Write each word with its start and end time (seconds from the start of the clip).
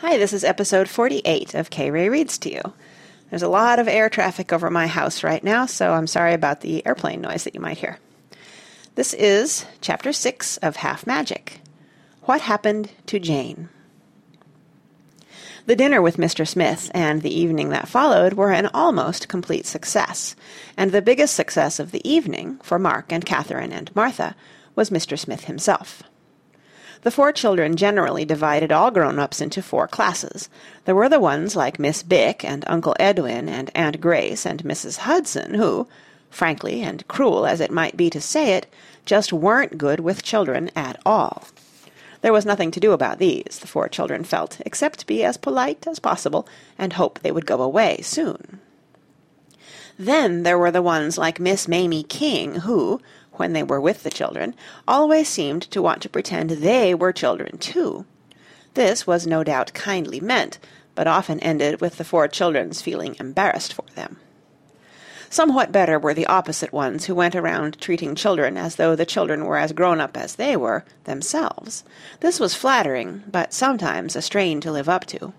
Hi, 0.00 0.16
this 0.16 0.32
is 0.32 0.44
episode 0.44 0.88
48 0.88 1.54
of 1.54 1.68
K 1.68 1.90
Ray 1.90 2.08
Reads 2.08 2.38
to 2.38 2.50
You. 2.50 2.62
There's 3.28 3.42
a 3.42 3.48
lot 3.48 3.78
of 3.78 3.86
air 3.86 4.08
traffic 4.08 4.50
over 4.50 4.70
my 4.70 4.86
house 4.86 5.22
right 5.22 5.44
now, 5.44 5.66
so 5.66 5.92
I'm 5.92 6.06
sorry 6.06 6.32
about 6.32 6.62
the 6.62 6.84
airplane 6.86 7.20
noise 7.20 7.44
that 7.44 7.54
you 7.54 7.60
might 7.60 7.76
hear. 7.76 7.98
This 8.94 9.12
is 9.12 9.66
chapter 9.82 10.14
6 10.14 10.56
of 10.56 10.76
Half 10.76 11.06
Magic 11.06 11.60
What 12.22 12.40
Happened 12.40 12.90
to 13.08 13.18
Jane? 13.18 13.68
The 15.66 15.76
dinner 15.76 16.00
with 16.00 16.16
Mr. 16.16 16.48
Smith 16.48 16.90
and 16.94 17.20
the 17.20 17.38
evening 17.38 17.68
that 17.68 17.86
followed 17.86 18.32
were 18.32 18.52
an 18.52 18.70
almost 18.72 19.28
complete 19.28 19.66
success, 19.66 20.34
and 20.78 20.92
the 20.92 21.02
biggest 21.02 21.36
success 21.36 21.78
of 21.78 21.90
the 21.90 22.08
evening, 22.10 22.58
for 22.62 22.78
Mark 22.78 23.12
and 23.12 23.26
Catherine 23.26 23.70
and 23.70 23.94
Martha, 23.94 24.34
was 24.74 24.88
Mr. 24.88 25.18
Smith 25.18 25.44
himself. 25.44 26.02
The 27.02 27.10
four 27.10 27.32
children 27.32 27.76
generally 27.76 28.26
divided 28.26 28.70
all 28.70 28.90
grown-ups 28.90 29.40
into 29.40 29.62
four 29.62 29.88
classes. 29.88 30.50
There 30.84 30.94
were 30.94 31.08
the 31.08 31.18
ones 31.18 31.56
like 31.56 31.78
Miss 31.78 32.02
Bick 32.02 32.44
and 32.44 32.62
Uncle 32.66 32.94
Edwin 33.00 33.48
and 33.48 33.70
Aunt 33.74 34.00
Grace 34.02 34.44
and 34.44 34.62
Mrs. 34.64 34.98
Hudson 34.98 35.54
who, 35.54 35.86
frankly 36.28 36.82
and 36.82 37.06
cruel 37.08 37.46
as 37.46 37.60
it 37.60 37.70
might 37.70 37.96
be 37.96 38.10
to 38.10 38.20
say 38.20 38.52
it, 38.52 38.66
just 39.06 39.32
weren't 39.32 39.78
good 39.78 40.00
with 40.00 40.22
children 40.22 40.70
at 40.76 41.00
all. 41.06 41.44
There 42.20 42.34
was 42.34 42.44
nothing 42.44 42.70
to 42.72 42.80
do 42.80 42.92
about 42.92 43.18
these, 43.18 43.58
the 43.60 43.66
four 43.66 43.88
children 43.88 44.24
felt, 44.24 44.60
except 44.66 45.06
be 45.06 45.24
as 45.24 45.38
polite 45.38 45.86
as 45.86 45.98
possible 45.98 46.46
and 46.76 46.92
hope 46.92 47.20
they 47.20 47.32
would 47.32 47.46
go 47.46 47.62
away 47.62 48.00
soon. 48.02 48.60
Then 49.98 50.42
there 50.42 50.58
were 50.58 50.70
the 50.70 50.82
ones 50.82 51.16
like 51.16 51.40
Miss 51.40 51.66
Mamie 51.66 52.02
King 52.02 52.56
who, 52.56 53.00
when 53.40 53.54
they 53.54 53.64
were 53.64 53.80
with 53.80 54.04
the 54.04 54.10
children, 54.10 54.54
always 54.86 55.28
seemed 55.28 55.62
to 55.62 55.82
want 55.82 56.00
to 56.02 56.08
pretend 56.08 56.50
they 56.50 56.94
were 56.94 57.12
children 57.12 57.58
too. 57.58 58.04
This 58.74 59.06
was 59.06 59.26
no 59.26 59.42
doubt 59.42 59.74
kindly 59.74 60.20
meant, 60.20 60.60
but 60.94 61.08
often 61.08 61.40
ended 61.40 61.80
with 61.80 61.96
the 61.96 62.04
four 62.04 62.28
children's 62.28 62.82
feeling 62.82 63.16
embarrassed 63.18 63.72
for 63.72 63.86
them. 63.96 64.18
Somewhat 65.32 65.72
better 65.72 65.98
were 65.98 66.12
the 66.12 66.26
opposite 66.26 66.72
ones 66.72 67.06
who 67.06 67.14
went 67.14 67.34
around 67.34 67.80
treating 67.80 68.14
children 68.14 68.56
as 68.56 68.76
though 68.76 68.94
the 68.94 69.06
children 69.06 69.44
were 69.44 69.58
as 69.58 69.72
grown 69.72 70.00
up 70.00 70.16
as 70.16 70.34
they 70.34 70.56
were 70.56 70.84
themselves. 71.04 71.82
This 72.20 72.38
was 72.38 72.54
flattering, 72.54 73.22
but 73.30 73.54
sometimes 73.54 74.14
a 74.16 74.22
strain 74.22 74.60
to 74.60 74.72
live 74.72 74.88
up 74.88 75.06
to. 75.06 75.32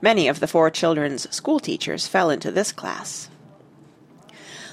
Many 0.00 0.28
of 0.28 0.40
the 0.40 0.46
four 0.46 0.70
children's 0.70 1.30
school 1.34 1.60
teachers 1.60 2.08
fell 2.08 2.30
into 2.30 2.50
this 2.50 2.72
class. 2.72 3.28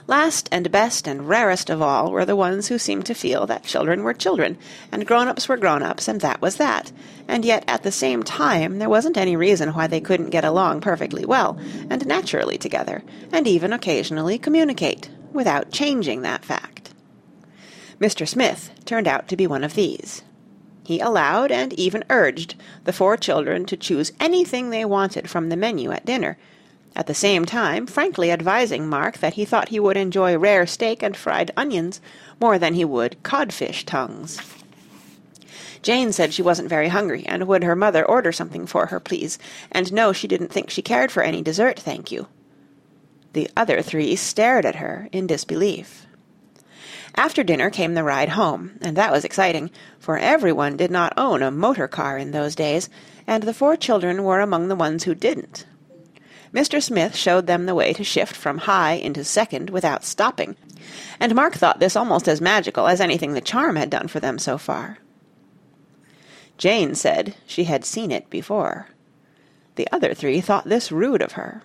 Last 0.08 0.48
and 0.52 0.72
best 0.72 1.08
and 1.08 1.28
rarest 1.28 1.72
of 1.72 1.82
all 1.82 2.12
were 2.12 2.26
the 2.26 2.36
ones 2.36 2.68
who 2.68 2.78
seemed 2.78 3.08
to 3.08 3.16
feel 3.16 3.48
that 3.48 3.64
children 3.64 4.04
were 4.04 4.14
children, 4.14 4.60
and 4.92 5.06
grown-ups 5.06 5.50
were 5.50 5.58
grown-ups, 5.58 6.08
and 6.08 6.22
that 6.22 6.42
was 6.42 6.58
that, 6.58 6.92
and 7.28 7.44
yet 7.44 7.64
at 7.68 7.82
the 7.82 7.92
same 7.92 8.22
time 8.22 8.78
there 8.78 8.90
wasn't 8.90 9.18
any 9.18 9.36
reason 9.36 9.74
why 9.74 9.88
they 9.88 10.00
couldn't 10.00 10.30
get 10.30 10.46
along 10.46 10.82
perfectly 10.82 11.26
well, 11.26 11.58
and 11.90 12.06
naturally 12.06 12.56
together, 12.56 13.02
and 13.32 13.48
even 13.48 13.74
occasionally 13.74 14.38
communicate, 14.38 15.10
without 15.34 15.72
changing 15.72 16.22
that 16.22 16.46
fact. 16.46 16.94
Mr. 18.00 18.28
Smith 18.28 18.70
turned 18.86 19.08
out 19.08 19.28
to 19.28 19.36
be 19.36 19.48
one 19.48 19.64
of 19.64 19.74
these. 19.74 20.22
He 20.84 21.00
allowed 21.00 21.52
and 21.52 21.74
even 21.74 22.04
urged 22.12 22.54
the 22.84 22.94
four 22.94 23.18
children 23.18 23.66
to 23.66 23.78
choose 23.78 24.12
anything 24.20 24.70
they 24.70 24.86
wanted 24.86 25.28
from 25.28 25.50
the 25.50 25.58
menu 25.58 25.92
at 25.92 26.06
dinner, 26.06 26.38
at 26.96 27.08
the 27.08 27.14
same 27.14 27.46
time 27.46 27.86
frankly 27.86 28.32
advising 28.32 28.88
Mark 28.88 29.18
that 29.18 29.34
he 29.34 29.46
thought 29.46 29.70
he 29.70 29.80
would 29.80 29.98
enjoy 29.98 30.38
rare 30.38 30.66
steak 30.66 31.04
and 31.04 31.16
fried 31.16 31.52
onions 31.58 32.00
more 32.40 32.58
than 32.58 32.74
he 32.74 32.86
would 32.86 33.22
codfish 33.24 33.86
tongues. 33.86 34.40
Jane 35.82 36.12
said 36.12 36.34
she 36.34 36.42
wasn't 36.42 36.68
very 36.68 36.88
hungry, 36.88 37.24
and 37.28 37.48
would 37.48 37.64
her 37.64 37.76
mother 37.76 38.04
order 38.04 38.32
something 38.32 38.66
for 38.66 38.88
her, 38.88 39.00
please, 39.00 39.38
and 39.72 39.94
no, 39.94 40.14
she 40.14 40.28
didn't 40.28 40.52
think 40.52 40.72
she 40.72 40.82
cared 40.82 41.12
for 41.12 41.22
any 41.22 41.44
dessert, 41.44 41.80
thank 41.80 42.12
you. 42.12 42.28
The 43.34 43.52
other 43.56 43.84
three 43.84 44.16
stared 44.16 44.66
at 44.66 44.78
her 44.78 45.10
in 45.12 45.28
disbelief. 45.28 46.08
After 47.14 47.44
dinner 47.44 47.70
came 47.70 47.94
the 47.94 48.04
ride 48.04 48.30
home, 48.30 48.80
and 48.82 48.98
that 48.98 49.12
was 49.12 49.24
exciting, 49.24 49.70
for 50.00 50.18
everyone 50.18 50.76
did 50.76 50.90
not 50.90 51.14
own 51.18 51.44
a 51.44 51.52
motor 51.52 51.88
car 51.88 52.18
in 52.18 52.32
those 52.32 52.56
days, 52.56 52.90
and 53.28 53.44
the 53.44 53.54
four 53.54 53.78
children 53.78 54.24
were 54.24 54.40
among 54.40 54.70
the 54.70 54.76
ones 54.76 55.04
who 55.04 55.14
didn't. 55.14 55.66
Mr. 56.56 56.82
Smith 56.82 57.18
showed 57.18 57.48
them 57.48 57.66
the 57.66 57.76
way 57.76 57.92
to 57.92 58.02
shift 58.02 58.34
from 58.34 58.60
high 58.60 58.94
into 58.94 59.26
second 59.26 59.70
without 59.70 60.06
stopping, 60.06 60.56
and 61.20 61.36
Mark 61.36 61.56
thought 61.56 61.82
this 61.82 61.98
almost 61.98 62.30
as 62.30 62.40
magical 62.40 62.88
as 62.88 63.02
anything 63.02 63.34
the 63.34 63.42
charm 63.42 63.76
had 63.76 63.90
done 63.90 64.08
for 64.08 64.22
them 64.22 64.40
so 64.40 64.58
far. 64.58 64.98
Jane 66.58 66.96
said 66.96 67.36
she 67.46 67.66
had 67.66 67.84
seen 67.84 68.10
it 68.10 68.30
before. 68.30 68.88
The 69.76 69.90
other 69.92 70.14
three 70.14 70.40
thought 70.40 70.64
this 70.64 70.94
rude 70.94 71.22
of 71.22 71.34
her. 71.34 71.62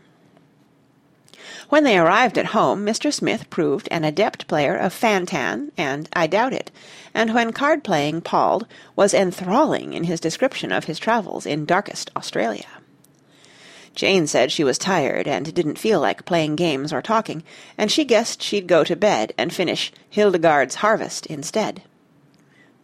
When 1.69 1.85
they 1.85 1.97
arrived 1.97 2.37
at 2.37 2.47
home, 2.47 2.85
Mr. 2.85 3.13
Smith 3.13 3.49
proved 3.49 3.87
an 3.93 4.03
adept 4.03 4.49
player 4.49 4.75
of 4.75 4.93
fan-tan 4.93 5.71
and 5.77 6.09
I 6.15 6.27
doubt 6.27 6.53
it, 6.53 6.73
and 7.15 7.33
when 7.33 7.53
card-playing 7.53 8.23
palled, 8.23 8.67
was 8.97 9.15
enthralling 9.15 9.93
in 9.93 10.03
his 10.03 10.19
description 10.19 10.73
of 10.73 10.87
his 10.87 10.99
travels 10.99 11.47
in 11.47 11.65
darkest 11.65 12.11
Australia. 12.17 12.67
Jane 13.95 14.27
said 14.27 14.53
she 14.53 14.65
was 14.65 14.79
tired 14.79 15.27
and 15.27 15.53
didn't 15.53 15.79
feel 15.79 16.01
like 16.01 16.25
playing 16.25 16.57
games 16.57 16.93
or 16.93 17.03
talking, 17.03 17.43
and 17.77 17.91
she 17.91 18.05
guessed 18.05 18.43
she'd 18.43 18.67
go 18.67 18.85
to 18.85 18.97
bed 18.97 19.33
and 19.37 19.53
finish 19.53 19.93
Hildegard's 20.09 20.77
Harvest 20.77 21.27
instead. 21.27 21.83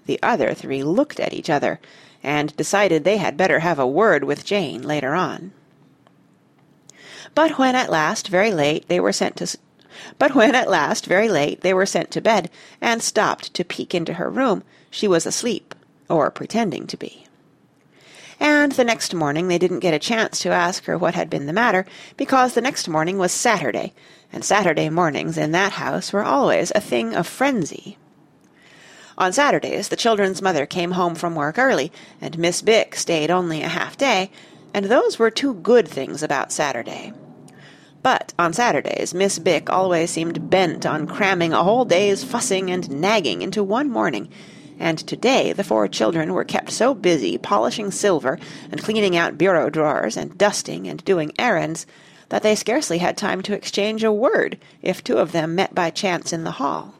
The 0.06 0.18
other 0.22 0.52
three 0.54 0.82
looked 0.82 1.20
at 1.20 1.32
each 1.32 1.48
other, 1.50 1.80
and 2.22 2.56
decided 2.56 3.04
they 3.04 3.18
had 3.18 3.36
better 3.36 3.60
have 3.60 3.78
a 3.78 3.86
word 3.86 4.24
with 4.24 4.44
Jane 4.44 4.82
later 4.82 5.14
on. 5.14 5.52
But 7.34 7.58
when 7.58 7.74
at 7.74 7.90
last, 7.90 8.28
very 8.28 8.52
late, 8.52 8.88
they 8.88 9.00
were 9.00 9.12
sent 9.12 9.36
to 9.36 9.56
but 10.18 10.34
when 10.34 10.54
at 10.54 10.68
last, 10.68 11.06
very 11.06 11.28
late, 11.28 11.62
they 11.62 11.72
were 11.72 11.86
sent 11.86 12.10
to 12.10 12.20
bed, 12.20 12.50
and 12.80 13.02
stopped 13.02 13.54
to 13.54 13.64
peek 13.64 13.94
into 13.94 14.14
her 14.14 14.28
room, 14.28 14.62
she 14.90 15.08
was 15.08 15.24
asleep, 15.24 15.74
or 16.08 16.30
pretending 16.30 16.86
to 16.86 16.96
be 16.96 17.25
and 18.38 18.72
the 18.72 18.84
next 18.84 19.14
morning 19.14 19.48
they 19.48 19.58
didn't 19.58 19.80
get 19.80 19.94
a 19.94 19.98
chance 19.98 20.40
to 20.40 20.50
ask 20.50 20.84
her 20.84 20.98
what 20.98 21.14
had 21.14 21.30
been 21.30 21.46
the 21.46 21.52
matter, 21.52 21.86
because 22.16 22.54
the 22.54 22.60
next 22.60 22.88
morning 22.88 23.18
was 23.18 23.32
Saturday, 23.32 23.92
and 24.32 24.44
Saturday 24.44 24.88
mornings 24.88 25.38
in 25.38 25.52
that 25.52 25.72
house 25.72 26.12
were 26.12 26.24
always 26.24 26.72
a 26.74 26.80
thing 26.80 27.14
of 27.14 27.26
frenzy. 27.26 27.96
On 29.18 29.32
Saturdays 29.32 29.88
the 29.88 29.96
children's 29.96 30.42
mother 30.42 30.66
came 30.66 30.92
home 30.92 31.14
from 31.14 31.34
work 31.34 31.58
early, 31.58 31.90
and 32.20 32.38
Miss 32.38 32.60
Bick 32.60 32.94
stayed 32.96 33.30
only 33.30 33.62
a 33.62 33.68
half 33.68 33.96
day, 33.96 34.30
and 34.74 34.86
those 34.86 35.18
were 35.18 35.30
two 35.30 35.54
good 35.54 35.88
things 35.88 36.22
about 36.22 36.52
Saturday. 36.52 37.12
But 38.02 38.34
on 38.38 38.52
Saturdays 38.52 39.14
Miss 39.14 39.38
Bick 39.38 39.70
always 39.70 40.10
seemed 40.10 40.50
bent 40.50 40.84
on 40.84 41.06
cramming 41.06 41.52
a 41.52 41.64
whole 41.64 41.86
day's 41.86 42.22
fussing 42.22 42.70
and 42.70 42.90
nagging 42.90 43.40
into 43.40 43.64
one 43.64 43.90
morning, 43.90 44.28
and 44.78 44.98
today 44.98 45.52
the 45.52 45.64
four 45.64 45.88
children 45.88 46.32
were 46.32 46.44
kept 46.44 46.70
so 46.70 46.94
busy 46.94 47.38
polishing 47.38 47.90
silver 47.90 48.38
and 48.70 48.82
cleaning 48.82 49.16
out 49.16 49.38
bureau 49.38 49.70
drawers 49.70 50.16
and 50.16 50.36
dusting 50.38 50.86
and 50.86 51.04
doing 51.04 51.32
errands 51.38 51.86
that 52.28 52.42
they 52.42 52.54
scarcely 52.54 52.98
had 52.98 53.16
time 53.16 53.42
to 53.42 53.54
exchange 53.54 54.02
a 54.02 54.12
word 54.12 54.58
if 54.82 55.02
two 55.02 55.18
of 55.18 55.32
them 55.32 55.54
met 55.54 55.74
by 55.74 55.90
chance 55.90 56.32
in 56.32 56.44
the 56.44 56.52
hall. 56.52 56.94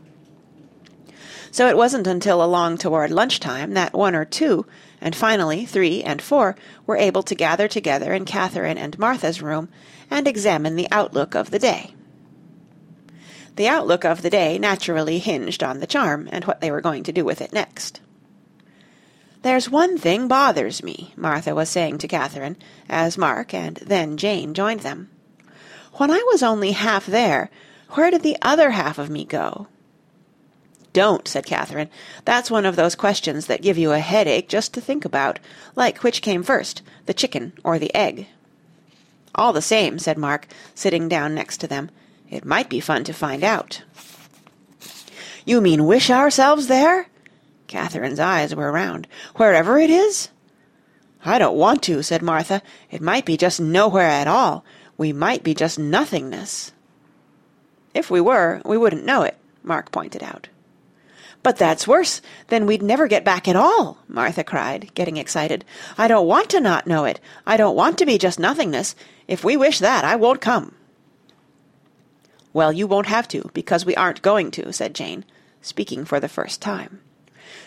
So 1.51 1.69
it 1.69 1.77
wasn't 1.77 2.07
until 2.07 2.45
along 2.45 2.79
toward 2.79 3.11
lunchtime 3.11 3.73
that 3.75 3.95
one 3.95 4.15
or 4.15 4.27
two, 4.27 4.67
and 5.01 5.17
finally 5.17 5.65
three 5.65 6.03
and 6.03 6.21
four, 6.21 6.55
were 6.87 6.99
able 6.99 7.23
to 7.23 7.35
gather 7.35 7.67
together 7.67 8.13
in 8.13 8.25
Catherine 8.27 8.77
and 8.77 8.99
Martha's 8.99 9.41
room 9.41 9.69
and 10.11 10.29
examine 10.29 10.77
the 10.77 10.89
outlook 10.93 11.35
of 11.35 11.51
the 11.51 11.59
day. 11.59 11.95
The 13.57 13.69
outlook 13.69 14.05
of 14.05 14.23
the 14.23 14.31
day 14.31 14.59
naturally 14.59 15.19
hinged 15.19 15.63
on 15.63 15.81
the 15.81 15.87
charm 15.87 16.29
and 16.31 16.45
what 16.45 16.61
they 16.61 16.71
were 16.71 16.83
going 16.83 17.03
to 17.05 17.13
do 17.13 17.25
with 17.25 17.41
it 17.41 17.53
next. 17.53 18.01
"There's 19.43 19.71
one 19.71 19.97
thing 19.97 20.29
bothers 20.29 20.83
me," 20.83 21.15
Martha 21.17 21.55
was 21.55 21.71
saying 21.71 21.99
to 21.99 22.09
Catherine, 22.09 22.57
as 22.89 23.17
Mark 23.17 23.55
and 23.55 23.77
then 23.77 24.17
Jane 24.19 24.53
joined 24.53 24.81
them. 24.81 25.09
"When 25.95 26.11
I 26.11 26.23
was 26.31 26.43
only 26.43 26.73
half 26.73 27.07
there, 27.07 27.51
where 27.91 28.11
did 28.11 28.23
the 28.23 28.37
other 28.43 28.73
half 28.73 28.99
of 28.99 29.09
me 29.09 29.25
go?" 29.25 29.69
"Don't," 30.93 31.27
said 31.27 31.47
Catherine. 31.47 31.89
"That's 32.25 32.51
one 32.51 32.67
of 32.67 32.77
those 32.77 32.95
questions 32.95 33.47
that 33.47 33.63
give 33.63 33.79
you 33.79 33.93
a 33.93 34.01
headache 34.01 34.49
just 34.49 34.75
to 34.75 34.81
think 34.81 35.05
about, 35.05 35.39
like 35.75 36.03
which 36.03 36.23
came 36.23 36.43
first, 36.43 36.83
the 37.07 37.15
chicken 37.15 37.53
or 37.65 37.79
the 37.79 37.95
egg." 37.95 38.27
"All 39.35 39.55
the 39.55 39.63
same," 39.63 39.99
said 39.99 40.19
Mark, 40.19 40.47
sitting 40.75 41.09
down 41.09 41.35
next 41.35 41.59
to 41.59 41.67
them. 41.67 41.91
It 42.31 42.45
might 42.45 42.69
be 42.69 42.81
fun 42.81 43.05
to 43.05 43.13
find 43.13 43.45
out. 43.45 43.83
You 45.45 45.61
mean 45.61 45.87
wish 45.87 46.11
ourselves 46.11 46.67
there? 46.67 47.09
Catherine's 47.67 48.21
eyes 48.21 48.55
were 48.55 48.73
round. 48.73 49.07
Wherever 49.37 49.79
it 49.79 49.91
is? 49.91 50.29
I 51.25 51.39
don't 51.39 51.57
want 51.57 51.83
to, 51.85 52.03
said 52.03 52.23
Martha. 52.23 52.63
It 52.91 53.03
might 53.03 53.25
be 53.25 53.37
just 53.37 53.61
nowhere 53.61 54.09
at 54.09 54.29
all. 54.29 54.65
We 54.97 55.13
might 55.13 55.43
be 55.43 55.55
just 55.55 55.79
nothingness. 55.79 56.73
If 57.95 58.11
we 58.11 58.21
were, 58.21 58.63
we 58.65 58.79
wouldn't 58.79 59.05
know 59.05 59.23
it, 59.23 59.37
Mark 59.63 59.91
pointed 59.91 60.23
out. 60.23 60.49
But 61.43 61.57
that's 61.57 61.89
worse. 61.89 62.21
Then 62.49 62.67
we'd 62.67 62.83
never 62.83 63.09
get 63.09 63.25
back 63.25 63.49
at 63.49 63.57
all, 63.57 63.99
Martha 64.09 64.45
cried, 64.45 64.93
getting 64.95 65.17
excited. 65.17 65.65
I 65.99 66.07
don't 66.07 66.27
want 66.27 66.51
to 66.51 66.61
not 66.61 66.87
know 66.87 67.05
it. 67.05 67.21
I 67.47 67.57
don't 67.57 67.77
want 67.77 67.99
to 67.99 68.07
be 68.07 68.19
just 68.19 68.39
nothingness. 68.39 68.95
If 69.27 69.45
we 69.45 69.57
wish 69.57 69.81
that, 69.81 70.05
I 70.05 70.17
won't 70.17 70.41
come. 70.41 70.76
Well, 72.57 72.73
you 72.73 72.87
won't 72.87 73.09
have 73.09 73.29
to, 73.29 73.51
because 73.53 73.85
we 73.85 73.95
aren't 73.97 74.23
going 74.23 74.51
to, 74.53 74.73
said 74.73 74.95
Jane, 74.95 75.27
speaking 75.61 76.07
for 76.07 76.19
the 76.19 76.27
first 76.27 76.63
time. 76.63 77.03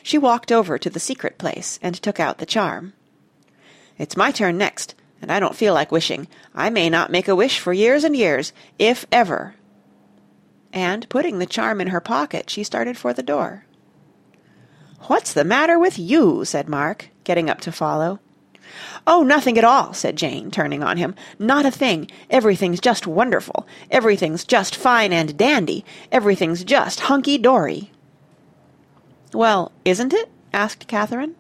She 0.02 0.18
walked 0.18 0.52
over 0.52 0.80
to 0.80 0.90
the 0.90 1.00
secret 1.00 1.38
place 1.38 1.78
and 1.84 1.94
took 1.94 2.20
out 2.20 2.40
the 2.40 2.48
charm. 2.48 2.94
It's 4.00 4.18
my 4.18 4.32
turn 4.32 4.58
next, 4.58 4.96
and 5.22 5.32
I 5.32 5.40
don't 5.40 5.56
feel 5.56 5.76
like 5.76 5.92
wishing. 5.92 6.28
I 6.56 6.72
may 6.72 6.90
not 6.90 7.12
make 7.12 7.28
a 7.28 7.36
wish 7.36 7.60
for 7.60 7.72
years 7.72 8.04
and 8.04 8.18
years, 8.18 8.52
if 8.80 9.06
ever. 9.12 9.54
And 10.74 11.08
putting 11.08 11.38
the 11.38 11.46
charm 11.46 11.82
in 11.82 11.90
her 11.90 12.02
pocket, 12.02 12.50
she 12.50 12.64
started 12.64 12.98
for 12.98 13.14
the 13.14 13.22
door. 13.22 13.66
What's 15.02 15.34
the 15.34 15.44
matter 15.44 15.78
with 15.78 16.00
you? 16.00 16.46
said 16.46 16.68
Mark, 16.68 17.10
getting 17.24 17.48
up 17.48 17.62
to 17.62 17.72
follow. 17.72 18.22
Oh, 19.08 19.24
nothing 19.24 19.58
at 19.58 19.64
all, 19.64 19.94
said 19.94 20.16
Jane, 20.16 20.52
turning 20.52 20.84
on 20.84 20.98
him. 20.98 21.16
Not 21.38 21.66
a 21.66 21.72
thing. 21.72 22.10
Everything's 22.30 22.80
just 22.80 23.08
wonderful. 23.08 23.68
Everything's 23.90 24.44
just 24.44 24.76
fine 24.76 25.14
and 25.14 25.38
dandy. 25.38 25.86
Everything's 26.12 26.64
just 26.64 27.02
hunky-dory. 27.02 27.92
Well, 29.34 29.72
isn't 29.86 30.14
it? 30.14 30.30
asked 30.54 30.88
Catherine. 30.88 31.36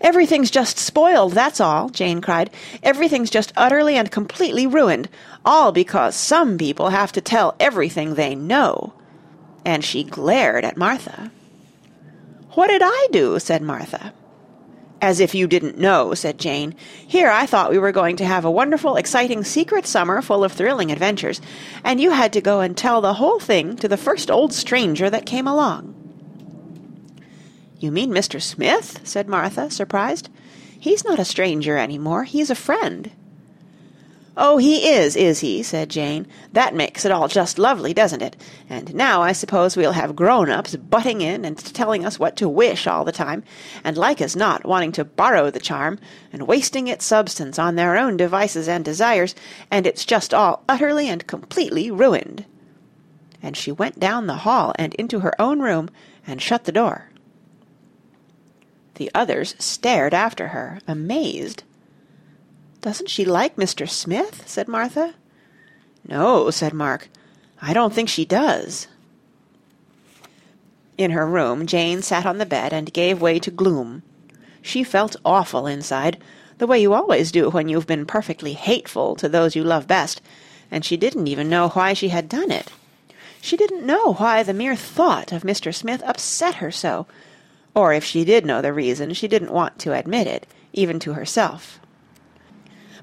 Everything's 0.00 0.50
just 0.50 0.78
spoiled, 0.78 1.32
that's 1.32 1.60
all, 1.60 1.88
Jane 1.88 2.20
cried. 2.20 2.50
Everything's 2.82 3.30
just 3.30 3.52
utterly 3.56 3.96
and 3.96 4.10
completely 4.10 4.66
ruined, 4.66 5.08
all 5.44 5.70
because 5.70 6.16
some 6.16 6.58
people 6.58 6.88
have 6.90 7.12
to 7.12 7.20
tell 7.20 7.54
everything 7.60 8.14
they 8.14 8.34
know. 8.34 8.94
And 9.64 9.84
she 9.84 10.02
glared 10.02 10.64
at 10.64 10.76
Martha. 10.76 11.30
What 12.54 12.66
did 12.66 12.82
I 12.84 13.08
do? 13.12 13.38
said 13.38 13.62
Martha. 13.62 14.12
As 15.02 15.18
if 15.18 15.34
you 15.34 15.48
didn't 15.48 15.78
know, 15.78 16.14
said 16.14 16.38
Jane. 16.38 16.76
Here 17.08 17.28
I 17.28 17.44
thought 17.44 17.72
we 17.72 17.78
were 17.78 17.90
going 17.90 18.14
to 18.16 18.24
have 18.24 18.44
a 18.44 18.50
wonderful, 18.50 18.94
exciting 18.94 19.42
secret 19.42 19.84
summer 19.84 20.22
full 20.22 20.44
of 20.44 20.52
thrilling 20.52 20.92
adventures, 20.92 21.40
and 21.82 22.00
you 22.00 22.12
had 22.12 22.32
to 22.34 22.40
go 22.40 22.60
and 22.60 22.76
tell 22.76 23.00
the 23.00 23.14
whole 23.14 23.40
thing 23.40 23.74
to 23.78 23.88
the 23.88 23.96
first 23.96 24.30
old 24.30 24.54
stranger 24.54 25.10
that 25.10 25.26
came 25.26 25.48
along. 25.48 25.92
You 27.80 27.90
mean 27.90 28.12
Mr. 28.12 28.40
Smith? 28.40 29.00
said 29.02 29.28
Martha, 29.28 29.72
surprised. 29.72 30.28
He's 30.78 31.04
not 31.04 31.18
a 31.18 31.24
stranger 31.24 31.76
any 31.76 31.98
more. 31.98 32.22
He's 32.22 32.48
a 32.48 32.54
friend. 32.54 33.10
Oh, 34.34 34.56
he 34.56 34.88
is, 34.88 35.14
is 35.14 35.40
he? 35.40 35.62
said 35.62 35.90
Jane. 35.90 36.26
That 36.52 36.74
makes 36.74 37.04
it 37.04 37.12
all 37.12 37.28
just 37.28 37.58
lovely, 37.58 37.92
doesn't 37.92 38.22
it? 38.22 38.34
And 38.68 38.94
now 38.94 39.20
I 39.20 39.32
suppose 39.32 39.76
we'll 39.76 39.92
have 39.92 40.16
grown-ups 40.16 40.76
butting 40.76 41.20
in 41.20 41.44
and 41.44 41.58
telling 41.58 42.06
us 42.06 42.18
what 42.18 42.34
to 42.36 42.48
wish 42.48 42.86
all 42.86 43.04
the 43.04 43.12
time, 43.12 43.44
and 43.84 43.96
like 43.96 44.22
as 44.22 44.34
not 44.34 44.64
wanting 44.64 44.92
to 44.92 45.04
borrow 45.04 45.50
the 45.50 45.60
charm, 45.60 45.98
and 46.32 46.46
wasting 46.46 46.88
its 46.88 47.04
substance 47.04 47.58
on 47.58 47.74
their 47.74 47.98
own 47.98 48.16
devices 48.16 48.68
and 48.68 48.86
desires, 48.86 49.34
and 49.70 49.86
it's 49.86 50.06
just 50.06 50.32
all 50.32 50.64
utterly 50.66 51.10
and 51.10 51.26
completely 51.26 51.90
ruined. 51.90 52.46
And 53.42 53.54
she 53.54 53.70
went 53.70 54.00
down 54.00 54.28
the 54.28 54.36
hall 54.36 54.72
and 54.78 54.94
into 54.94 55.20
her 55.20 55.38
own 55.38 55.60
room 55.60 55.90
and 56.26 56.40
shut 56.40 56.64
the 56.64 56.72
door. 56.72 57.10
The 58.94 59.10
others 59.14 59.54
stared 59.58 60.14
after 60.14 60.48
her, 60.48 60.80
amazed. 60.88 61.64
Doesn't 62.82 63.08
she 63.08 63.24
like 63.24 63.54
Mr. 63.54 63.88
Smith? 63.88 64.42
said 64.46 64.66
Martha. 64.66 65.14
No, 66.06 66.50
said 66.50 66.74
Mark. 66.74 67.08
I 67.60 67.72
don't 67.72 67.94
think 67.94 68.08
she 68.08 68.24
does. 68.24 68.88
In 70.98 71.12
her 71.12 71.24
room, 71.24 71.64
Jane 71.66 72.02
sat 72.02 72.26
on 72.26 72.38
the 72.38 72.44
bed 72.44 72.72
and 72.72 72.92
gave 72.92 73.22
way 73.22 73.38
to 73.38 73.52
gloom. 73.52 74.02
She 74.60 74.82
felt 74.82 75.14
awful 75.24 75.68
inside, 75.68 76.18
the 76.58 76.66
way 76.66 76.82
you 76.82 76.92
always 76.92 77.30
do 77.30 77.50
when 77.50 77.68
you've 77.68 77.86
been 77.86 78.04
perfectly 78.04 78.52
hateful 78.54 79.14
to 79.14 79.28
those 79.28 79.54
you 79.54 79.62
love 79.62 79.86
best, 79.86 80.20
and 80.68 80.84
she 80.84 80.96
didn't 80.96 81.28
even 81.28 81.48
know 81.48 81.68
why 81.68 81.92
she 81.92 82.08
had 82.08 82.28
done 82.28 82.50
it. 82.50 82.72
She 83.40 83.56
didn't 83.56 83.86
know 83.86 84.14
why 84.14 84.42
the 84.42 84.52
mere 84.52 84.76
thought 84.76 85.30
of 85.30 85.44
Mr. 85.44 85.72
Smith 85.72 86.02
upset 86.04 86.56
her 86.56 86.72
so, 86.72 87.06
or 87.76 87.92
if 87.92 88.04
she 88.04 88.24
did 88.24 88.44
know 88.44 88.60
the 88.60 88.72
reason, 88.72 89.14
she 89.14 89.28
didn't 89.28 89.52
want 89.52 89.78
to 89.80 89.92
admit 89.92 90.26
it, 90.26 90.48
even 90.72 90.98
to 90.98 91.12
herself. 91.12 91.78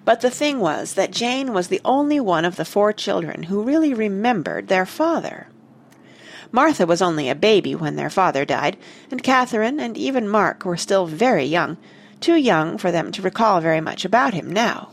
But 0.05 0.21
the 0.21 0.29
thing 0.29 0.59
was 0.59 0.93
that 0.93 1.11
Jane 1.11 1.53
was 1.53 1.67
the 1.67 1.81
only 1.85 2.19
one 2.19 2.45
of 2.45 2.55
the 2.55 2.65
four 2.65 2.93
children 2.93 3.43
who 3.43 3.63
really 3.63 3.93
remembered 3.93 4.67
their 4.67 4.85
father. 4.85 5.47
Martha 6.51 6.85
was 6.85 7.01
only 7.01 7.29
a 7.29 7.35
baby 7.35 7.75
when 7.75 7.95
their 7.95 8.09
father 8.09 8.43
died, 8.43 8.75
and 9.11 9.21
Catherine 9.21 9.79
and 9.79 9.95
even 9.97 10.27
Mark 10.27 10.65
were 10.65 10.77
still 10.77 11.05
very 11.05 11.45
young, 11.45 11.77
too 12.19 12.35
young 12.35 12.77
for 12.77 12.91
them 12.91 13.11
to 13.11 13.21
recall 13.21 13.61
very 13.61 13.81
much 13.81 14.03
about 14.03 14.33
him 14.33 14.51
now. 14.51 14.91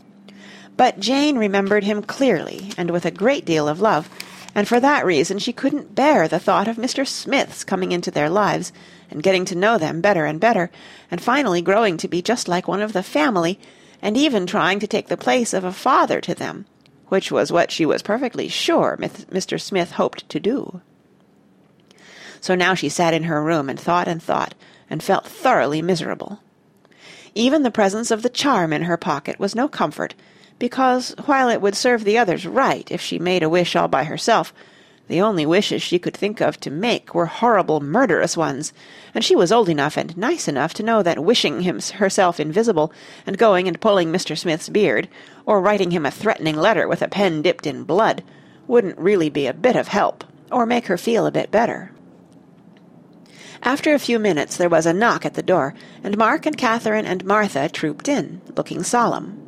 But 0.75 0.99
Jane 0.99 1.37
remembered 1.37 1.83
him 1.83 2.03
clearly 2.03 2.71
and 2.77 2.91
with 2.91 3.05
a 3.05 3.11
great 3.11 3.43
deal 3.43 3.67
of 3.67 3.81
love, 3.81 4.07
and 4.53 4.67
for 4.67 4.79
that 4.79 5.05
reason 5.05 5.39
she 5.39 5.51
couldn't 5.51 5.95
bear 5.95 6.27
the 6.27 6.39
thought 6.39 6.67
of 6.67 6.77
Mr. 6.77 7.07
Smith's 7.07 7.63
coming 7.63 7.91
into 7.91 8.11
their 8.11 8.29
lives 8.29 8.71
and 9.09 9.23
getting 9.23 9.45
to 9.45 9.55
know 9.55 9.79
them 9.79 9.99
better 9.99 10.25
and 10.25 10.39
better, 10.39 10.69
and 11.09 11.21
finally 11.21 11.61
growing 11.61 11.97
to 11.97 12.07
be 12.07 12.21
just 12.21 12.47
like 12.47 12.67
one 12.67 12.81
of 12.81 12.93
the 12.93 13.01
family, 13.01 13.59
and 14.01 14.17
even 14.17 14.45
trying 14.45 14.79
to 14.79 14.87
take 14.87 15.07
the 15.07 15.17
place 15.17 15.53
of 15.53 15.63
a 15.63 15.71
father 15.71 16.21
to 16.21 16.35
them, 16.35 16.65
which 17.07 17.31
was 17.31 17.51
what 17.51 17.71
she 17.71 17.85
was 17.85 18.01
perfectly 18.01 18.47
sure 18.47 18.97
Mr. 18.99 19.59
Smith 19.59 19.91
hoped 19.91 20.27
to 20.29 20.39
do. 20.39 20.81
So 22.41 22.55
now 22.55 22.73
she 22.73 22.89
sat 22.89 23.13
in 23.13 23.23
her 23.23 23.43
room 23.43 23.69
and 23.69 23.79
thought 23.79 24.07
and 24.07 24.21
thought, 24.21 24.53
and 24.89 25.03
felt 25.03 25.25
thoroughly 25.25 25.81
miserable. 25.81 26.39
Even 27.35 27.63
the 27.63 27.71
presence 27.71 28.11
of 28.11 28.21
the 28.21 28.29
charm 28.29 28.71
in 28.71 28.83
her 28.83 28.97
pocket 28.97 29.39
was 29.39 29.55
no 29.55 29.67
comfort, 29.67 30.15
because 30.59 31.13
while 31.25 31.49
it 31.49 31.61
would 31.61 31.75
serve 31.75 32.03
the 32.03 32.17
others 32.17 32.45
right 32.45 32.89
if 32.91 33.01
she 33.01 33.19
made 33.19 33.43
a 33.43 33.49
wish 33.49 33.75
all 33.75 33.87
by 33.87 34.03
herself, 34.05 34.53
the 35.07 35.21
only 35.21 35.45
wishes 35.45 35.81
she 35.81 35.99
could 35.99 36.15
think 36.15 36.41
of 36.41 36.59
to 36.59 36.69
make 36.69 37.15
were 37.15 37.25
horrible 37.25 37.79
murderous 37.79 38.35
ones, 38.35 38.73
and 39.13 39.23
she 39.23 39.35
was 39.35 39.51
old 39.51 39.69
enough 39.69 39.97
and 39.97 40.17
nice 40.17 40.47
enough 40.47 40.73
to 40.73 40.83
know 40.83 41.01
that 41.01 41.23
wishing 41.23 41.61
him 41.61 41.79
herself 41.95 42.39
invisible, 42.39 42.91
and 43.25 43.37
going 43.37 43.67
and 43.67 43.79
pulling 43.79 44.11
Mr. 44.11 44.37
Smith's 44.37 44.69
beard, 44.69 45.07
or 45.45 45.61
writing 45.61 45.91
him 45.91 46.05
a 46.05 46.11
threatening 46.11 46.55
letter 46.55 46.87
with 46.87 47.01
a 47.01 47.07
pen 47.07 47.41
dipped 47.41 47.65
in 47.65 47.83
blood, 47.83 48.23
wouldn't 48.67 48.97
really 48.99 49.29
be 49.29 49.47
a 49.47 49.53
bit 49.53 49.75
of 49.75 49.87
help, 49.87 50.23
or 50.51 50.65
make 50.65 50.87
her 50.87 50.97
feel 50.97 51.25
a 51.25 51.31
bit 51.31 51.51
better. 51.51 51.91
After 53.63 53.93
a 53.93 53.99
few 53.99 54.19
minutes 54.19 54.57
there 54.57 54.69
was 54.69 54.85
a 54.85 54.93
knock 54.93 55.25
at 55.25 55.33
the 55.33 55.41
door, 55.41 55.73
and 56.03 56.17
Mark 56.17 56.45
and 56.45 56.57
Catherine 56.57 57.05
and 57.05 57.25
Martha 57.25 57.69
trooped 57.69 58.07
in, 58.07 58.41
looking 58.55 58.83
solemn. 58.83 59.41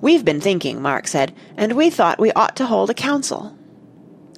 We've 0.00 0.24
been 0.24 0.40
thinking, 0.40 0.80
Mark 0.80 1.06
said, 1.06 1.32
and 1.56 1.72
we 1.72 1.90
thought 1.90 2.18
we 2.18 2.32
ought 2.32 2.56
to 2.56 2.66
hold 2.66 2.90
a 2.90 2.94
council. 2.94 3.56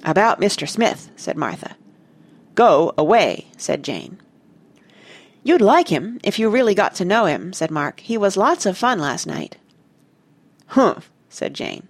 About 0.05 0.39
Mr. 0.39 0.69
Smith, 0.69 1.09
said 1.15 1.35
Martha. 1.35 1.75
Go 2.53 2.93
away, 2.95 3.47
said 3.57 3.83
Jane. 3.83 4.21
You'd 5.43 5.61
like 5.61 5.87
him 5.87 6.19
if 6.23 6.37
you 6.37 6.47
really 6.49 6.75
got 6.75 6.93
to 6.95 7.05
know 7.05 7.25
him, 7.25 7.53
said 7.53 7.71
Mark. 7.71 7.99
He 8.01 8.15
was 8.17 8.37
lots 8.37 8.67
of 8.67 8.77
fun 8.77 8.99
last 8.99 9.25
night. 9.25 9.57
Humph, 10.67 11.11
said 11.27 11.55
Jane. 11.55 11.87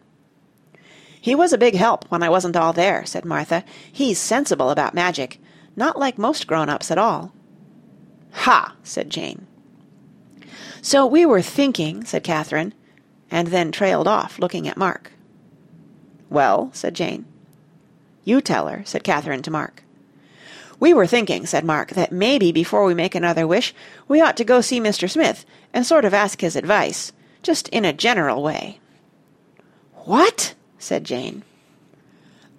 He 1.20 1.36
was 1.36 1.52
a 1.52 1.58
big 1.58 1.76
help 1.76 2.10
when 2.10 2.24
I 2.24 2.30
wasn't 2.30 2.56
all 2.56 2.72
there, 2.72 3.06
said 3.06 3.26
Martha. 3.26 3.66
He's 3.92 4.18
sensible 4.18 4.70
about 4.70 4.94
magic. 4.94 5.42
Not 5.76 6.00
like 6.00 6.18
most 6.18 6.48
grown-ups 6.48 6.92
at 6.92 6.98
all. 6.98 7.34
Ha, 8.32 8.76
said 8.84 9.10
Jane. 9.10 9.46
So 10.82 11.06
we 11.06 11.26
were 11.26 11.42
thinking, 11.42 12.06
said 12.06 12.24
Catherine, 12.24 12.74
and 13.30 13.50
then 13.50 13.72
trailed 13.72 14.08
off, 14.08 14.40
looking 14.40 14.68
at 14.68 14.78
Mark. 14.78 15.12
Well, 16.30 16.70
said 16.74 16.94
Jane. 16.94 17.26
You 18.26 18.42
tell 18.42 18.68
her, 18.68 18.82
said 18.86 19.04
Catherine 19.04 19.44
to 19.44 19.52
Mark. 19.52 19.84
We 20.80 20.94
were 20.94 21.08
thinking, 21.08 21.46
said 21.46 21.64
Mark, 21.64 21.92
that 21.92 22.12
maybe 22.12 22.52
before 22.52 22.84
we 22.84 22.94
make 22.94 23.16
another 23.16 23.48
wish, 23.48 23.74
we 24.08 24.20
ought 24.20 24.36
to 24.38 24.44
go 24.44 24.60
see 24.60 24.82
Mr. 24.82 25.10
Smith 25.10 25.46
and 25.74 25.86
sort 25.86 26.04
of 26.04 26.14
ask 26.14 26.42
his 26.42 26.56
advice, 26.56 27.14
just 27.44 27.70
in 27.70 27.86
a 27.86 27.94
general 27.94 28.44
way. 28.44 28.80
What? 29.94 30.56
said 30.80 31.06
Jane. 31.06 31.44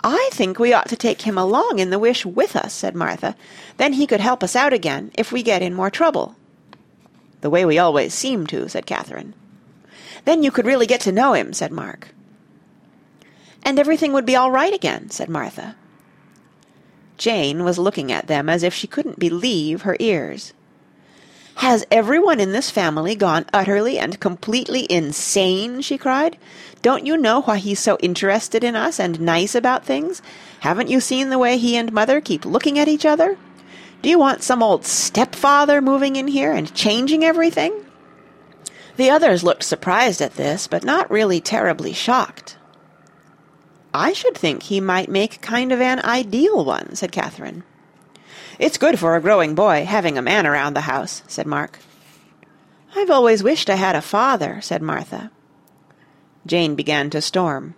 I 0.02 0.30
think 0.32 0.58
we 0.58 0.72
ought 0.72 0.88
to 0.88 0.96
take 0.96 1.22
him 1.22 1.36
along 1.36 1.80
in 1.80 1.90
the 1.90 1.98
wish 1.98 2.24
with 2.24 2.54
us, 2.54 2.72
said 2.72 2.94
Martha. 2.94 3.34
Then 3.76 3.94
he 3.94 4.06
could 4.06 4.20
help 4.20 4.44
us 4.44 4.54
out 4.54 4.72
again 4.72 5.10
if 5.14 5.32
we 5.32 5.42
get 5.42 5.62
in 5.62 5.74
more 5.74 5.90
trouble. 5.90 6.36
The 7.40 7.50
way 7.50 7.64
we 7.64 7.78
always 7.78 8.14
seem 8.14 8.46
to, 8.48 8.68
said 8.68 8.86
Catherine. 8.86 9.34
Then 10.24 10.44
you 10.44 10.52
could 10.52 10.64
really 10.66 10.86
get 10.86 11.00
to 11.02 11.12
know 11.12 11.34
him, 11.34 11.52
said 11.52 11.72
Mark 11.72 12.14
and 13.66 13.80
everything 13.80 14.12
would 14.12 14.24
be 14.24 14.36
all 14.36 14.52
right 14.52 14.72
again, 14.72 15.10
said 15.10 15.28
Martha. 15.28 15.74
Jane 17.18 17.64
was 17.64 17.80
looking 17.80 18.12
at 18.12 18.28
them 18.28 18.48
as 18.48 18.62
if 18.62 18.72
she 18.72 18.86
couldn't 18.86 19.18
believe 19.18 19.82
her 19.82 19.96
ears. 19.98 20.54
Has 21.56 21.84
everyone 21.90 22.38
in 22.38 22.52
this 22.52 22.70
family 22.70 23.16
gone 23.16 23.44
utterly 23.52 23.98
and 23.98 24.20
completely 24.20 24.86
insane? 24.88 25.80
she 25.80 25.98
cried. 25.98 26.38
Don't 26.80 27.06
you 27.06 27.16
know 27.16 27.40
why 27.40 27.56
he's 27.56 27.80
so 27.80 27.98
interested 27.98 28.62
in 28.62 28.76
us 28.76 29.00
and 29.00 29.20
nice 29.20 29.56
about 29.56 29.84
things? 29.84 30.22
Haven't 30.60 30.90
you 30.90 31.00
seen 31.00 31.30
the 31.30 31.38
way 31.38 31.58
he 31.58 31.76
and 31.76 31.92
Mother 31.92 32.20
keep 32.20 32.44
looking 32.44 32.78
at 32.78 32.88
each 32.88 33.04
other? 33.04 33.36
Do 34.00 34.08
you 34.08 34.18
want 34.18 34.44
some 34.44 34.62
old 34.62 34.84
stepfather 34.84 35.80
moving 35.80 36.14
in 36.14 36.28
here 36.28 36.52
and 36.52 36.72
changing 36.72 37.24
everything? 37.24 37.72
The 38.96 39.10
others 39.10 39.42
looked 39.42 39.64
surprised 39.64 40.22
at 40.22 40.34
this, 40.34 40.68
but 40.68 40.84
not 40.84 41.10
really 41.10 41.40
terribly 41.40 41.92
shocked. 41.92 42.55
I 43.94 44.12
should 44.12 44.36
think 44.36 44.64
he 44.64 44.80
might 44.80 45.08
make 45.08 45.40
kind 45.40 45.72
of 45.72 45.80
an 45.80 46.00
ideal 46.04 46.64
one, 46.64 46.94
said 46.94 47.12
Catherine. 47.12 47.64
It's 48.58 48.78
good 48.78 48.98
for 48.98 49.16
a 49.16 49.20
growing 49.20 49.54
boy, 49.54 49.84
having 49.84 50.16
a 50.16 50.22
man 50.22 50.46
around 50.46 50.74
the 50.74 50.82
house, 50.82 51.22
said 51.26 51.46
Mark. 51.46 51.78
I've 52.94 53.10
always 53.10 53.42
wished 53.42 53.68
I 53.68 53.74
had 53.74 53.96
a 53.96 54.02
father, 54.02 54.60
said 54.62 54.82
Martha. 54.82 55.30
Jane 56.46 56.74
began 56.74 57.10
to 57.10 57.20
storm. 57.20 57.74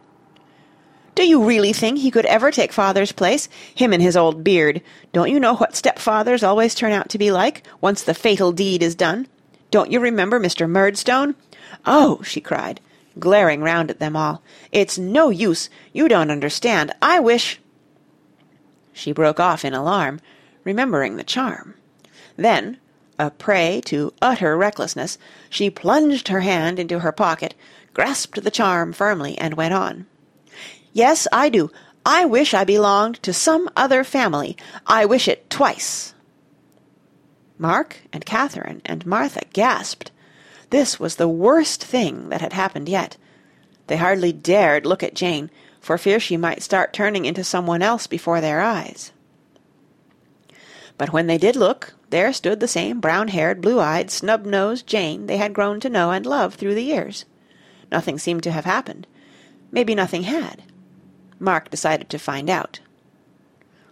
Do 1.16 1.26
you 1.26 1.42
really 1.42 1.72
think 1.72 1.98
he 1.98 2.12
could 2.12 2.26
ever 2.26 2.52
take 2.52 2.72
father's 2.72 3.10
place? 3.10 3.48
Him 3.74 3.92
and 3.92 4.00
his 4.00 4.16
old 4.16 4.44
beard. 4.44 4.82
Don't 5.12 5.32
you 5.32 5.40
know 5.40 5.56
what 5.56 5.72
stepfathers 5.72 6.46
always 6.46 6.76
turn 6.76 6.92
out 6.92 7.08
to 7.08 7.18
be 7.18 7.32
like, 7.32 7.66
once 7.80 8.04
the 8.04 8.14
fatal 8.14 8.52
deed 8.52 8.84
is 8.84 8.94
done? 8.94 9.26
Don't 9.72 9.90
you 9.90 9.98
remember 9.98 10.38
Mr. 10.38 10.70
Murdstone? 10.70 11.34
Oh, 11.84 12.22
she 12.22 12.40
cried, 12.40 12.80
glaring 13.18 13.62
round 13.62 13.90
at 13.90 13.98
them 13.98 14.16
all. 14.16 14.42
It's 14.72 14.98
no 14.98 15.30
use. 15.30 15.68
You 15.92 16.08
don't 16.08 16.30
understand. 16.30 16.92
I 17.02 17.20
wish... 17.20 17.60
She 18.92 19.12
broke 19.12 19.38
off 19.38 19.64
in 19.64 19.74
alarm, 19.74 20.20
remembering 20.64 21.16
the 21.16 21.24
charm. 21.24 21.74
Then, 22.36 22.78
a 23.18 23.30
prey 23.30 23.80
to 23.86 24.12
utter 24.22 24.56
recklessness, 24.56 25.18
she 25.50 25.70
plunged 25.70 26.28
her 26.28 26.40
hand 26.40 26.78
into 26.78 27.00
her 27.00 27.12
pocket, 27.12 27.54
grasped 27.94 28.42
the 28.42 28.50
charm 28.50 28.92
firmly, 28.92 29.36
and 29.38 29.54
went 29.54 29.74
on. 29.74 30.06
Yes, 30.92 31.28
I 31.32 31.48
do. 31.48 31.70
I 32.04 32.24
wish 32.24 32.54
I 32.54 32.64
belonged 32.64 33.22
to 33.22 33.32
some 33.32 33.68
other 33.76 34.02
family. 34.02 34.56
I 34.86 35.04
wish 35.04 35.28
it 35.28 35.50
twice. 35.50 36.14
Mark 37.58 37.98
and 38.12 38.24
Catherine 38.24 38.80
and 38.84 39.04
Martha 39.04 39.42
gasped. 39.52 40.10
This 40.70 41.00
was 41.00 41.16
the 41.16 41.28
worst 41.28 41.82
thing 41.82 42.28
that 42.28 42.40
had 42.40 42.52
happened 42.52 42.88
yet. 42.88 43.16
They 43.86 43.96
hardly 43.96 44.32
dared 44.32 44.84
look 44.84 45.02
at 45.02 45.14
Jane, 45.14 45.50
for 45.80 45.96
fear 45.96 46.20
she 46.20 46.36
might 46.36 46.62
start 46.62 46.92
turning 46.92 47.24
into 47.24 47.42
someone 47.42 47.80
else 47.82 48.06
before 48.06 48.40
their 48.40 48.60
eyes. 48.60 49.12
But 50.98 51.12
when 51.12 51.26
they 51.26 51.38
did 51.38 51.56
look, 51.56 51.94
there 52.10 52.32
stood 52.32 52.60
the 52.60 52.68
same 52.68 53.00
brown-haired, 53.00 53.60
blue-eyed, 53.60 54.10
snub-nosed 54.10 54.86
Jane 54.86 55.26
they 55.26 55.36
had 55.36 55.54
grown 55.54 55.80
to 55.80 55.88
know 55.88 56.10
and 56.10 56.26
love 56.26 56.54
through 56.54 56.74
the 56.74 56.82
years. 56.82 57.24
Nothing 57.90 58.18
seemed 58.18 58.42
to 58.42 58.50
have 58.50 58.64
happened. 58.64 59.06
Maybe 59.70 59.94
nothing 59.94 60.24
had. 60.24 60.62
Mark 61.38 61.70
decided 61.70 62.10
to 62.10 62.18
find 62.18 62.50
out. 62.50 62.80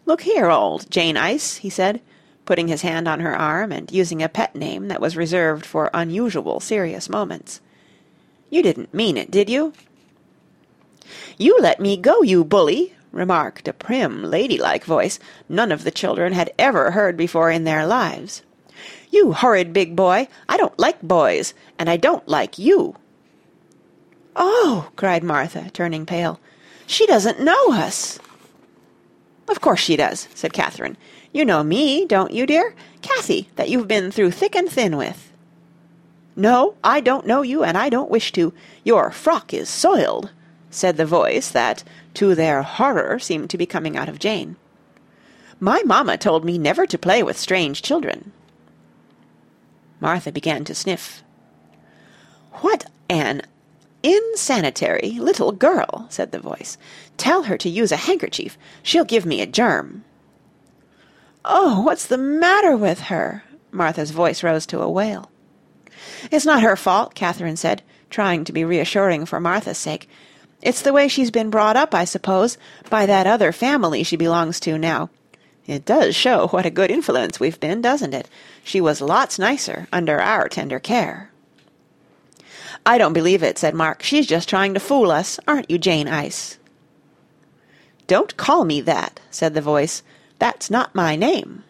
Look 0.04 0.22
here, 0.22 0.50
old 0.50 0.90
Jane 0.90 1.16
Ice, 1.16 1.56
he 1.56 1.70
said, 1.70 2.02
putting 2.46 2.68
his 2.68 2.82
hand 2.82 3.06
on 3.06 3.20
her 3.20 3.36
arm 3.36 3.72
and 3.72 3.92
using 3.92 4.22
a 4.22 4.28
pet 4.28 4.54
name 4.54 4.88
that 4.88 5.00
was 5.00 5.16
reserved 5.16 5.66
for 5.66 5.90
unusual 5.92 6.60
serious 6.60 7.08
moments. 7.08 7.60
You 8.48 8.62
didn't 8.62 8.94
mean 8.94 9.16
it, 9.16 9.30
did 9.30 9.50
you? 9.50 9.72
You 11.36 11.58
let 11.60 11.80
me 11.80 11.96
go, 11.96 12.22
you 12.22 12.44
bully, 12.44 12.94
remarked 13.12 13.68
a 13.68 13.72
prim, 13.72 14.24
ladylike 14.24 14.84
voice 14.84 15.18
none 15.48 15.72
of 15.72 15.84
the 15.84 15.90
children 15.90 16.32
had 16.32 16.52
ever 16.58 16.92
heard 16.92 17.16
before 17.16 17.50
in 17.50 17.64
their 17.64 17.86
lives. 17.86 18.42
You 19.10 19.32
horrid 19.32 19.72
big 19.72 19.96
boy! 19.96 20.28
I 20.48 20.56
don't 20.56 20.78
like 20.78 21.00
boys, 21.02 21.54
and 21.78 21.88
I 21.90 21.96
don't 21.96 22.26
like 22.28 22.58
you. 22.58 22.96
Oh, 24.34 24.90
cried 24.96 25.24
Martha, 25.24 25.70
turning 25.72 26.06
pale. 26.06 26.38
She 26.86 27.06
doesn't 27.06 27.40
know 27.40 27.72
us. 27.72 28.18
Of 29.48 29.60
course 29.60 29.80
she 29.80 29.96
does, 29.96 30.28
said 30.34 30.52
Catherine. 30.52 30.96
You 31.36 31.44
know 31.44 31.62
me, 31.62 32.06
don't 32.06 32.30
you, 32.30 32.46
dear? 32.46 32.74
Cathy, 33.02 33.50
that 33.56 33.68
you've 33.68 33.86
been 33.86 34.10
through 34.10 34.30
thick 34.30 34.56
and 34.56 34.70
thin 34.70 34.96
with. 34.96 35.30
No, 36.34 36.76
I 36.82 37.02
don't 37.02 37.26
know 37.26 37.42
you, 37.42 37.62
and 37.62 37.76
I 37.76 37.90
don't 37.90 38.10
wish 38.10 38.32
to. 38.32 38.54
Your 38.84 39.10
frock 39.10 39.52
is 39.52 39.68
soiled, 39.68 40.30
said 40.70 40.96
the 40.96 41.04
voice 41.04 41.50
that, 41.50 41.84
to 42.14 42.34
their 42.34 42.62
horror, 42.62 43.18
seemed 43.18 43.50
to 43.50 43.58
be 43.58 43.66
coming 43.66 43.98
out 43.98 44.08
of 44.08 44.18
Jane. 44.18 44.56
My 45.60 45.82
mamma 45.84 46.16
told 46.16 46.42
me 46.42 46.56
never 46.56 46.86
to 46.86 46.96
play 46.96 47.22
with 47.22 47.36
strange 47.36 47.82
children. 47.82 48.32
Martha 50.00 50.32
began 50.32 50.64
to 50.64 50.74
sniff. 50.74 51.22
What 52.62 52.86
an 53.10 53.42
insanitary 54.02 55.18
little 55.20 55.52
girl, 55.52 56.06
said 56.08 56.32
the 56.32 56.40
voice. 56.40 56.78
Tell 57.18 57.42
her 57.42 57.58
to 57.58 57.68
use 57.68 57.92
a 57.92 57.96
handkerchief. 57.96 58.56
She'll 58.82 59.04
give 59.04 59.26
me 59.26 59.42
a 59.42 59.46
germ. 59.46 60.02
Oh, 61.48 61.80
what's 61.82 62.06
the 62.06 62.18
matter 62.18 62.76
with 62.76 63.02
her? 63.02 63.44
Martha's 63.70 64.10
voice 64.10 64.42
rose 64.42 64.66
to 64.66 64.80
a 64.80 64.90
wail. 64.90 65.30
It's 66.32 66.44
not 66.44 66.62
her 66.62 66.74
fault, 66.74 67.14
Catherine 67.14 67.56
said, 67.56 67.82
trying 68.10 68.44
to 68.44 68.52
be 68.52 68.64
reassuring 68.64 69.26
for 69.26 69.38
Martha's 69.38 69.78
sake. 69.78 70.08
It's 70.60 70.82
the 70.82 70.92
way 70.92 71.06
she's 71.06 71.30
been 71.30 71.50
brought 71.50 71.76
up, 71.76 71.94
I 71.94 72.04
suppose, 72.04 72.58
by 72.90 73.06
that 73.06 73.28
other 73.28 73.52
family 73.52 74.02
she 74.02 74.16
belongs 74.16 74.58
to 74.60 74.76
now. 74.76 75.10
It 75.66 75.84
does 75.84 76.16
show 76.16 76.48
what 76.48 76.66
a 76.66 76.70
good 76.70 76.90
influence 76.90 77.38
we've 77.38 77.60
been, 77.60 77.80
doesn't 77.80 78.14
it? 78.14 78.28
She 78.64 78.80
was 78.80 79.00
lots 79.00 79.38
nicer 79.38 79.86
under 79.92 80.20
our 80.20 80.48
tender 80.48 80.80
care. 80.80 81.30
I 82.84 82.98
don't 82.98 83.12
believe 83.12 83.44
it, 83.44 83.58
said 83.58 83.74
Mark. 83.74 84.02
She's 84.02 84.26
just 84.26 84.48
trying 84.48 84.74
to 84.74 84.80
fool 84.80 85.12
us, 85.12 85.38
aren't 85.46 85.70
you, 85.70 85.78
Jane 85.78 86.08
Ice? 86.08 86.58
Don't 88.08 88.36
call 88.36 88.64
me 88.64 88.80
that, 88.80 89.20
said 89.30 89.54
the 89.54 89.60
voice. 89.60 90.02
That's 90.38 90.70
not 90.70 90.94
my 90.94 91.16
name. 91.16 91.64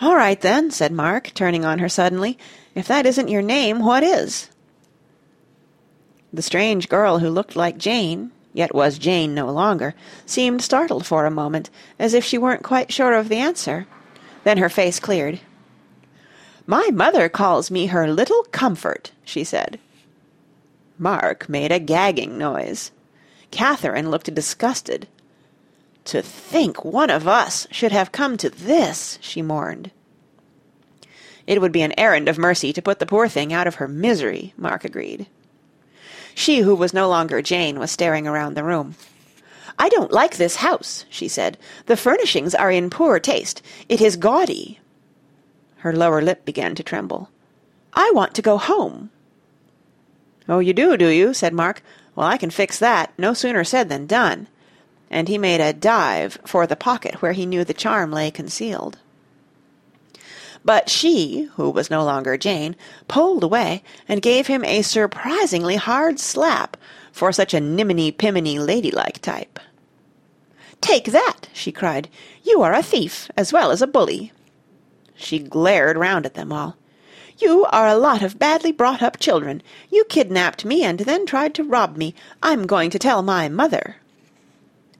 All 0.00 0.16
right, 0.16 0.40
then, 0.40 0.70
said 0.70 0.92
Mark, 0.92 1.32
turning 1.34 1.64
on 1.64 1.78
her 1.78 1.88
suddenly. 1.88 2.36
If 2.74 2.88
that 2.88 3.06
isn't 3.06 3.28
your 3.28 3.42
name, 3.42 3.78
what 3.80 4.02
is? 4.02 4.48
The 6.32 6.42
strange 6.42 6.88
girl 6.88 7.18
who 7.18 7.28
looked 7.28 7.54
like 7.54 7.78
Jane, 7.78 8.32
yet 8.52 8.74
was 8.74 8.98
Jane 8.98 9.34
no 9.34 9.50
longer, 9.50 9.94
seemed 10.26 10.62
startled 10.62 11.06
for 11.06 11.24
a 11.24 11.30
moment, 11.30 11.70
as 11.98 12.14
if 12.14 12.24
she 12.24 12.38
weren't 12.38 12.64
quite 12.64 12.92
sure 12.92 13.12
of 13.12 13.28
the 13.28 13.36
answer. 13.36 13.86
Then 14.42 14.58
her 14.58 14.68
face 14.68 14.98
cleared. 14.98 15.40
My 16.66 16.90
mother 16.92 17.28
calls 17.28 17.70
me 17.70 17.86
her 17.86 18.10
little 18.10 18.44
comfort, 18.44 19.12
she 19.24 19.44
said. 19.44 19.78
Mark 20.98 21.48
made 21.48 21.70
a 21.70 21.78
gagging 21.78 22.38
noise. 22.38 22.92
Catherine 23.50 24.10
looked 24.10 24.32
disgusted. 24.34 25.06
To 26.06 26.22
think 26.22 26.84
one 26.84 27.10
of 27.10 27.28
us 27.28 27.66
should 27.70 27.92
have 27.92 28.12
come 28.12 28.36
to 28.38 28.50
this, 28.50 29.18
she 29.20 29.42
mourned. 29.42 29.90
It 31.46 31.60
would 31.60 31.72
be 31.72 31.82
an 31.82 31.98
errand 31.98 32.28
of 32.28 32.38
mercy 32.38 32.72
to 32.72 32.82
put 32.82 32.98
the 32.98 33.06
poor 33.06 33.28
thing 33.28 33.52
out 33.52 33.66
of 33.66 33.76
her 33.76 33.88
misery, 33.88 34.54
Mark 34.56 34.84
agreed. 34.84 35.26
She, 36.34 36.60
who 36.60 36.74
was 36.74 36.94
no 36.94 37.08
longer 37.08 37.42
Jane, 37.42 37.78
was 37.78 37.90
staring 37.90 38.26
around 38.26 38.54
the 38.54 38.64
room. 38.64 38.94
I 39.78 39.88
don't 39.88 40.12
like 40.12 40.36
this 40.36 40.56
house, 40.56 41.04
she 41.08 41.28
said. 41.28 41.58
The 41.86 41.96
furnishings 41.96 42.54
are 42.54 42.70
in 42.70 42.90
poor 42.90 43.18
taste. 43.18 43.62
It 43.88 44.00
is 44.00 44.16
gaudy. 44.16 44.80
Her 45.78 45.92
lower 45.92 46.22
lip 46.22 46.44
began 46.44 46.74
to 46.76 46.82
tremble. 46.82 47.30
I 47.94 48.10
want 48.14 48.34
to 48.34 48.42
go 48.42 48.58
home. 48.58 49.10
Oh, 50.48 50.58
you 50.58 50.72
do, 50.72 50.96
do 50.96 51.08
you? 51.08 51.34
said 51.34 51.52
Mark. 51.52 51.82
Well, 52.14 52.26
I 52.26 52.36
can 52.36 52.50
fix 52.50 52.78
that. 52.78 53.12
No 53.18 53.34
sooner 53.34 53.64
said 53.64 53.88
than 53.88 54.06
done. 54.06 54.48
And 55.12 55.28
he 55.28 55.38
made 55.38 55.60
a 55.60 55.72
dive 55.72 56.38
for 56.44 56.66
the 56.66 56.74
pocket 56.74 57.22
where 57.22 57.32
he 57.32 57.46
knew 57.46 57.64
the 57.64 57.74
charm 57.74 58.10
lay 58.10 58.30
concealed. 58.32 58.98
But 60.64 60.88
she, 60.88 61.50
who 61.54 61.70
was 61.70 61.90
no 61.90 62.02
longer 62.02 62.36
Jane, 62.36 62.76
pulled 63.08 63.44
away 63.44 63.82
and 64.08 64.22
gave 64.22 64.46
him 64.46 64.64
a 64.64 64.82
surprisingly 64.82 65.76
hard 65.76 66.18
slap 66.18 66.76
for 67.12 67.30
such 67.30 67.52
a 67.52 67.60
niminy-piminy 67.60 68.58
ladylike 68.58 69.20
type. 69.20 69.60
Take 70.80 71.06
that, 71.06 71.48
she 71.52 71.72
cried. 71.72 72.08
You 72.42 72.62
are 72.62 72.72
a 72.72 72.82
thief 72.82 73.30
as 73.36 73.52
well 73.52 73.70
as 73.70 73.82
a 73.82 73.86
bully. 73.86 74.32
She 75.14 75.38
glared 75.38 75.96
round 75.96 76.26
at 76.26 76.34
them 76.34 76.52
all. 76.52 76.76
You 77.38 77.66
are 77.66 77.86
a 77.86 77.96
lot 77.96 78.22
of 78.22 78.38
badly 78.38 78.72
brought 78.72 79.02
up 79.02 79.18
children. 79.18 79.62
You 79.90 80.04
kidnapped 80.04 80.64
me 80.64 80.82
and 80.82 81.00
then 81.00 81.26
tried 81.26 81.54
to 81.56 81.64
rob 81.64 81.96
me. 81.96 82.14
I'm 82.42 82.66
going 82.66 82.90
to 82.90 82.98
tell 82.98 83.22
my 83.22 83.48
mother. 83.48 83.96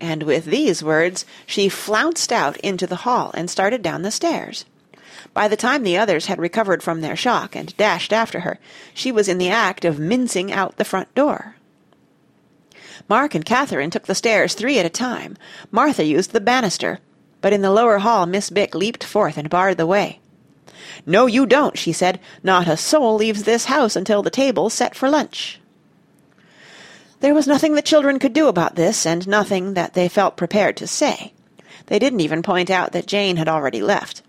And 0.03 0.25
with 0.25 0.47
these 0.47 0.83
words 0.83 1.25
she 1.47 1.69
flounced 1.69 2.33
out 2.33 2.57
into 2.57 2.89
the 2.89 3.07
hall 3.07 3.31
and 3.35 3.49
started 3.49 3.83
down 3.83 4.03
the 4.03 4.11
stairs. 4.11 4.65
By 5.33 5.47
the 5.47 5.57
time 5.57 5.85
the 5.85 5.97
others 5.97 6.27
had 6.27 6.41
recovered 6.41 6.83
from 6.83 7.01
their 7.01 7.15
shock 7.15 7.55
and 7.55 7.75
dashed 7.77 8.13
after 8.13 8.41
her, 8.41 8.59
she 8.93 9.13
was 9.13 9.29
in 9.29 9.39
the 9.39 9.49
act 9.49 9.85
of 9.85 10.01
mincing 10.01 10.51
out 10.51 10.77
the 10.77 10.85
front 10.85 11.15
door. 11.15 11.55
Mark 13.09 13.37
and 13.37 13.45
Catherine 13.45 13.91
took 13.91 14.07
the 14.07 14.15
stairs 14.17 14.55
three 14.55 14.81
at 14.81 14.87
a 14.87 14.91
time. 14.91 15.37
Martha 15.71 16.05
used 16.05 16.33
the 16.33 16.41
banister, 16.41 16.99
but 17.41 17.53
in 17.53 17.63
the 17.63 17.71
lower 17.71 17.99
hall 17.99 18.27
Miss 18.27 18.51
Bick 18.51 18.75
leaped 18.75 19.05
forth 19.05 19.39
and 19.39 19.49
barred 19.49 19.77
the 19.77 19.87
way. 19.87 20.19
No, 21.07 21.27
you 21.27 21.47
don't, 21.47 21.79
she 21.79 21.93
said. 21.93 22.19
Not 22.43 22.67
a 22.67 22.77
soul 22.77 23.15
leaves 23.15 23.45
this 23.45 23.67
house 23.67 23.95
until 23.95 24.23
the 24.23 24.31
table's 24.31 24.75
set 24.75 24.97
for 24.97 25.09
lunch. 25.09 25.61
There 27.23 27.35
was 27.35 27.47
nothing 27.47 27.75
the 27.75 27.83
children 27.83 28.19
could 28.19 28.33
do 28.33 28.49
about 28.49 28.75
this, 28.75 29.07
and 29.07 29.29
nothing 29.29 29.75
that 29.75 29.95
they 29.95 30.09
felt 30.09 30.37
prepared 30.37 30.77
to 30.79 30.89
say. 30.89 31.33
They 31.87 32.01
didn't 32.01 32.19
even 32.19 32.43
point 32.43 32.69
out 32.69 32.91
that 32.93 33.07
Jane 33.07 33.37
had 33.37 33.47
already 33.47 33.81
left. 33.81 34.23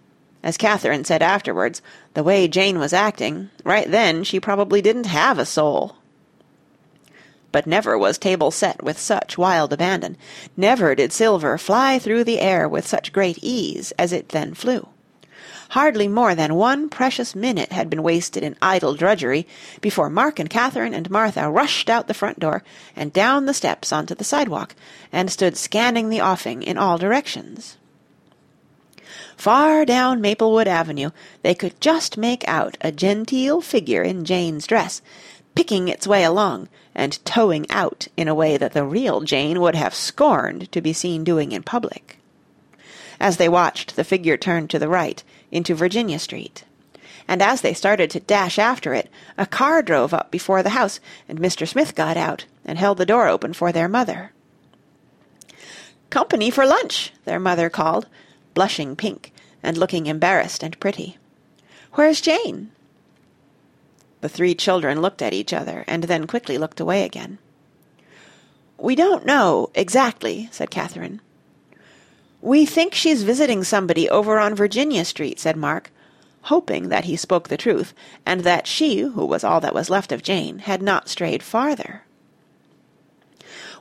As 0.44 0.58
Catherine 0.58 1.04
said 1.04 1.24
afterwards, 1.24 1.82
the 2.14 2.22
way 2.22 2.48
Jane 2.48 2.78
was 2.78 2.94
acting, 2.94 3.50
right 3.64 3.90
then 3.90 4.24
she 4.24 4.40
probably 4.40 4.80
didn't 4.80 5.08
have 5.08 5.40
a 5.40 5.46
soul. 5.46 5.96
But 7.52 7.66
never 7.66 7.98
was 7.98 8.20
table 8.20 8.52
set 8.52 8.84
with 8.84 9.00
such 9.00 9.40
wild 9.40 9.74
abandon. 9.74 10.16
Never 10.56 10.94
did 10.94 11.12
silver 11.12 11.58
fly 11.58 11.98
through 11.98 12.26
the 12.26 12.40
air 12.40 12.70
with 12.70 12.86
such 12.86 13.12
great 13.12 13.40
ease 13.42 13.92
as 13.98 14.14
it 14.14 14.30
then 14.30 14.54
flew. 14.54 14.88
Hardly 15.74 16.08
more 16.08 16.36
than 16.36 16.54
one 16.54 16.88
precious 16.88 17.34
minute 17.34 17.72
had 17.72 17.90
been 17.90 18.04
wasted 18.04 18.44
in 18.44 18.56
idle 18.62 18.94
drudgery 18.94 19.48
before 19.82 20.08
Mark 20.08 20.38
and 20.38 20.48
Catherine 20.48 20.94
and 20.94 21.10
Martha 21.10 21.50
rushed 21.50 21.90
out 21.90 22.08
the 22.08 22.14
front 22.14 22.38
door 22.38 22.64
and 22.96 23.12
down 23.12 23.48
the 23.48 23.56
steps 23.56 23.92
onto 23.92 24.14
the 24.14 24.24
sidewalk, 24.24 24.76
and 25.12 25.32
stood 25.32 25.58
scanning 25.58 26.10
the 26.10 26.22
offing 26.22 26.62
in 26.62 26.78
all 26.78 27.00
directions. 27.00 27.78
Far 29.36 29.84
down 29.84 30.22
Maplewood 30.22 30.68
Avenue 30.68 31.10
they 31.42 31.56
could 31.56 31.82
just 31.82 32.20
make 32.20 32.48
out 32.48 32.78
a 32.82 32.92
genteel 32.92 33.60
figure 33.60 34.04
in 34.04 34.26
Jane's 34.26 34.68
dress, 34.68 35.02
picking 35.56 35.88
its 35.88 36.06
way 36.06 36.24
along, 36.24 36.70
and 36.94 37.18
toeing 37.26 37.66
out 37.72 38.08
in 38.16 38.28
a 38.28 38.36
way 38.36 38.58
that 38.58 38.74
the 38.74 38.86
real 38.86 39.22
Jane 39.22 39.60
would 39.60 39.74
have 39.74 39.96
scorned 39.96 40.72
to 40.72 40.82
be 40.82 40.94
seen 40.94 41.24
doing 41.24 41.52
in 41.52 41.64
public. 41.64 42.20
As 43.20 43.38
they 43.38 43.50
watched, 43.50 43.96
the 43.96 44.04
figure 44.04 44.38
turned 44.38 44.70
to 44.70 44.78
the 44.78 44.88
right, 44.88 45.24
into 45.54 45.76
Virginia 45.76 46.20
Street. 46.20 46.66
And 47.28 47.42
as 47.42 47.62
they 47.62 47.74
started 47.74 48.10
to 48.10 48.20
dash 48.20 48.60
after 48.60 48.94
it, 48.94 49.10
a 49.38 49.46
car 49.46 49.82
drove 49.82 50.14
up 50.14 50.32
before 50.32 50.62
the 50.62 50.72
house, 50.72 51.00
and 51.30 51.40
Mr. 51.40 51.66
Smith 51.66 51.96
got 51.96 52.18
out 52.18 52.46
and 52.66 52.78
held 52.78 52.98
the 52.98 53.06
door 53.06 53.30
open 53.30 53.54
for 53.54 53.72
their 53.72 53.88
mother. 53.88 54.32
Company 56.10 56.50
for 56.50 56.66
lunch, 56.66 57.14
their 57.24 57.40
mother 57.40 57.70
called, 57.70 58.08
blushing 58.54 58.96
pink, 58.96 59.32
and 59.62 59.78
looking 59.78 60.08
embarrassed 60.08 60.64
and 60.64 60.78
pretty. 60.80 61.18
Where's 61.94 62.20
Jane? 62.20 62.72
The 64.22 64.30
three 64.30 64.56
children 64.56 65.02
looked 65.02 65.22
at 65.22 65.34
each 65.34 65.54
other, 65.54 65.86
and 65.88 66.06
then 66.06 66.28
quickly 66.28 66.58
looked 66.58 66.80
away 66.80 67.04
again. 67.04 67.38
We 68.78 68.96
don't 68.96 69.26
know, 69.26 69.70
exactly, 69.76 70.50
said 70.52 70.72
Catherine. 70.72 71.22
We 72.44 72.66
think 72.66 72.94
she's 72.94 73.24
visiting 73.24 73.64
somebody 73.64 74.10
over 74.10 74.38
on 74.38 74.54
Virginia 74.54 75.06
Street, 75.06 75.40
said 75.40 75.56
Mark, 75.56 75.90
hoping 76.42 76.90
that 76.90 77.06
he 77.06 77.16
spoke 77.16 77.48
the 77.48 77.56
truth, 77.56 77.94
and 78.26 78.42
that 78.42 78.68
she, 78.68 79.00
who 79.00 79.26
was 79.26 79.46
all 79.46 79.62
that 79.62 79.74
was 79.74 79.90
left 79.90 80.12
of 80.12 80.22
Jane, 80.22 80.60
had 80.60 80.82
not 80.82 81.08
strayed 81.08 81.42
farther. 81.42 82.04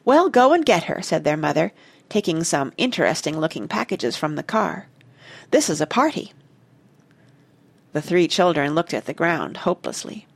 Well, 0.04 0.30
go 0.30 0.52
and 0.52 0.64
get 0.64 0.84
her, 0.84 1.02
said 1.02 1.24
their 1.24 1.36
mother, 1.36 1.72
taking 2.08 2.44
some 2.44 2.72
interesting-looking 2.76 3.66
packages 3.66 4.16
from 4.16 4.36
the 4.36 4.44
car. 4.44 4.86
This 5.50 5.68
is 5.68 5.80
a 5.80 5.86
party. 5.86 6.32
The 7.92 8.00
three 8.00 8.28
children 8.28 8.76
looked 8.76 8.94
at 8.94 9.06
the 9.06 9.12
ground 9.12 9.56
hopelessly. 9.56 10.28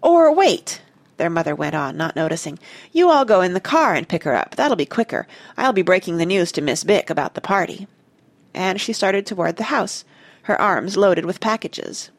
Or 0.00 0.32
wait, 0.32 0.80
their 1.18 1.30
mother 1.30 1.54
went 1.54 1.74
on, 1.74 1.96
not 1.96 2.16
noticing. 2.16 2.58
You 2.92 3.10
all 3.10 3.24
go 3.24 3.40
in 3.40 3.52
the 3.52 3.60
car 3.60 3.94
and 3.94 4.08
pick 4.08 4.24
her 4.24 4.34
up. 4.34 4.56
That'll 4.56 4.76
be 4.76 4.86
quicker. 4.86 5.26
I'll 5.56 5.72
be 5.72 5.82
breaking 5.82 6.16
the 6.16 6.26
news 6.26 6.50
to 6.52 6.62
Miss 6.62 6.84
Bick 6.84 7.10
about 7.10 7.34
the 7.34 7.40
party. 7.40 7.86
And 8.54 8.80
she 8.80 8.92
started 8.92 9.26
toward 9.26 9.56
the 9.56 9.64
house, 9.64 10.04
her 10.42 10.60
arms 10.60 10.96
loaded 10.96 11.26
with 11.26 11.40
packages. 11.40 12.10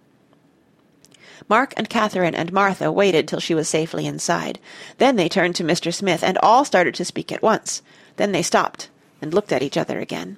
Mark 1.49 1.73
and 1.75 1.89
Catherine 1.89 2.35
and 2.35 2.53
Martha 2.53 2.91
waited 2.91 3.27
till 3.27 3.39
she 3.39 3.55
was 3.55 3.67
safely 3.67 4.05
inside. 4.05 4.59
Then 4.97 5.15
they 5.15 5.27
turned 5.27 5.55
to 5.55 5.63
Mr. 5.63 5.93
Smith, 5.93 6.23
and 6.23 6.37
all 6.39 6.63
started 6.63 6.93
to 6.95 7.05
speak 7.05 7.31
at 7.31 7.41
once. 7.41 7.81
Then 8.17 8.31
they 8.31 8.43
stopped 8.43 8.89
and 9.21 9.33
looked 9.33 9.51
at 9.51 9.63
each 9.63 9.77
other 9.77 9.99
again. 9.99 10.37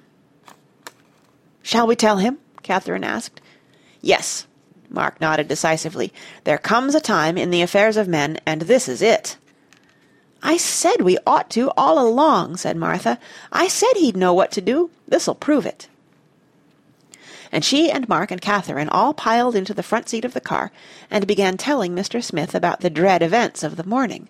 Shall 1.62 1.86
we 1.86 1.96
tell 1.96 2.16
him? 2.16 2.38
Catherine 2.62 3.04
asked. 3.04 3.40
Yes, 4.00 4.46
Mark 4.92 5.20
nodded 5.20 5.48
decisively. 5.48 6.12
There 6.44 6.58
comes 6.58 6.94
a 6.94 7.00
time 7.00 7.38
in 7.38 7.50
the 7.50 7.62
affairs 7.62 7.96
of 7.96 8.08
men, 8.08 8.38
and 8.44 8.62
this 8.62 8.88
is 8.88 9.02
it. 9.02 9.36
I 10.42 10.56
said 10.56 11.00
we 11.00 11.18
ought 11.26 11.50
to 11.50 11.70
all 11.76 12.04
along, 12.04 12.56
said 12.56 12.76
Martha. 12.76 13.18
I 13.52 13.68
said 13.68 13.92
he'd 13.96 14.16
know 14.16 14.34
what 14.34 14.50
to 14.52 14.60
do. 14.60 14.90
This'll 15.06 15.34
prove 15.34 15.66
it. 15.66 15.88
And 17.52 17.64
she 17.64 17.90
and 17.90 18.08
Mark 18.08 18.30
and 18.30 18.40
Catherine 18.40 18.88
all 18.88 19.14
piled 19.14 19.54
into 19.54 19.74
the 19.74 19.82
front 19.82 20.08
seat 20.08 20.24
of 20.24 20.34
the 20.34 20.40
car 20.40 20.72
and 21.10 21.26
began 21.26 21.56
telling 21.56 21.94
Mr. 21.94 22.22
Smith 22.22 22.54
about 22.54 22.80
the 22.80 22.90
dread 22.90 23.22
events 23.22 23.62
of 23.62 23.76
the 23.76 23.84
morning. 23.84 24.28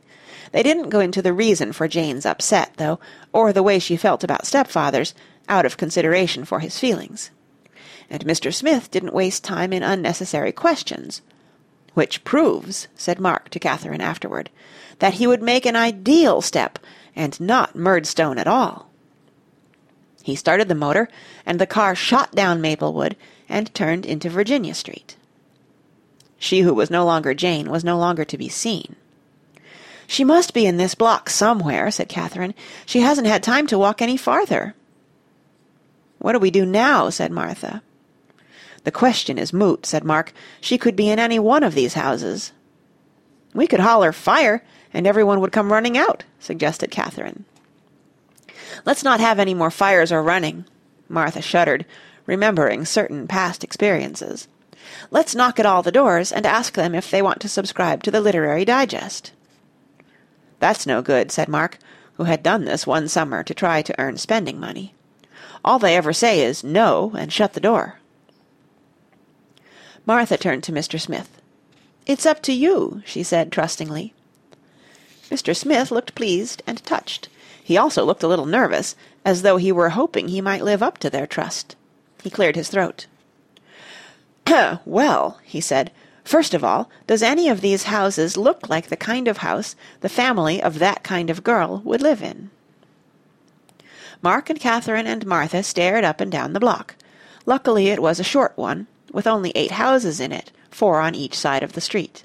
They 0.50 0.62
didn't 0.62 0.90
go 0.90 1.00
into 1.00 1.22
the 1.22 1.32
reason 1.32 1.72
for 1.72 1.88
Jane's 1.88 2.26
upset, 2.26 2.74
though, 2.76 3.00
or 3.32 3.52
the 3.52 3.62
way 3.62 3.78
she 3.78 3.96
felt 3.96 4.22
about 4.22 4.44
stepfathers, 4.44 5.14
out 5.48 5.64
of 5.64 5.76
consideration 5.76 6.44
for 6.44 6.60
his 6.60 6.78
feelings 6.78 7.30
and 8.10 8.24
Mr. 8.24 8.52
Smith 8.52 8.90
didn't 8.90 9.14
waste 9.14 9.44
time 9.44 9.72
in 9.72 9.82
unnecessary 9.82 10.52
questions. 10.52 11.22
Which 11.94 12.24
proves, 12.24 12.88
said 12.94 13.20
Mark 13.20 13.50
to 13.50 13.58
Catherine 13.58 14.00
afterward, 14.00 14.50
that 14.98 15.14
he 15.14 15.26
would 15.26 15.42
make 15.42 15.66
an 15.66 15.76
ideal 15.76 16.40
step, 16.40 16.78
and 17.14 17.38
not 17.40 17.76
Murdstone 17.76 18.38
at 18.38 18.46
all. 18.46 18.88
He 20.22 20.36
started 20.36 20.68
the 20.68 20.74
motor, 20.74 21.08
and 21.44 21.58
the 21.58 21.66
car 21.66 21.94
shot 21.94 22.34
down 22.34 22.60
Maplewood 22.60 23.16
and 23.48 23.74
turned 23.74 24.06
into 24.06 24.30
Virginia 24.30 24.74
Street. 24.74 25.16
She 26.38 26.60
who 26.60 26.74
was 26.74 26.90
no 26.90 27.04
longer 27.04 27.34
Jane 27.34 27.70
was 27.70 27.84
no 27.84 27.98
longer 27.98 28.24
to 28.24 28.38
be 28.38 28.48
seen. 28.48 28.96
She 30.06 30.24
must 30.24 30.54
be 30.54 30.66
in 30.66 30.76
this 30.76 30.94
block 30.94 31.30
somewhere, 31.30 31.90
said 31.90 32.08
Catherine. 32.08 32.54
She 32.84 33.00
hasn't 33.00 33.26
had 33.26 33.42
time 33.42 33.66
to 33.68 33.78
walk 33.78 34.02
any 34.02 34.16
farther. 34.16 34.74
What 36.18 36.32
do 36.32 36.38
we 36.38 36.50
do 36.50 36.66
now? 36.66 37.10
said 37.10 37.32
Martha. 37.32 37.82
The 38.84 38.90
question 38.90 39.38
is 39.38 39.52
moot, 39.52 39.86
said 39.86 40.04
Mark. 40.04 40.32
She 40.60 40.78
could 40.78 40.96
be 40.96 41.08
in 41.08 41.18
any 41.18 41.38
one 41.38 41.62
of 41.62 41.74
these 41.74 41.94
houses. 41.94 42.52
We 43.54 43.66
could 43.66 43.80
holler 43.80 44.12
fire, 44.12 44.64
and 44.92 45.06
everyone 45.06 45.40
would 45.40 45.52
come 45.52 45.72
running 45.72 45.96
out, 45.96 46.24
suggested 46.40 46.90
Catherine. 46.90 47.44
Let's 48.84 49.04
not 49.04 49.20
have 49.20 49.38
any 49.38 49.54
more 49.54 49.70
fires 49.70 50.10
or 50.10 50.22
running. 50.22 50.64
Martha 51.08 51.42
shuddered, 51.42 51.84
remembering 52.26 52.84
certain 52.84 53.28
past 53.28 53.62
experiences. 53.62 54.48
Let's 55.10 55.34
knock 55.34 55.60
at 55.60 55.66
all 55.66 55.82
the 55.82 55.92
doors 55.92 56.32
and 56.32 56.46
ask 56.46 56.74
them 56.74 56.94
if 56.94 57.10
they 57.10 57.22
want 57.22 57.40
to 57.40 57.48
subscribe 57.48 58.02
to 58.02 58.10
the 58.10 58.20
Literary 58.20 58.64
Digest. 58.64 59.32
That's 60.58 60.86
no 60.86 61.02
good, 61.02 61.30
said 61.30 61.48
Mark, 61.48 61.78
who 62.14 62.24
had 62.24 62.42
done 62.42 62.64
this 62.64 62.86
one 62.86 63.08
summer 63.08 63.42
to 63.42 63.54
try 63.54 63.82
to 63.82 64.00
earn 64.00 64.16
spending 64.16 64.58
money. 64.58 64.94
All 65.64 65.78
they 65.78 65.96
ever 65.96 66.12
say 66.12 66.40
is 66.40 66.64
no 66.64 67.12
and 67.16 67.32
shut 67.32 67.52
the 67.52 67.60
door. 67.60 67.98
Martha 70.04 70.36
turned 70.36 70.64
to 70.64 70.72
Mr. 70.72 71.00
Smith. 71.00 71.40
It's 72.06 72.26
up 72.26 72.42
to 72.42 72.52
you, 72.52 73.02
she 73.04 73.22
said 73.22 73.52
trustingly. 73.52 74.12
Mr. 75.30 75.56
Smith 75.56 75.90
looked 75.90 76.14
pleased 76.14 76.62
and 76.66 76.84
touched. 76.84 77.28
He 77.62 77.76
also 77.76 78.04
looked 78.04 78.24
a 78.24 78.28
little 78.28 78.46
nervous, 78.46 78.96
as 79.24 79.42
though 79.42 79.56
he 79.56 79.70
were 79.70 79.90
hoping 79.90 80.28
he 80.28 80.40
might 80.40 80.64
live 80.64 80.82
up 80.82 80.98
to 80.98 81.10
their 81.10 81.26
trust. 81.26 81.76
He 82.22 82.30
cleared 82.30 82.56
his 82.56 82.68
throat. 82.68 83.06
well, 84.84 85.38
he 85.44 85.60
said, 85.60 85.92
first 86.24 86.52
of 86.54 86.64
all, 86.64 86.90
does 87.06 87.22
any 87.22 87.48
of 87.48 87.60
these 87.60 87.84
houses 87.84 88.36
look 88.36 88.68
like 88.68 88.88
the 88.88 88.96
kind 88.96 89.28
of 89.28 89.38
house 89.38 89.76
the 90.00 90.08
family 90.08 90.60
of 90.60 90.80
that 90.80 91.04
kind 91.04 91.30
of 91.30 91.44
girl 91.44 91.80
would 91.84 92.02
live 92.02 92.22
in? 92.22 92.50
Mark 94.20 94.50
and 94.50 94.58
Catherine 94.58 95.06
and 95.06 95.24
Martha 95.24 95.62
stared 95.62 96.04
up 96.04 96.20
and 96.20 96.30
down 96.30 96.52
the 96.52 96.60
block. 96.60 96.96
Luckily 97.46 97.88
it 97.88 98.02
was 98.02 98.18
a 98.18 98.24
short 98.24 98.52
one, 98.56 98.86
with 99.12 99.26
only 99.26 99.52
eight 99.54 99.72
houses 99.72 100.18
in 100.20 100.32
it, 100.32 100.50
four 100.70 101.00
on 101.00 101.14
each 101.14 101.36
side 101.36 101.62
of 101.62 101.74
the 101.74 101.80
street. 101.80 102.24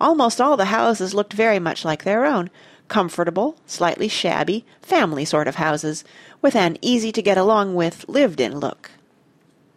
Almost 0.00 0.40
all 0.40 0.56
the 0.56 0.66
houses 0.66 1.14
looked 1.14 1.32
very 1.32 1.58
much 1.58 1.84
like 1.84 2.04
their 2.04 2.24
own, 2.24 2.50
comfortable, 2.88 3.56
slightly 3.66 4.08
shabby, 4.08 4.64
family 4.82 5.24
sort 5.24 5.48
of 5.48 5.56
houses, 5.56 6.04
with 6.42 6.56
an 6.56 6.76
easy-to-get-along-with, 6.82 8.08
lived-in 8.08 8.58
look. 8.58 8.90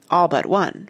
All 0.10 0.28
but 0.28 0.46
one. 0.46 0.90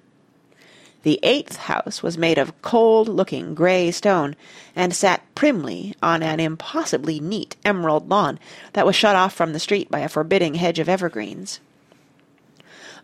The 1.04 1.20
eighth 1.24 1.56
house 1.56 2.02
was 2.04 2.18
made 2.18 2.38
of 2.38 2.60
cold-looking 2.62 3.54
grey 3.56 3.92
stone, 3.92 4.36
and 4.76 4.94
sat 4.94 5.24
primly 5.36 5.96
on 6.02 6.24
an 6.24 6.40
impossibly 6.40 7.20
neat 7.20 7.56
emerald 7.64 8.10
lawn 8.10 8.40
that 8.74 8.86
was 8.86 8.96
shut 8.96 9.16
off 9.16 9.34
from 9.34 9.54
the 9.54 9.60
street 9.60 9.90
by 9.90 10.00
a 10.00 10.10
forbidding 10.10 10.56
hedge 10.56 10.80
of 10.80 10.90
evergreens. 10.90 11.60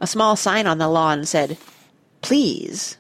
A 0.01 0.07
small 0.07 0.35
sign 0.35 0.67
on 0.67 0.79
the 0.79 0.89
lawn 0.89 1.25
said, 1.25 1.57
please. 2.23 2.97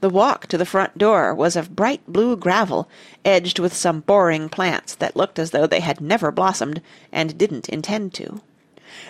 The 0.00 0.10
walk 0.10 0.46
to 0.48 0.58
the 0.58 0.66
front 0.66 0.98
door 0.98 1.34
was 1.34 1.56
of 1.56 1.74
bright 1.74 2.02
blue 2.06 2.36
gravel, 2.36 2.88
edged 3.24 3.58
with 3.58 3.74
some 3.74 4.00
boring 4.00 4.48
plants 4.50 4.94
that 4.96 5.16
looked 5.16 5.38
as 5.38 5.50
though 5.50 5.66
they 5.66 5.80
had 5.80 6.00
never 6.00 6.30
blossomed 6.30 6.82
and 7.10 7.38
didn't 7.38 7.70
intend 7.70 8.12
to. 8.14 8.42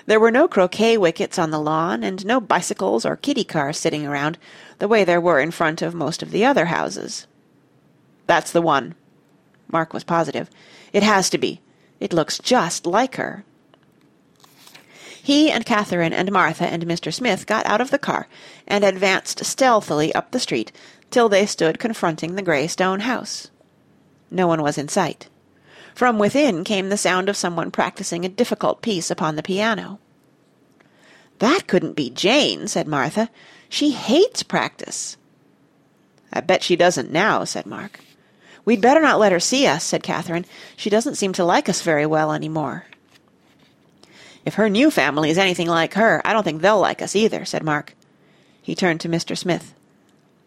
There 0.07 0.21
were 0.21 0.31
no 0.31 0.47
croquet 0.47 0.97
wickets 0.97 1.39
on 1.39 1.51
the 1.51 1.59
lawn, 1.59 2.05
and 2.05 2.25
no 2.25 2.41
bicycles 2.41 3.05
or 3.05 3.17
kiddie 3.17 3.45
cars 3.45 3.77
sitting 3.77 4.07
around, 4.07 4.39
the 4.79 4.89
way 4.89 5.05
there 5.05 5.21
were 5.21 5.41
in 5.41 5.51
front 5.51 5.83
of 5.83 5.95
most 5.95 6.23
of 6.23 6.31
the 6.31 6.45
other 6.45 6.67
houses. 6.67 7.27
That's 8.27 8.53
the 8.53 8.63
one. 8.63 8.95
Mark 9.71 9.93
was 9.93 10.05
positive. 10.05 10.49
It 10.93 11.03
has 11.03 11.29
to 11.31 11.39
be. 11.39 11.61
It 11.99 12.13
looks 12.13 12.39
just 12.39 12.87
like 12.87 13.17
her. 13.17 13.45
He 15.25 15.51
and 15.51 15.65
Catherine 15.65 16.13
and 16.13 16.31
Martha 16.31 16.67
and 16.67 16.85
Mr. 16.85 17.11
Smith 17.11 17.47
got 17.47 17.65
out 17.65 17.81
of 17.81 17.91
the 17.91 17.99
car 17.99 18.29
and 18.67 18.85
advanced 18.85 19.43
stealthily 19.43 20.15
up 20.15 20.33
the 20.33 20.39
street 20.39 20.71
till 21.11 21.31
they 21.31 21.47
stood 21.47 21.79
confronting 21.79 22.35
the 22.35 22.43
grey 22.43 22.67
stone 22.67 23.01
house. 23.01 23.49
No 24.31 24.47
one 24.47 24.61
was 24.61 24.77
in 24.77 24.89
sight. 24.89 25.31
From 25.95 26.19
within 26.19 26.63
came 26.63 26.91
the 26.91 26.99
sound 26.99 27.31
of 27.31 27.39
someone 27.39 27.71
practising 27.71 28.27
a 28.27 28.29
difficult 28.29 28.83
piece 28.83 29.11
upon 29.11 29.37
the 29.37 29.43
piano. 29.43 29.99
"That 31.39 31.67
couldn't 31.67 31.97
be 31.97 32.11
Jane," 32.11 32.69
said 32.69 32.87
Martha. 32.87 33.31
"She 33.71 33.93
hates 33.93 34.43
practice." 34.43 35.17
"I 36.35 36.41
bet 36.41 36.63
she 36.63 36.77
doesn't 36.77 37.11
now," 37.11 37.45
said 37.45 37.65
Mark. 37.65 38.01
"We'd 38.67 38.83
better 38.83 39.01
not 39.01 39.19
let 39.19 39.33
her 39.33 39.41
see 39.41 39.67
us," 39.67 39.85
said 39.85 40.03
Catherine. 40.03 40.45
"She 40.77 40.91
doesn't 40.91 41.17
seem 41.17 41.33
to 41.33 41.47
like 41.47 41.71
us 41.71 41.81
very 41.81 42.05
well 42.05 42.31
any 42.31 42.51
more." 42.51 42.85
"If 44.45 44.55
her 44.55 44.69
new 44.69 44.91
family 44.91 45.31
is 45.31 45.39
anything 45.39 45.69
like 45.69 45.95
her, 45.95 46.21
I 46.25 46.33
don't 46.33 46.43
think 46.43 46.61
they'll 46.61 46.81
like 46.81 47.01
us 47.01 47.17
either," 47.17 47.45
said 47.45 47.63
Mark. 47.63 47.95
He 48.61 48.75
turned 48.75 49.01
to 49.01 49.09
Mr. 49.09 49.37
Smith. 49.37 49.75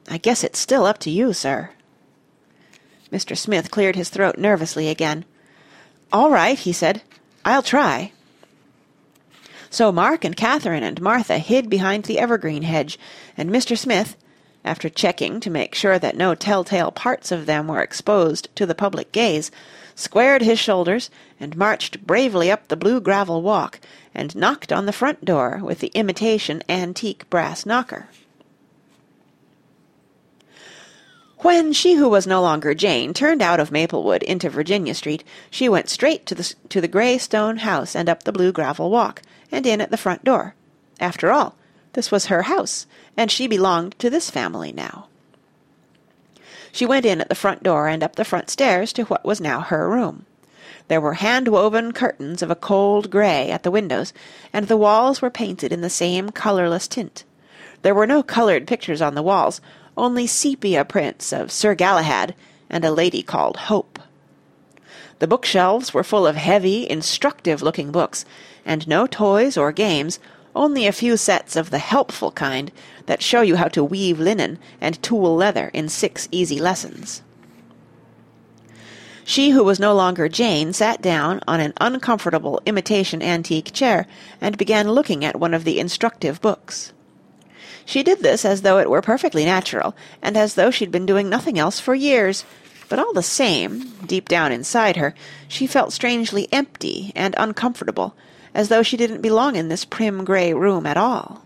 "I 0.10 0.18
guess 0.18 0.44
it's 0.44 0.60
still 0.60 0.86
up 0.86 0.98
to 1.00 1.10
you, 1.10 1.34
sir." 1.34 1.72
Mr. 3.12 3.38
Smith 3.38 3.72
cleared 3.72 3.96
his 3.96 4.10
throat 4.10 4.38
nervously 4.38 4.90
again. 4.90 5.26
"All 6.12 6.30
right," 6.30 6.60
he 6.60 6.74
said. 6.74 7.02
"I'll 7.46 7.64
try." 7.64 8.12
So 9.70 9.92
Mark 9.92 10.24
and 10.24 10.36
Catherine 10.36 10.84
and 10.84 11.02
Martha 11.02 11.40
hid 11.40 11.70
behind 11.70 12.06
the 12.06 12.20
evergreen 12.20 12.64
hedge, 12.64 12.98
and 13.38 13.50
Mr. 13.50 13.78
Smith, 13.78 14.16
after 14.64 14.90
checking 14.90 15.40
to 15.40 15.50
make 15.50 15.76
sure 15.76 16.00
that 16.00 16.16
no 16.16 16.36
telltale 16.36 16.92
parts 16.92 17.32
of 17.32 17.46
them 17.46 17.68
were 17.68 17.82
exposed 17.82 18.48
to 18.56 18.66
the 18.66 18.76
public 18.76 19.12
gaze, 19.12 19.52
squared 19.98 20.44
his 20.44 20.60
shoulders 20.60 21.10
and 21.40 21.58
marched 21.58 22.06
bravely 22.06 22.50
up 22.52 22.68
the 22.68 22.78
blue 22.78 23.02
gravel 23.02 23.42
walk 23.42 23.82
and 24.14 24.36
knocked 24.36 24.72
on 24.72 24.86
the 24.86 24.94
front 24.94 25.26
door 25.26 25.60
with 25.62 25.80
the 25.80 25.92
imitation 25.96 26.64
antique 26.70 27.28
brass 27.30 27.66
knocker. 27.66 28.08
When 31.40 31.74
she 31.74 31.96
who 31.96 32.10
was 32.10 32.26
no 32.26 32.42
longer 32.42 32.74
Jane 32.74 33.14
turned 33.14 33.42
out 33.42 33.60
of 33.60 33.72
Maplewood 33.72 34.24
into 34.24 34.50
Virginia 34.50 34.94
Street, 34.94 35.24
she 35.52 35.68
went 35.68 35.90
straight 35.90 36.26
to 36.28 36.36
the 36.36 36.54
to 36.70 36.80
the 36.80 36.88
grey 36.88 37.18
stone 37.18 37.58
house 37.58 37.96
and 37.96 38.08
up 38.08 38.24
the 38.24 38.32
blue 38.32 38.52
gravel 38.52 38.90
walk, 38.90 39.22
and 39.52 39.66
in 39.66 39.82
at 39.82 39.92
the 39.92 39.98
front 39.98 40.24
door. 40.24 40.56
After 41.00 41.32
all, 41.32 41.56
this 41.94 42.12
was 42.12 42.28
her 42.28 42.44
house, 42.44 42.88
and 43.16 43.32
she 43.32 43.48
belonged 43.48 43.98
to 44.00 44.10
this 44.10 44.30
family 44.30 44.72
now. 44.72 45.07
She 46.72 46.86
went 46.86 47.06
in 47.06 47.22
at 47.22 47.30
the 47.30 47.36
front 47.36 47.64
door 47.64 47.88
and 47.88 48.04
up 48.04 48.16
the 48.16 48.26
front 48.26 48.50
stairs 48.50 48.94
to 48.94 49.04
what 49.04 49.26
was 49.26 49.42
now 49.42 49.62
her 49.62 49.90
room. 49.90 50.26
There 50.88 51.02
were 51.02 51.16
hand-woven 51.16 51.92
curtains 51.92 52.42
of 52.42 52.50
a 52.50 52.56
cold 52.56 53.10
grey 53.10 53.52
at 53.52 53.64
the 53.64 53.72
windows, 53.72 54.14
and 54.54 54.68
the 54.68 54.78
walls 54.78 55.22
were 55.22 55.30
painted 55.30 55.74
in 55.74 55.82
the 55.82 55.90
same 55.90 56.30
colourless 56.30 56.88
tint. 56.88 57.24
There 57.82 57.96
were 57.96 58.08
no 58.08 58.24
coloured 58.24 58.68
pictures 58.68 59.02
on 59.02 59.16
the 59.16 59.22
walls, 59.22 59.60
only 59.98 60.28
sepia 60.28 60.86
prints 60.86 61.34
of 61.34 61.52
Sir 61.52 61.76
Galahad 61.76 62.36
and 62.70 62.86
a 62.86 62.92
lady 62.92 63.22
called 63.22 63.58
Hope. 63.58 64.00
The 65.20 65.28
bookshelves 65.28 65.94
were 65.94 66.04
full 66.04 66.28
of 66.28 66.36
heavy, 66.36 66.90
instructive-looking 66.90 67.92
books, 67.92 68.24
and 68.66 68.88
no 68.88 69.08
toys 69.08 69.58
or 69.58 69.72
games, 69.72 70.20
only 70.56 70.88
a 70.88 70.92
few 70.92 71.18
sets 71.18 71.56
of 71.56 71.70
the 71.70 71.78
helpful 71.78 72.32
kind 72.32 72.72
that 73.06 73.22
show 73.22 73.42
you 73.42 73.56
how 73.56 73.68
to 73.70 73.84
weave 73.84 74.20
linen 74.20 74.60
and 74.82 75.02
tool 75.02 75.36
leather 75.36 75.70
in 75.74 75.90
six 75.90 76.28
easy 76.32 76.60
lessons. 76.60 77.22
She 79.24 79.50
who 79.50 79.64
was 79.64 79.78
no 79.78 79.94
longer 79.94 80.30
Jane 80.30 80.72
sat 80.72 81.02
down 81.02 81.42
on 81.48 81.60
an 81.60 81.74
uncomfortable 81.82 82.62
imitation 82.66 83.22
antique 83.22 83.74
chair 83.74 84.08
and 84.40 84.58
began 84.58 84.92
looking 84.92 85.26
at 85.26 85.38
one 85.38 85.54
of 85.54 85.66
the 85.66 85.80
instructive 85.80 86.40
books. 86.40 86.94
She 87.84 88.04
did 88.04 88.20
this 88.20 88.46
as 88.46 88.62
though 88.62 88.80
it 88.80 88.90
were 88.90 89.02
perfectly 89.02 89.44
natural, 89.44 89.96
and 90.22 90.38
as 90.38 90.56
though 90.56 90.72
she'd 90.72 90.92
been 90.92 91.06
doing 91.06 91.30
nothing 91.30 91.60
else 91.60 91.80
for 91.80 91.94
years, 91.94 92.46
but 92.88 93.00
all 93.00 93.12
the 93.12 93.22
same, 93.22 93.92
deep 94.06 94.30
down 94.30 94.52
inside 94.52 94.96
her, 94.96 95.14
she 95.50 95.68
felt 95.68 95.92
strangely 95.92 96.48
empty 96.54 97.12
and 97.16 97.36
uncomfortable, 97.38 98.16
as 98.54 98.70
though 98.70 98.84
she 98.84 98.98
didn't 98.98 99.22
belong 99.22 99.56
in 99.56 99.70
this 99.70 99.86
prim 99.86 100.24
grey 100.24 100.54
room 100.54 100.86
at 100.86 100.98
all. 100.98 101.46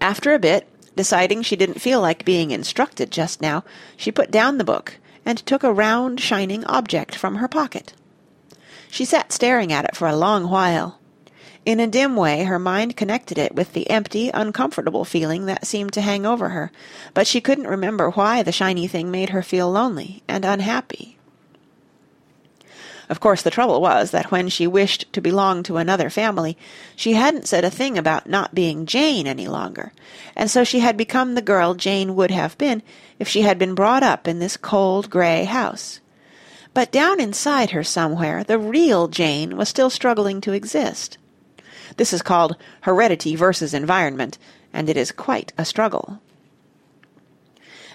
After 0.00 0.32
a 0.32 0.38
bit, 0.38 0.66
deciding 0.96 1.42
she 1.42 1.56
didn't 1.56 1.80
feel 1.80 2.00
like 2.00 2.24
being 2.24 2.50
instructed 2.50 3.10
just 3.10 3.40
now, 3.40 3.64
she 3.96 4.10
put 4.10 4.30
down 4.30 4.58
the 4.58 4.64
book 4.64 4.98
and 5.24 5.38
took 5.38 5.62
a 5.62 5.72
round 5.72 6.20
shining 6.20 6.64
object 6.64 7.14
from 7.14 7.36
her 7.36 7.48
pocket. 7.48 7.92
She 8.90 9.04
sat 9.04 9.32
staring 9.32 9.72
at 9.72 9.84
it 9.84 9.94
for 9.96 10.08
a 10.08 10.16
long 10.16 10.50
while. 10.50 10.98
In 11.66 11.78
a 11.78 11.86
dim 11.86 12.16
way 12.16 12.44
her 12.44 12.58
mind 12.58 12.96
connected 12.96 13.36
it 13.36 13.54
with 13.54 13.74
the 13.74 13.88
empty, 13.90 14.30
uncomfortable 14.32 15.04
feeling 15.04 15.46
that 15.46 15.66
seemed 15.66 15.92
to 15.92 16.00
hang 16.00 16.24
over 16.24 16.48
her, 16.48 16.72
but 17.12 17.26
she 17.26 17.40
couldn't 17.40 17.66
remember 17.66 18.10
why 18.10 18.42
the 18.42 18.50
shiny 18.50 18.88
thing 18.88 19.10
made 19.10 19.30
her 19.30 19.42
feel 19.42 19.70
lonely 19.70 20.22
and 20.26 20.44
unhappy. 20.44 21.18
Of 23.10 23.18
course 23.18 23.42
the 23.42 23.50
trouble 23.50 23.80
was 23.80 24.12
that 24.12 24.30
when 24.30 24.48
she 24.48 24.68
wished 24.68 25.12
to 25.14 25.20
belong 25.20 25.64
to 25.64 25.78
another 25.78 26.10
family, 26.10 26.56
she 26.94 27.14
hadn't 27.14 27.48
said 27.48 27.64
a 27.64 27.70
thing 27.70 27.98
about 27.98 28.28
not 28.28 28.54
being 28.54 28.86
Jane 28.86 29.26
any 29.26 29.48
longer, 29.48 29.92
and 30.36 30.48
so 30.48 30.62
she 30.62 30.78
had 30.78 30.96
become 30.96 31.34
the 31.34 31.42
girl 31.42 31.74
Jane 31.74 32.14
would 32.14 32.30
have 32.30 32.56
been 32.56 32.84
if 33.18 33.26
she 33.26 33.42
had 33.42 33.58
been 33.58 33.74
brought 33.74 34.04
up 34.04 34.28
in 34.28 34.38
this 34.38 34.56
cold 34.56 35.10
grey 35.10 35.42
house. 35.42 35.98
But 36.72 36.92
down 36.92 37.18
inside 37.18 37.72
her 37.72 37.82
somewhere 37.82 38.44
the 38.44 38.60
real 38.60 39.08
Jane 39.08 39.56
was 39.56 39.68
still 39.68 39.90
struggling 39.90 40.40
to 40.42 40.52
exist. 40.52 41.18
This 41.96 42.12
is 42.12 42.22
called 42.22 42.56
heredity 42.82 43.34
versus 43.34 43.74
environment, 43.74 44.38
and 44.72 44.88
it 44.88 44.96
is 44.96 45.10
quite 45.10 45.52
a 45.58 45.64
struggle. 45.64 46.20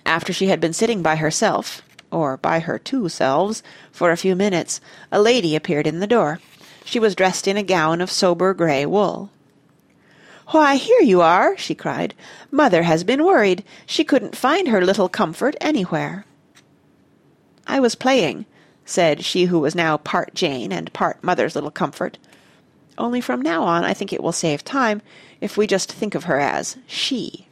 After 0.05 0.33
she 0.33 0.47
had 0.47 0.59
been 0.59 0.73
sitting 0.73 1.01
by 1.01 1.15
herself, 1.15 1.81
or 2.15 2.37
by 2.37 2.59
her 2.59 2.79
two 2.79 3.09
selves, 3.09 3.61
for 3.91 4.09
a 4.09 4.17
few 4.17 4.35
minutes, 4.35 4.79
a 5.11 5.21
lady 5.21 5.55
appeared 5.55 5.85
in 5.85 5.99
the 5.99 6.07
door. 6.07 6.39
She 6.85 6.97
was 6.97 7.15
dressed 7.15 7.47
in 7.47 7.57
a 7.57 7.63
gown 7.63 7.99
of 7.99 8.09
sober 8.09 8.53
grey 8.53 8.85
wool. 8.85 9.31
"Why, 10.47 10.75
here 10.75 11.01
you 11.01 11.21
are!" 11.21 11.57
she 11.57 11.75
cried. 11.75 12.13
"Mother 12.51 12.83
has 12.83 13.03
been 13.03 13.25
worried. 13.25 13.63
She 13.85 14.03
couldn't 14.03 14.37
find 14.37 14.69
her 14.69 14.85
little 14.85 15.09
comfort 15.09 15.55
anywhere." 15.59 16.25
"I 17.67 17.79
was 17.79 17.95
playing," 17.95 18.45
said 18.85 19.25
she 19.25 19.45
who 19.45 19.59
was 19.59 19.75
now 19.75 19.97
part 19.97 20.33
Jane 20.33 20.71
and 20.71 20.93
part 20.93 21.23
Mother's 21.23 21.55
little 21.55 21.71
comfort. 21.71 22.17
Only 22.97 23.19
from 23.19 23.41
now 23.41 23.63
on 23.63 23.83
I 23.83 23.93
think 23.93 24.13
it 24.13 24.23
will 24.23 24.31
save 24.31 24.63
time 24.63 25.01
if 25.41 25.57
we 25.57 25.67
just 25.67 25.91
think 25.91 26.15
of 26.15 26.25
her 26.25 26.39
as 26.39 26.77
she. 26.87 27.44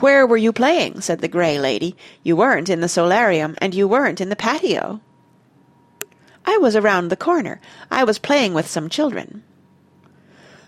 Where 0.00 0.26
were 0.26 0.36
you 0.36 0.52
playing? 0.52 1.02
said 1.02 1.20
the 1.20 1.28
grey 1.28 1.58
lady. 1.58 1.94
You 2.22 2.34
weren't 2.34 2.70
in 2.70 2.80
the 2.80 2.88
solarium, 2.88 3.54
and 3.58 3.74
you 3.74 3.86
weren't 3.86 4.20
in 4.20 4.30
the 4.30 4.36
patio. 4.36 5.00
I 6.46 6.56
was 6.56 6.74
around 6.74 7.08
the 7.08 7.16
corner. 7.16 7.60
I 7.90 8.04
was 8.04 8.18
playing 8.18 8.54
with 8.54 8.66
some 8.66 8.88
children. 8.88 9.42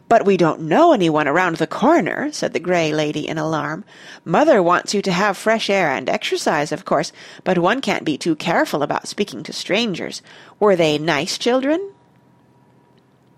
But 0.07 0.27
we 0.27 0.37
don't 0.37 0.69
know 0.69 0.93
anyone 0.93 1.27
around 1.27 1.57
the 1.57 1.67
corner, 1.67 2.31
said 2.31 2.53
the 2.53 2.61
grey 2.61 2.93
lady 2.93 3.27
in 3.27 3.39
alarm. 3.39 3.87
Mother 4.27 4.63
wants 4.63 4.93
you 4.93 5.01
to 5.01 5.13
have 5.13 5.39
fresh 5.39 5.71
air 5.71 5.89
and 5.89 6.11
exercise, 6.11 6.71
of 6.71 6.85
course, 6.85 7.11
but 7.45 7.57
one 7.57 7.81
can't 7.81 8.05
be 8.05 8.19
too 8.19 8.37
careful 8.37 8.83
about 8.83 9.09
speaking 9.09 9.43
to 9.45 9.53
strangers. 9.55 10.21
Were 10.61 10.77
they 10.77 10.99
nice 10.99 11.39
children? 11.39 11.93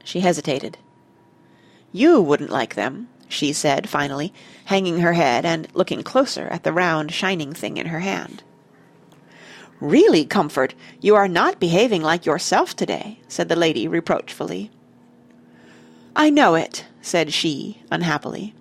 She 0.02 0.18
hesitated. 0.18 0.76
You 1.92 2.20
wouldn't 2.20 2.50
like 2.50 2.74
them, 2.74 3.08
she 3.28 3.52
said 3.52 3.88
finally, 3.88 4.32
hanging 4.66 5.00
her 5.00 5.12
head 5.12 5.44
and 5.44 5.68
looking 5.74 6.02
closer 6.02 6.46
at 6.48 6.64
the 6.64 6.72
round 6.72 7.12
shining 7.12 7.52
thing 7.52 7.76
in 7.76 7.86
her 7.86 8.00
hand. 8.00 8.42
Really, 9.80 10.24
Comfort, 10.24 10.74
you 11.00 11.14
are 11.14 11.28
not 11.28 11.60
behaving 11.60 12.02
like 12.02 12.26
yourself 12.26 12.74
today, 12.74 13.18
said 13.28 13.48
the 13.48 13.56
lady 13.56 13.88
reproachfully. 13.88 14.70
I 16.16 16.30
know 16.30 16.54
it, 16.54 16.84
said 17.02 17.32
she, 17.32 17.82
unhappily. 17.90 18.54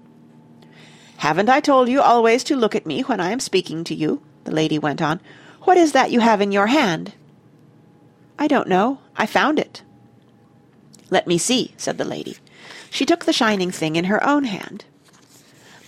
Haven't 1.18 1.50
I 1.50 1.60
told 1.60 1.88
you 1.88 2.02
always 2.02 2.44
to 2.46 2.56
look 2.56 2.76
at 2.76 2.86
me 2.86 3.02
when 3.02 3.20
I 3.20 3.30
am 3.32 3.40
speaking 3.40 3.84
to 3.86 3.96
you? 3.96 4.22
the 4.44 4.52
lady 4.52 4.78
went 4.78 5.02
on. 5.02 5.22
What 5.62 5.78
is 5.78 5.94
that 5.94 6.12
you 6.12 6.20
have 6.20 6.42
in 6.42 6.52
your 6.52 6.68
hand? 6.68 7.14
I 8.38 8.48
don't 8.48 8.68
know. 8.68 9.00
I 9.16 9.26
found 9.26 9.60
it. 9.60 9.84
Let 11.10 11.28
me 11.28 11.38
see, 11.38 11.74
said 11.78 11.98
the 11.98 12.06
lady. 12.06 12.38
She 12.94 13.08
took 13.08 13.26
the 13.26 13.34
shining 13.34 13.72
thing 13.72 13.96
in 13.96 14.06
her 14.06 14.24
own 14.24 14.44
hand. 14.44 14.86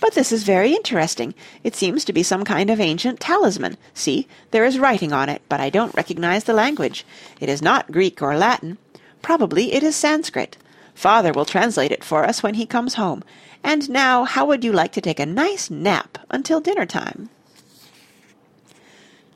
But 0.00 0.14
this 0.14 0.32
is 0.32 0.42
very 0.42 0.72
interesting. 0.72 1.34
It 1.62 1.76
seems 1.76 2.04
to 2.04 2.12
be 2.12 2.24
some 2.24 2.42
kind 2.42 2.68
of 2.68 2.80
ancient 2.80 3.20
talisman. 3.20 3.76
See, 3.94 4.26
there 4.50 4.64
is 4.64 4.80
writing 4.80 5.12
on 5.12 5.28
it, 5.28 5.40
but 5.48 5.60
I 5.60 5.70
don't 5.70 5.94
recognize 5.94 6.42
the 6.42 6.52
language. 6.52 7.06
It 7.38 7.48
is 7.48 7.62
not 7.62 7.92
Greek 7.92 8.20
or 8.20 8.36
Latin. 8.36 8.78
Probably 9.22 9.72
it 9.72 9.84
is 9.84 9.94
Sanskrit. 9.94 10.56
Father 10.96 11.32
will 11.32 11.44
translate 11.44 11.92
it 11.92 12.02
for 12.02 12.24
us 12.24 12.42
when 12.42 12.54
he 12.54 12.66
comes 12.66 12.94
home. 12.94 13.22
And 13.62 13.88
now, 13.88 14.24
how 14.24 14.44
would 14.46 14.64
you 14.64 14.72
like 14.72 14.90
to 14.94 15.00
take 15.00 15.20
a 15.20 15.26
nice 15.26 15.70
nap 15.70 16.18
until 16.28 16.60
dinner 16.60 16.86
time? 16.86 17.30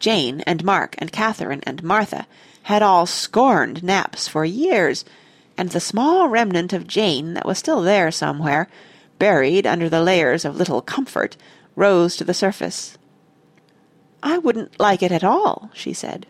Jane 0.00 0.40
and 0.40 0.64
Mark 0.64 0.96
and 0.98 1.12
Catherine 1.12 1.62
and 1.62 1.84
Martha 1.84 2.26
had 2.64 2.82
all 2.82 3.06
scorned 3.06 3.84
naps 3.84 4.26
for 4.26 4.44
years, 4.44 5.04
and 5.60 5.68
the 5.68 5.78
small 5.78 6.26
remnant 6.26 6.72
of 6.72 6.86
Jane 6.86 7.34
that 7.34 7.44
was 7.44 7.58
still 7.58 7.82
there 7.82 8.10
somewhere, 8.10 8.66
buried 9.18 9.66
under 9.66 9.90
the 9.90 10.00
layers 10.00 10.46
of 10.46 10.56
little 10.56 10.80
comfort, 10.80 11.36
rose 11.76 12.16
to 12.16 12.24
the 12.24 12.32
surface. 12.32 12.96
I 14.22 14.38
wouldn't 14.38 14.80
like 14.80 15.02
it 15.02 15.12
at 15.12 15.22
all, 15.22 15.70
she 15.74 15.92
said. 15.92 16.26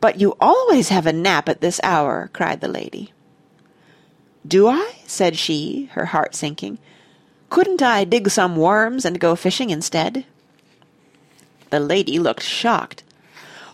But 0.00 0.18
you 0.18 0.38
always 0.40 0.88
have 0.88 1.04
a 1.04 1.12
nap 1.12 1.50
at 1.50 1.60
this 1.60 1.78
hour, 1.82 2.30
cried 2.32 2.62
the 2.62 2.68
lady. 2.68 3.12
Do 4.46 4.68
I? 4.68 4.94
said 5.06 5.36
she, 5.36 5.90
her 5.92 6.06
heart 6.06 6.34
sinking. 6.34 6.78
Couldn't 7.50 7.82
I 7.82 8.04
dig 8.04 8.30
some 8.30 8.56
worms 8.56 9.04
and 9.04 9.20
go 9.20 9.36
fishing 9.36 9.68
instead? 9.68 10.24
The 11.68 11.80
lady 11.80 12.18
looked 12.18 12.42
shocked. 12.42 13.02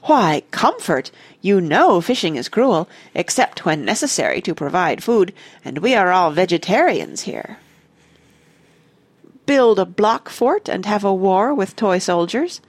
Why, 0.05 0.43
comfort! 0.51 1.13
You 1.41 1.61
know 1.61 2.01
fishing 2.01 2.35
is 2.35 2.49
cruel, 2.49 2.89
except 3.15 3.65
when 3.65 3.85
necessary 3.85 4.41
to 4.41 4.55
provide 4.55 5.03
food, 5.03 5.33
and 5.65 5.79
we 5.79 5.95
are 5.95 6.11
all 6.11 6.33
vegetarians 6.33 7.23
here. 7.23 7.59
Build 9.47 9.79
a 9.79 9.85
block 9.85 10.29
fort 10.29 10.69
and 10.69 10.87
have 10.87 11.05
a 11.05 11.15
war 11.15 11.55
with 11.55 11.77
toy 11.77 11.99
soldiers? 11.99 12.61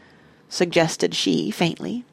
suggested 0.48 1.16
she 1.16 1.50
faintly. 1.50 2.06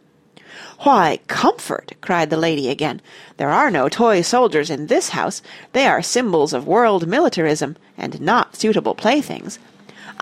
Why, 0.80 1.20
comfort! 1.26 1.92
cried 2.00 2.30
the 2.30 2.38
lady 2.38 2.70
again. 2.70 3.02
There 3.36 3.50
are 3.50 3.70
no 3.70 3.90
toy 3.90 4.22
soldiers 4.22 4.70
in 4.70 4.86
this 4.86 5.10
house. 5.10 5.42
They 5.72 5.86
are 5.86 6.00
symbols 6.00 6.54
of 6.54 6.66
world 6.66 7.06
militarism, 7.06 7.76
and 7.98 8.22
not 8.22 8.56
suitable 8.56 8.94
playthings. 8.94 9.58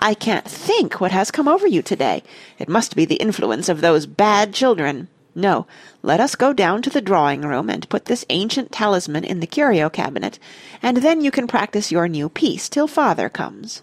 I 0.01 0.13
can't 0.13 0.47
think 0.47 1.01
what 1.01 1.11
has 1.11 1.29
come 1.29 1.47
over 1.47 1.67
you 1.67 1.81
today. 1.81 2.23
It 2.57 2.69
must 2.69 2.95
be 2.95 3.03
the 3.03 3.15
influence 3.15 3.67
of 3.67 3.81
those 3.81 4.05
bad 4.05 4.53
children. 4.53 5.09
No, 5.35 5.67
let 6.01 6.21
us 6.21 6.35
go 6.35 6.53
down 6.53 6.81
to 6.83 6.89
the 6.89 7.01
drawing-room 7.01 7.69
and 7.69 7.87
put 7.89 8.05
this 8.05 8.25
ancient 8.29 8.71
talisman 8.71 9.25
in 9.25 9.41
the 9.41 9.47
curio 9.47 9.89
cabinet, 9.89 10.39
and 10.81 10.97
then 10.97 11.21
you 11.21 11.31
can 11.31 11.47
practice 11.47 11.91
your 11.91 12.07
new 12.07 12.29
piece 12.29 12.69
till 12.69 12.87
father 12.87 13.27
comes. 13.27 13.81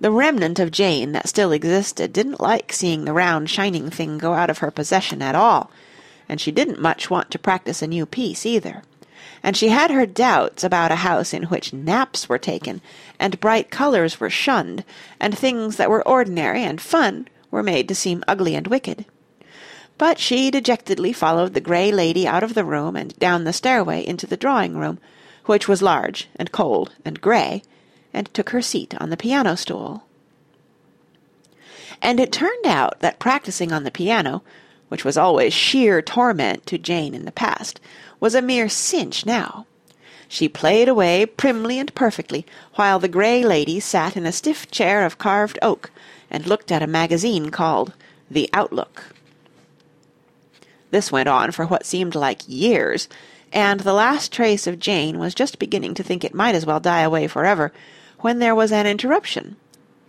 The 0.00 0.10
remnant 0.10 0.58
of 0.58 0.70
Jane 0.70 1.12
that 1.12 1.28
still 1.28 1.52
existed 1.52 2.12
didn't 2.12 2.40
like 2.40 2.72
seeing 2.72 3.04
the 3.04 3.12
round 3.12 3.50
shining 3.50 3.90
thing 3.90 4.16
go 4.16 4.32
out 4.32 4.48
of 4.48 4.58
her 4.58 4.70
possession 4.70 5.20
at 5.20 5.34
all, 5.34 5.70
and 6.28 6.40
she 6.40 6.50
didn't 6.50 6.80
much 6.80 7.10
want 7.10 7.30
to 7.32 7.38
practice 7.38 7.82
a 7.82 7.86
new 7.86 8.06
piece 8.06 8.46
either. 8.46 8.82
And 9.48 9.56
she 9.56 9.70
had 9.70 9.90
her 9.90 10.04
doubts 10.04 10.62
about 10.62 10.92
a 10.92 10.96
house 10.96 11.32
in 11.32 11.44
which 11.44 11.72
naps 11.72 12.28
were 12.28 12.36
taken, 12.36 12.82
and 13.18 13.40
bright 13.40 13.70
colours 13.70 14.20
were 14.20 14.28
shunned, 14.28 14.84
and 15.18 15.32
things 15.34 15.76
that 15.76 15.88
were 15.88 16.06
ordinary 16.06 16.62
and 16.62 16.78
fun 16.78 17.28
were 17.50 17.62
made 17.62 17.88
to 17.88 17.94
seem 17.94 18.22
ugly 18.28 18.54
and 18.54 18.66
wicked. 18.66 19.06
But 19.96 20.18
she 20.18 20.50
dejectedly 20.50 21.14
followed 21.14 21.54
the 21.54 21.62
grey 21.62 21.90
lady 21.90 22.26
out 22.26 22.42
of 22.42 22.52
the 22.52 22.62
room 22.62 22.94
and 22.94 23.18
down 23.18 23.44
the 23.44 23.54
stairway 23.54 24.06
into 24.06 24.26
the 24.26 24.36
drawing-room, 24.36 24.98
which 25.46 25.66
was 25.66 25.80
large 25.80 26.28
and 26.36 26.52
cold 26.52 26.92
and 27.02 27.18
grey, 27.18 27.62
and 28.12 28.28
took 28.34 28.50
her 28.50 28.60
seat 28.60 28.94
on 29.00 29.08
the 29.08 29.16
piano 29.16 29.56
stool. 29.56 30.04
And 32.02 32.20
it 32.20 32.32
turned 32.32 32.66
out 32.66 33.00
that 33.00 33.18
practising 33.18 33.72
on 33.72 33.84
the 33.84 33.90
piano, 33.90 34.42
which 34.88 35.06
was 35.06 35.16
always 35.16 35.54
sheer 35.54 36.02
torment 36.02 36.66
to 36.66 36.76
Jane 36.76 37.14
in 37.14 37.24
the 37.24 37.32
past, 37.32 37.80
was 38.20 38.34
a 38.34 38.42
mere 38.42 38.68
cinch 38.68 39.24
now. 39.24 39.66
She 40.28 40.48
played 40.48 40.88
away 40.88 41.24
primly 41.24 41.78
and 41.78 41.94
perfectly, 41.94 42.44
while 42.74 42.98
the 42.98 43.08
grey 43.08 43.42
lady 43.44 43.80
sat 43.80 44.16
in 44.16 44.26
a 44.26 44.32
stiff 44.32 44.70
chair 44.70 45.04
of 45.06 45.18
carved 45.18 45.58
oak 45.62 45.90
and 46.30 46.46
looked 46.46 46.70
at 46.70 46.82
a 46.82 46.86
magazine 46.86 47.50
called 47.50 47.94
The 48.30 48.50
Outlook. 48.52 49.14
This 50.90 51.10
went 51.10 51.28
on 51.28 51.52
for 51.52 51.66
what 51.66 51.86
seemed 51.86 52.14
like 52.14 52.42
years, 52.46 53.08
and 53.52 53.80
the 53.80 53.94
last 53.94 54.32
trace 54.32 54.66
of 54.66 54.78
Jane 54.78 55.18
was 55.18 55.34
just 55.34 55.58
beginning 55.58 55.94
to 55.94 56.02
think 56.02 56.24
it 56.24 56.34
might 56.34 56.54
as 56.54 56.66
well 56.66 56.80
die 56.80 57.00
away 57.00 57.26
forever 57.26 57.72
when 58.20 58.38
there 58.38 58.54
was 58.54 58.72
an 58.72 58.86
interruption. 58.86 59.56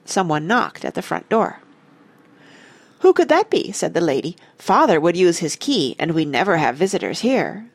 Someone 0.04 0.48
knocked 0.48 0.84
at 0.84 0.96
the 0.96 1.02
front 1.02 1.30
door. 1.30 1.62
Who 3.00 3.14
could 3.14 3.30
that 3.30 3.50
be? 3.50 3.72
said 3.72 3.94
the 3.94 4.02
lady. 4.02 4.36
Father 4.58 5.00
would 5.00 5.16
use 5.16 5.38
his 5.38 5.56
key, 5.56 5.96
and 5.98 6.12
we 6.12 6.26
never 6.26 6.58
have 6.58 6.76
visitors 6.76 7.22
here. 7.22 7.70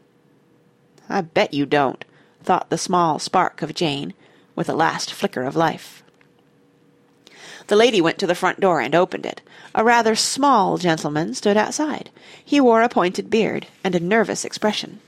I 1.09 1.21
bet 1.21 1.55
you 1.55 1.67
don't, 1.67 2.05
thought 2.43 2.71
the 2.71 2.79
small 2.79 3.19
spark 3.19 3.63
of 3.63 3.75
Jane, 3.75 4.15
with 4.55 4.69
a 4.69 4.75
last 4.75 5.13
flicker 5.13 5.43
of 5.43 5.57
life. 5.57 6.03
The 7.67 7.77
lady 7.77 8.01
went 8.01 8.19
to 8.19 8.27
the 8.27 8.35
front 8.35 8.61
door 8.61 8.81
and 8.81 8.95
opened 8.95 9.27
it. 9.27 9.41
A 9.75 9.85
rather 9.85 10.15
small 10.15 10.77
gentleman 10.79 11.35
stood 11.35 11.57
outside. 11.57 12.11
He 12.45 12.61
wore 12.61 12.83
a 12.83 12.89
pointed 12.89 13.31
beard 13.31 13.67
and 13.83 13.95
a 13.95 14.01
nervous 14.01 14.45
expression. 14.45 15.01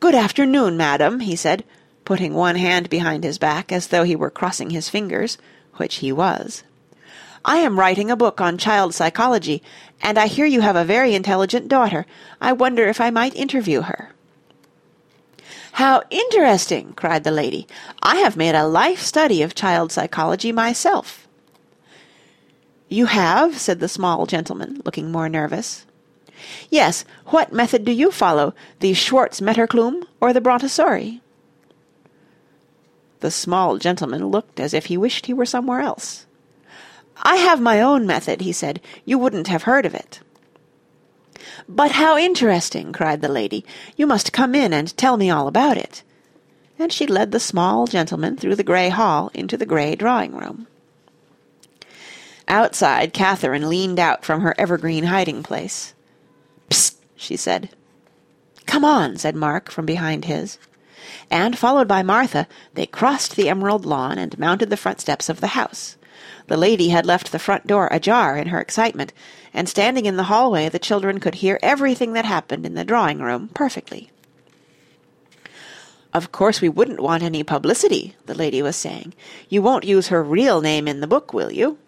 Good 0.00 0.14
afternoon, 0.14 0.76
madam, 0.76 1.20
he 1.20 1.36
said 1.36 1.64
putting 2.04 2.34
one 2.34 2.56
hand 2.56 2.90
behind 2.90 3.24
his 3.24 3.38
back 3.38 3.72
as 3.72 3.88
though 3.88 4.04
he 4.04 4.16
were 4.16 4.30
crossing 4.30 4.70
his 4.70 4.88
fingers, 4.88 5.38
which 5.76 5.96
he 5.96 6.12
was. 6.12 6.62
I 7.44 7.58
am 7.58 7.78
writing 7.78 8.10
a 8.10 8.16
book 8.16 8.40
on 8.40 8.58
child 8.58 8.94
psychology, 8.94 9.62
and 10.00 10.18
I 10.18 10.26
hear 10.26 10.46
you 10.46 10.60
have 10.60 10.76
a 10.76 10.84
very 10.84 11.14
intelligent 11.14 11.68
daughter. 11.68 12.06
I 12.40 12.52
wonder 12.52 12.86
if 12.86 13.00
I 13.00 13.10
might 13.10 13.34
interview 13.34 13.82
her. 13.82 14.11
How 15.72 16.02
interesting! 16.10 16.92
cried 16.92 17.24
the 17.24 17.30
lady. 17.30 17.66
I 18.02 18.16
have 18.16 18.36
made 18.36 18.54
a 18.54 18.66
life 18.66 19.00
study 19.00 19.42
of 19.42 19.54
child 19.54 19.90
psychology 19.90 20.52
myself. 20.52 21.26
You 22.88 23.06
have? 23.06 23.58
said 23.58 23.80
the 23.80 23.88
small 23.88 24.26
gentleman, 24.26 24.82
looking 24.84 25.10
more 25.10 25.30
nervous. 25.30 25.86
Yes. 26.68 27.06
What 27.26 27.52
method 27.52 27.86
do 27.86 27.92
you 27.92 28.10
follow, 28.10 28.54
the 28.80 28.92
Schwartz-Metterklume 28.92 30.04
or 30.20 30.34
the 30.34 30.42
Montessori? 30.42 31.22
The 33.20 33.30
small 33.30 33.78
gentleman 33.78 34.26
looked 34.26 34.60
as 34.60 34.74
if 34.74 34.86
he 34.86 34.98
wished 34.98 35.24
he 35.24 35.32
were 35.32 35.46
somewhere 35.46 35.80
else. 35.80 36.26
I 37.22 37.36
have 37.36 37.60
my 37.60 37.80
own 37.80 38.06
method, 38.06 38.40
he 38.40 38.52
said. 38.52 38.80
You 39.04 39.16
wouldn't 39.16 39.46
have 39.46 39.62
heard 39.62 39.86
of 39.86 39.94
it. 39.94 40.20
But 41.68 41.92
how 41.92 42.16
interesting, 42.16 42.92
cried 42.92 43.20
the 43.20 43.28
lady. 43.28 43.64
You 43.96 44.06
must 44.06 44.32
come 44.32 44.54
in 44.54 44.72
and 44.72 44.96
tell 44.96 45.16
me 45.16 45.30
all 45.30 45.48
about 45.48 45.76
it. 45.76 46.02
And 46.78 46.92
she 46.92 47.06
led 47.06 47.32
the 47.32 47.40
small 47.40 47.86
gentleman 47.86 48.36
through 48.36 48.56
the 48.56 48.64
grey 48.64 48.88
hall 48.88 49.30
into 49.34 49.56
the 49.56 49.66
grey 49.66 49.94
drawing-room. 49.94 50.66
Outside, 52.48 53.12
Catherine 53.12 53.68
leaned 53.68 53.98
out 53.98 54.24
from 54.24 54.40
her 54.40 54.54
evergreen 54.58 55.04
hiding-place. 55.04 55.94
Psst, 56.70 56.96
she 57.16 57.36
said. 57.36 57.70
Come 58.66 58.84
on, 58.84 59.16
said 59.16 59.36
Mark 59.36 59.70
from 59.70 59.86
behind 59.86 60.24
his 60.24 60.58
and, 61.30 61.58
followed 61.58 61.88
by 61.88 62.02
Martha, 62.02 62.46
they 62.74 62.86
crossed 62.86 63.36
the 63.36 63.48
emerald 63.48 63.86
lawn 63.86 64.18
and 64.18 64.38
mounted 64.38 64.70
the 64.70 64.76
front 64.76 65.00
steps 65.00 65.28
of 65.28 65.40
the 65.40 65.48
house. 65.48 65.96
The 66.46 66.56
lady 66.56 66.88
had 66.88 67.06
left 67.06 67.32
the 67.32 67.38
front 67.38 67.66
door 67.66 67.88
ajar 67.90 68.36
in 68.36 68.48
her 68.48 68.60
excitement, 68.60 69.12
and 69.54 69.68
standing 69.68 70.06
in 70.06 70.16
the 70.16 70.24
hallway 70.24 70.68
the 70.68 70.78
children 70.78 71.20
could 71.20 71.36
hear 71.36 71.58
everything 71.62 72.12
that 72.14 72.24
happened 72.24 72.66
in 72.66 72.74
the 72.74 72.84
drawing-room 72.84 73.48
perfectly. 73.54 74.10
Of 76.12 76.30
course 76.30 76.60
we 76.60 76.68
wouldn't 76.68 77.00
want 77.00 77.22
any 77.22 77.42
publicity, 77.42 78.16
the 78.26 78.34
lady 78.34 78.60
was 78.60 78.76
saying. 78.76 79.14
You 79.48 79.62
won't 79.62 79.84
use 79.84 80.08
her 80.08 80.22
real 80.22 80.60
name 80.60 80.86
in 80.86 81.00
the 81.00 81.06
book, 81.06 81.32
will 81.32 81.50
you? 81.50 81.78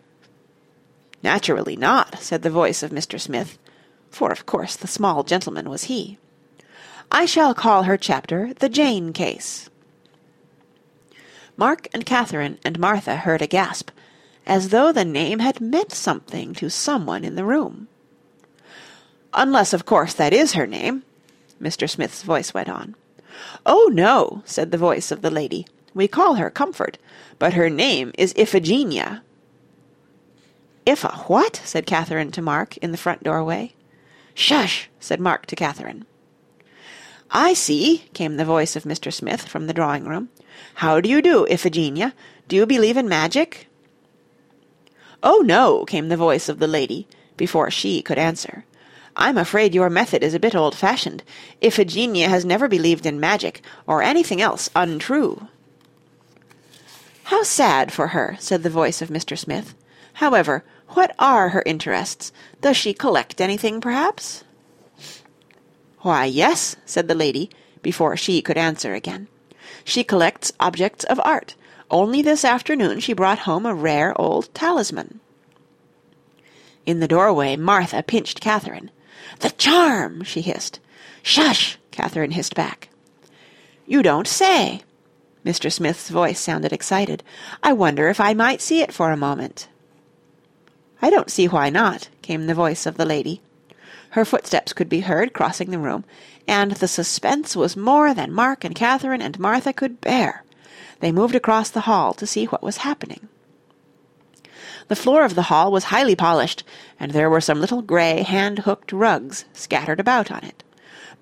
Naturally 1.22 1.76
not, 1.76 2.20
said 2.20 2.42
the 2.42 2.50
voice 2.50 2.82
of 2.82 2.90
Mr. 2.90 3.20
Smith, 3.20 3.58
for 4.10 4.30
of 4.30 4.46
course 4.46 4.76
the 4.76 4.86
small 4.86 5.24
gentleman 5.24 5.68
was 5.68 5.84
he. 5.84 6.18
I 7.12 7.26
shall 7.26 7.54
call 7.54 7.82
her 7.82 7.96
chapter 7.96 8.52
The 8.54 8.68
Jane 8.68 9.12
Case. 9.12 9.68
Mark 11.56 11.86
and 11.92 12.06
Catherine 12.06 12.58
and 12.64 12.78
Martha 12.78 13.16
heard 13.16 13.42
a 13.42 13.46
gasp, 13.46 13.90
as 14.46 14.68
though 14.68 14.92
the 14.92 15.04
name 15.04 15.38
had 15.38 15.60
meant 15.60 15.92
something 15.92 16.54
to 16.54 16.68
someone 16.68 17.24
in 17.24 17.34
the 17.34 17.44
room. 17.44 17.88
Unless, 19.32 19.72
of 19.72 19.84
course, 19.84 20.14
that 20.14 20.32
is 20.32 20.52
her 20.52 20.66
name, 20.66 21.02
Mr. 21.60 21.88
Smith's 21.88 22.22
voice 22.22 22.54
went 22.54 22.68
on. 22.68 22.94
Oh, 23.66 23.90
no, 23.92 24.42
said 24.44 24.70
the 24.70 24.78
voice 24.78 25.10
of 25.10 25.22
the 25.22 25.30
lady. 25.30 25.66
We 25.94 26.08
call 26.08 26.34
her 26.34 26.50
Comfort, 26.50 26.98
but 27.38 27.54
her 27.54 27.70
name 27.70 28.12
is 28.18 28.34
Iphigenia. 28.34 29.22
If 30.86 31.04
a 31.04 31.08
what? 31.26 31.60
said 31.64 31.86
Catherine 31.86 32.30
to 32.32 32.42
Mark 32.42 32.76
in 32.78 32.92
the 32.92 32.98
front 32.98 33.22
doorway. 33.22 33.72
Shush, 34.34 34.90
said 35.00 35.20
Mark 35.20 35.46
to 35.46 35.56
Catherine. 35.56 36.04
I 37.30 37.54
see, 37.54 38.04
came 38.12 38.36
the 38.36 38.44
voice 38.44 38.76
of 38.76 38.84
Mr. 38.84 39.12
Smith 39.12 39.48
from 39.48 39.66
the 39.66 39.74
drawing-room. 39.74 40.28
How 40.74 41.00
do 41.00 41.08
you 41.08 41.22
do, 41.22 41.46
Iphigenia? 41.50 42.12
Do 42.46 42.56
you 42.56 42.66
believe 42.66 42.96
in 42.96 43.08
magic? 43.08 43.68
Oh, 45.26 45.38
no, 45.38 45.86
came 45.86 46.10
the 46.10 46.18
voice 46.18 46.50
of 46.50 46.58
the 46.58 46.66
lady, 46.66 47.08
before 47.38 47.70
she 47.70 48.02
could 48.02 48.18
answer. 48.18 48.66
I'm 49.16 49.38
afraid 49.38 49.74
your 49.74 49.88
method 49.88 50.22
is 50.22 50.34
a 50.34 50.38
bit 50.38 50.54
old-fashioned. 50.54 51.22
Iphigenia 51.62 52.28
has 52.28 52.44
never 52.44 52.68
believed 52.68 53.06
in 53.06 53.18
magic, 53.18 53.62
or 53.86 54.02
anything 54.02 54.42
else 54.42 54.68
untrue. 54.76 55.48
How 57.24 57.42
sad 57.42 57.90
for 57.90 58.08
her, 58.08 58.36
said 58.38 58.62
the 58.62 58.70
voice 58.70 59.00
of 59.00 59.08
Mr. 59.08 59.38
Smith. 59.38 59.74
However, 60.14 60.62
what 60.88 61.14
are 61.18 61.48
her 61.48 61.62
interests? 61.64 62.30
Does 62.60 62.76
she 62.76 62.92
collect 62.92 63.40
anything, 63.40 63.80
perhaps? 63.80 64.44
Why, 66.00 66.26
yes, 66.26 66.76
said 66.84 67.08
the 67.08 67.14
lady, 67.14 67.48
before 67.80 68.14
she 68.14 68.42
could 68.42 68.58
answer 68.58 68.92
again. 68.92 69.28
She 69.84 70.04
collects 70.04 70.52
objects 70.60 71.04
of 71.04 71.18
art. 71.24 71.54
Only 71.94 72.22
this 72.22 72.44
afternoon 72.44 72.98
she 72.98 73.12
brought 73.12 73.38
home 73.46 73.64
a 73.64 73.72
rare 73.72 74.20
old 74.20 74.52
talisman. 74.52 75.20
In 76.84 76.98
the 76.98 77.06
doorway 77.06 77.54
Martha 77.54 78.02
pinched 78.02 78.40
Catherine. 78.40 78.90
"The 79.38 79.50
charm!" 79.50 80.24
she 80.24 80.40
hissed. 80.40 80.80
"Shush!" 81.22 81.78
Catherine 81.92 82.32
hissed 82.32 82.56
back. 82.56 82.88
"You 83.86 84.02
don't 84.02 84.26
say!" 84.26 84.82
Mr. 85.46 85.70
Smith's 85.70 86.08
voice 86.08 86.40
sounded 86.40 86.72
excited. 86.72 87.22
"I 87.62 87.72
wonder 87.72 88.08
if 88.08 88.18
I 88.18 88.34
might 88.34 88.60
see 88.60 88.80
it 88.82 88.90
for 88.90 89.12
a 89.12 89.16
moment." 89.16 89.68
"I 91.00 91.10
don't 91.10 91.30
see 91.30 91.46
why 91.46 91.70
not," 91.70 92.08
came 92.22 92.48
the 92.48 92.54
voice 92.54 92.86
of 92.86 92.96
the 92.96 93.06
lady. 93.06 93.40
Her 94.10 94.24
footsteps 94.24 94.72
could 94.72 94.88
be 94.88 95.02
heard 95.02 95.32
crossing 95.32 95.70
the 95.70 95.78
room, 95.78 96.04
and 96.48 96.72
the 96.72 96.88
suspense 96.88 97.54
was 97.54 97.76
more 97.76 98.12
than 98.12 98.32
Mark 98.32 98.64
and 98.64 98.74
Catherine 98.74 99.22
and 99.22 99.38
Martha 99.38 99.72
could 99.72 100.00
bear. 100.00 100.43
They 101.00 101.12
moved 101.12 101.34
across 101.34 101.70
the 101.70 101.82
hall 101.82 102.14
to 102.14 102.26
see 102.26 102.46
what 102.46 102.62
was 102.62 102.78
happening. 102.78 103.28
The 104.88 104.96
floor 104.96 105.24
of 105.24 105.34
the 105.34 105.44
hall 105.44 105.72
was 105.72 105.84
highly 105.84 106.14
polished, 106.14 106.62
and 107.00 107.12
there 107.12 107.30
were 107.30 107.40
some 107.40 107.60
little 107.60 107.82
grey 107.82 108.22
hand-hooked 108.22 108.92
rugs 108.92 109.44
scattered 109.52 110.00
about 110.00 110.30
on 110.30 110.44
it. 110.44 110.62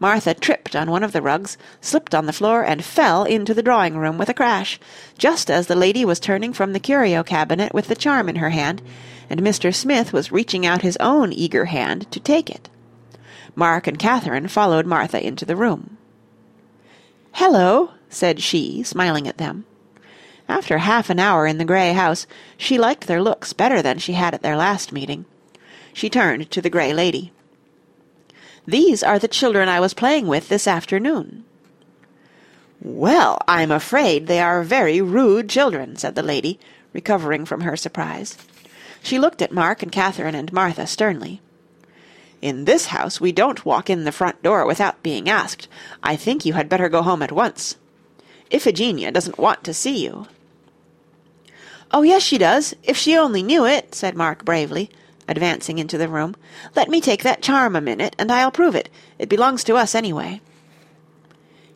Martha 0.01 0.35
tripped 0.35 0.75
on 0.75 0.91
one 0.91 1.05
of 1.05 1.13
the 1.13 1.23
rugs, 1.23 1.57
slipped 1.81 2.13
on 2.13 2.27
the 2.27 2.33
floor, 2.33 2.65
and 2.65 2.85
fell 2.85 3.23
into 3.23 3.55
the 3.55 3.63
drawing-room 3.63 4.19
with 4.19 4.29
a 4.29 4.35
crash, 4.35 4.81
just 5.17 5.49
as 5.49 5.69
the 5.69 5.77
lady 5.77 6.05
was 6.05 6.19
turning 6.19 6.53
from 6.53 6.73
the 6.73 6.81
curio 6.81 7.23
cabinet 7.23 7.73
with 7.73 7.87
the 7.87 7.95
charm 7.95 8.29
in 8.29 8.37
her 8.37 8.51
hand, 8.51 8.83
and 9.31 9.41
Mr. 9.41 9.73
Smith 9.73 10.13
was 10.13 10.33
reaching 10.33 10.67
out 10.67 10.83
his 10.83 10.97
own 10.99 11.33
eager 11.33 11.67
hand 11.67 12.11
to 12.11 12.19
take 12.19 12.51
it. 12.51 12.69
Mark 13.55 13.87
and 13.87 13.99
Catherine 13.99 14.49
followed 14.49 14.87
Martha 14.87 15.25
into 15.25 15.45
the 15.45 15.57
room. 15.57 15.99
"Hello," 17.33 17.91
said 18.13 18.41
she, 18.41 18.83
smiling 18.83 19.27
at 19.27 19.39
them. 19.39 19.65
After 20.49 20.79
half 20.79 21.09
an 21.09 21.19
hour 21.19 21.47
in 21.47 21.59
the 21.59 21.65
grey 21.65 21.93
house, 21.93 22.27
she 22.57 22.79
liked 22.79 23.07
their 23.07 23.23
looks 23.23 23.53
better 23.53 23.81
than 23.81 23.99
she 23.99 24.13
had 24.13 24.35
at 24.35 24.43
their 24.43 24.57
last 24.57 24.93
meeting. 24.93 25.25
She 25.93 26.11
turned 26.11 26.51
to 26.51 26.61
the 26.61 26.71
grey 26.71 26.93
lady. 26.93 27.33
"These 28.67 29.03
are 29.03 29.19
the 29.19 29.29
children 29.29 29.69
I 29.69 29.81
was 29.81 29.95
playing 29.95 30.27
with 30.27 30.49
this 30.49 30.67
afternoon." 30.67 31.45
"Well, 32.81 33.39
I'm 33.47 33.71
afraid 33.71 34.27
they 34.27 34.41
are 34.41 34.63
very 34.63 35.01
rude 35.01 35.49
children," 35.49 35.97
said 35.97 36.15
the 36.15 36.23
lady, 36.23 36.59
recovering 36.93 37.45
from 37.45 37.63
her 37.63 37.77
surprise. 37.77 38.37
She 39.03 39.19
looked 39.19 39.43
at 39.43 39.53
Mark 39.53 39.83
and 39.83 39.91
Catherine 39.91 40.35
and 40.35 40.53
Martha 40.53 40.87
sternly. 40.87 41.41
"In 42.41 42.65
this 42.65 42.87
house 42.87 43.21
we 43.21 43.33
don't 43.33 43.65
walk 43.65 43.89
in 43.89 44.05
the 44.05 44.13
front 44.13 44.43
door 44.43 44.67
without 44.67 45.03
being 45.03 45.29
asked. 45.29 45.69
I 46.03 46.17
think 46.17 46.45
you 46.45 46.55
had 46.55 46.69
better 46.69 46.89
go 46.89 47.03
home 47.03 47.23
at 47.23 47.33
once. 47.33 47.77
Iphigenia 48.53 49.13
doesn't 49.13 49.39
want 49.39 49.65
to 49.65 49.75
see 49.75 50.05
you." 50.05 50.27
"Oh, 51.91 52.03
yes, 52.03 52.23
she 52.23 52.39
does, 52.39 52.75
if 52.83 52.97
she 52.97 53.17
only 53.17 53.43
knew 53.43 53.67
it," 53.67 53.95
said 53.95 54.17
Mark 54.17 54.45
bravely, 54.45 54.91
advancing 55.29 55.79
into 55.79 55.99
the 55.99 56.09
room. 56.09 56.35
"Let 56.75 56.89
me 56.89 57.01
take 57.01 57.23
that 57.23 57.43
charm 57.43 57.75
a 57.77 57.81
minute, 57.81 58.15
and 58.19 58.31
I'll 58.31 58.51
prove 58.51 58.75
it. 58.75 58.89
It 59.19 59.29
belongs 59.29 59.65
to 59.65 59.77
us, 59.77 59.95
anyway." 59.95 60.41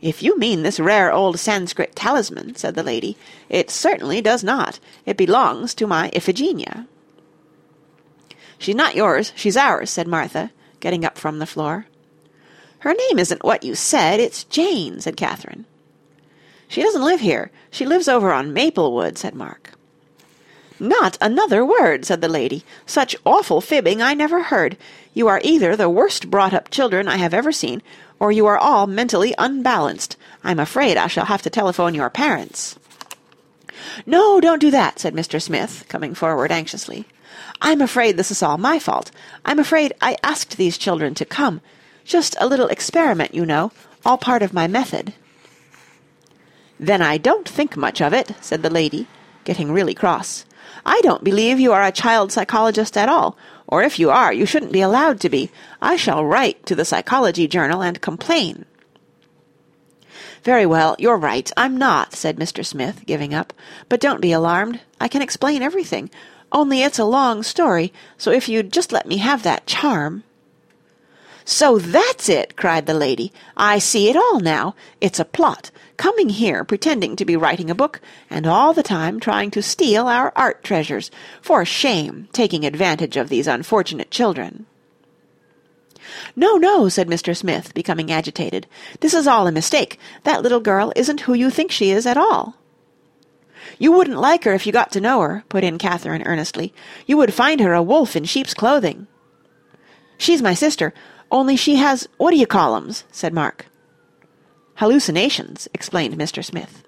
"If 0.01 0.23
you 0.23 0.39
mean 0.39 0.63
this 0.63 0.79
rare 0.79 1.13
old 1.13 1.39
Sanskrit 1.39 1.97
talisman," 1.97 2.55
said 2.57 2.75
the 2.75 2.83
lady, 2.83 3.17
"it 3.49 3.71
certainly 3.71 4.21
does 4.21 4.45
not. 4.45 4.79
It 5.05 5.17
belongs 5.17 5.75
to 5.75 5.87
my 5.87 6.11
Iphigenia." 6.15 6.87
"She's 8.59 8.75
not 8.75 8.95
yours, 8.95 9.33
she's 9.35 9.57
ours," 9.57 9.91
said 9.91 10.09
Martha, 10.09 10.51
getting 10.81 11.05
up 11.05 11.19
from 11.19 11.39
the 11.39 11.47
floor. 11.47 11.87
"Her 12.81 12.95
name 12.95 13.19
isn't 13.19 13.45
what 13.45 13.65
you 13.65 13.75
said, 13.75 14.21
it's 14.21 14.45
Jane," 14.45 15.01
said 15.01 15.17
Catherine. 15.17 15.65
"She 16.69 16.83
doesn't 16.83 17.05
live 17.05 17.21
here. 17.21 17.51
She 17.71 17.87
lives 17.87 18.09
over 18.09 18.33
on 18.33 18.53
Maplewood," 18.53 19.19
said 19.19 19.35
Mark. 19.35 19.73
"Not 20.79 21.17
another 21.21 21.65
word!" 21.65 22.05
said 22.05 22.21
the 22.21 22.29
lady. 22.29 22.65
"Such 22.85 23.17
awful 23.25 23.61
fibbing 23.61 24.03
I 24.03 24.15
never 24.15 24.43
heard. 24.43 24.77
You 25.15 25.29
are 25.29 25.41
either 25.43 25.75
the 25.75 25.89
worst 25.89 26.31
brought-up 26.31 26.71
children 26.71 27.09
I 27.09 27.17
have 27.17 27.33
ever 27.33 27.53
seen, 27.53 27.83
or 28.19 28.33
you 28.33 28.47
are 28.47 28.59
all 28.59 28.87
mentally 28.87 29.35
unbalanced. 29.39 30.17
I'm 30.45 30.59
afraid 30.59 30.97
I 30.97 31.07
shall 31.07 31.27
have 31.27 31.43
to 31.43 31.51
telephone 31.51 31.95
your 31.95 32.11
parents." 32.11 32.77
"No, 34.05 34.41
don't 34.41 34.61
do 34.61 34.71
that," 34.71 34.99
said 34.99 35.15
Mr. 35.15 35.41
Smith, 35.41 35.85
coming 35.89 36.15
forward 36.15 36.51
anxiously. 36.53 37.07
"I'm 37.63 37.81
afraid 37.81 38.17
this 38.17 38.31
is 38.31 38.43
all 38.43 38.59
my 38.59 38.79
fault. 38.79 39.11
I'm 39.45 39.59
afraid 39.59 39.95
I 40.03 40.17
asked 40.23 40.57
these 40.57 40.77
children 40.77 41.15
to 41.15 41.25
come. 41.25 41.61
Just 42.05 42.37
a 42.39 42.47
little 42.47 42.69
experiment, 42.69 43.35
you 43.35 43.47
know, 43.47 43.73
all 44.05 44.19
part 44.19 44.43
of 44.43 44.53
my 44.53 44.67
method." 44.67 45.15
"Then 46.79 47.01
I 47.01 47.17
don't 47.17 47.49
think 47.49 47.77
much 47.77 48.03
of 48.03 48.13
it," 48.13 48.33
said 48.41 48.63
the 48.63 48.71
lady, 48.71 49.07
getting 49.45 49.73
really 49.73 49.95
cross. 49.95 50.45
I 50.85 51.01
don't 51.01 51.25
believe 51.25 51.59
you 51.59 51.73
are 51.73 51.83
a 51.83 51.91
child 51.91 52.33
psychologist 52.33 52.97
at 52.97 53.09
all, 53.09 53.37
or 53.67 53.83
if 53.83 53.99
you 53.99 54.11
are, 54.11 54.33
you 54.33 54.45
shouldn't 54.47 54.73
be 54.73 54.83
allowed 54.83 55.19
to 55.21 55.29
be. 55.29 55.51
I 55.81 55.97
shall 55.97 56.25
write 56.25 56.67
to 56.67 56.75
the 56.75 56.85
Psychology 56.85 57.49
Journal 57.49 57.83
and 57.83 58.01
complain." 58.01 58.67
"Very 60.45 60.67
well, 60.67 60.95
you're 60.99 61.17
right, 61.17 61.51
I'm 61.57 61.79
not," 61.79 62.15
said 62.15 62.37
Mr. 62.37 62.65
Smith, 62.65 63.07
giving 63.07 63.33
up. 63.33 63.53
"But 63.89 64.01
don't 64.01 64.21
be 64.21 64.33
alarmed. 64.33 64.81
I 65.01 65.09
can 65.09 65.23
explain 65.23 65.63
everything. 65.63 66.11
Only 66.53 66.83
it's 66.83 66.99
a 66.99 67.05
long 67.05 67.43
story, 67.43 67.93
so 68.19 68.31
if 68.31 68.49
you'd 68.49 68.73
just 68.73 68.93
let 68.93 69.07
me 69.07 69.17
have 69.17 69.43
that 69.43 69.67
charm 69.67 70.25
"So 71.49 71.79
that's 71.79 72.29
it!" 72.29 72.57
cried 72.57 72.87
the 72.87 72.95
lady. 72.95 73.33
"I 73.57 73.79
see 73.79 74.09
it 74.09 74.17
all 74.17 74.41
now. 74.41 74.75
It's 75.01 75.21
a 75.21 75.25
plot. 75.25 75.71
Coming 75.97 76.29
here 76.29 76.63
pretending 76.63 77.17
to 77.17 77.25
be 77.25 77.37
writing 77.37 77.71
a 77.71 77.75
book, 77.75 78.01
and 78.29 78.47
all 78.47 78.75
the 78.75 78.83
time 78.83 79.19
trying 79.19 79.51
to 79.53 79.63
steal 79.63 80.09
our 80.09 80.33
art 80.37 80.63
treasures. 80.63 81.11
For 81.41 81.65
shame, 81.65 82.29
taking 82.33 82.65
advantage 82.65 83.17
of 83.17 83.29
these 83.29 83.47
unfortunate 83.47 84.11
children." 84.11 84.67
"No, 86.37 86.57
no," 86.57 86.89
said 86.89 87.09
Mr. 87.09 87.37
Smith, 87.37 87.73
becoming 87.75 88.13
agitated. 88.13 88.67
"This 89.01 89.15
is 89.15 89.27
all 89.27 89.47
a 89.47 89.53
mistake. 89.53 89.99
That 90.25 90.43
little 90.43 90.61
girl 90.61 90.93
isn't 90.95 91.23
who 91.23 91.35
you 91.35 91.51
think 91.51 91.71
she 91.71 91.91
is 91.91 92.07
at 92.07 92.17
all." 92.17 92.57
"You 93.79 93.91
wouldn't 93.93 94.21
like 94.21 94.45
her 94.45 94.53
if 94.53 94.67
you 94.67 94.73
got 94.73 94.93
to 94.93 95.01
know 95.01 95.21
her," 95.21 95.45
put 95.49 95.65
in 95.65 95.79
Catherine 95.79 96.23
earnestly. 96.27 96.73
"You 97.07 97.17
would 97.17 97.35
find 97.35 97.61
her 97.61 97.73
a 97.73 97.83
wolf 97.83 98.15
in 98.15 98.25
sheep's 98.25 98.55
clothing." 98.55 99.07
"She's 100.19 100.43
my 100.43 100.55
sister. 100.55 100.93
Only 101.31 101.57
she 101.57 101.77
has 101.77 102.07
what 102.19 102.31
do 102.31 102.37
you 102.37 102.47
call 102.47 102.77
'ems?" 102.77 103.05
said 103.11 103.33
Mark. 103.33 103.67
"Hallucinations," 104.77 105.69
explained 105.73 106.19
Mr. 106.19 106.45
Smith. 106.45 106.83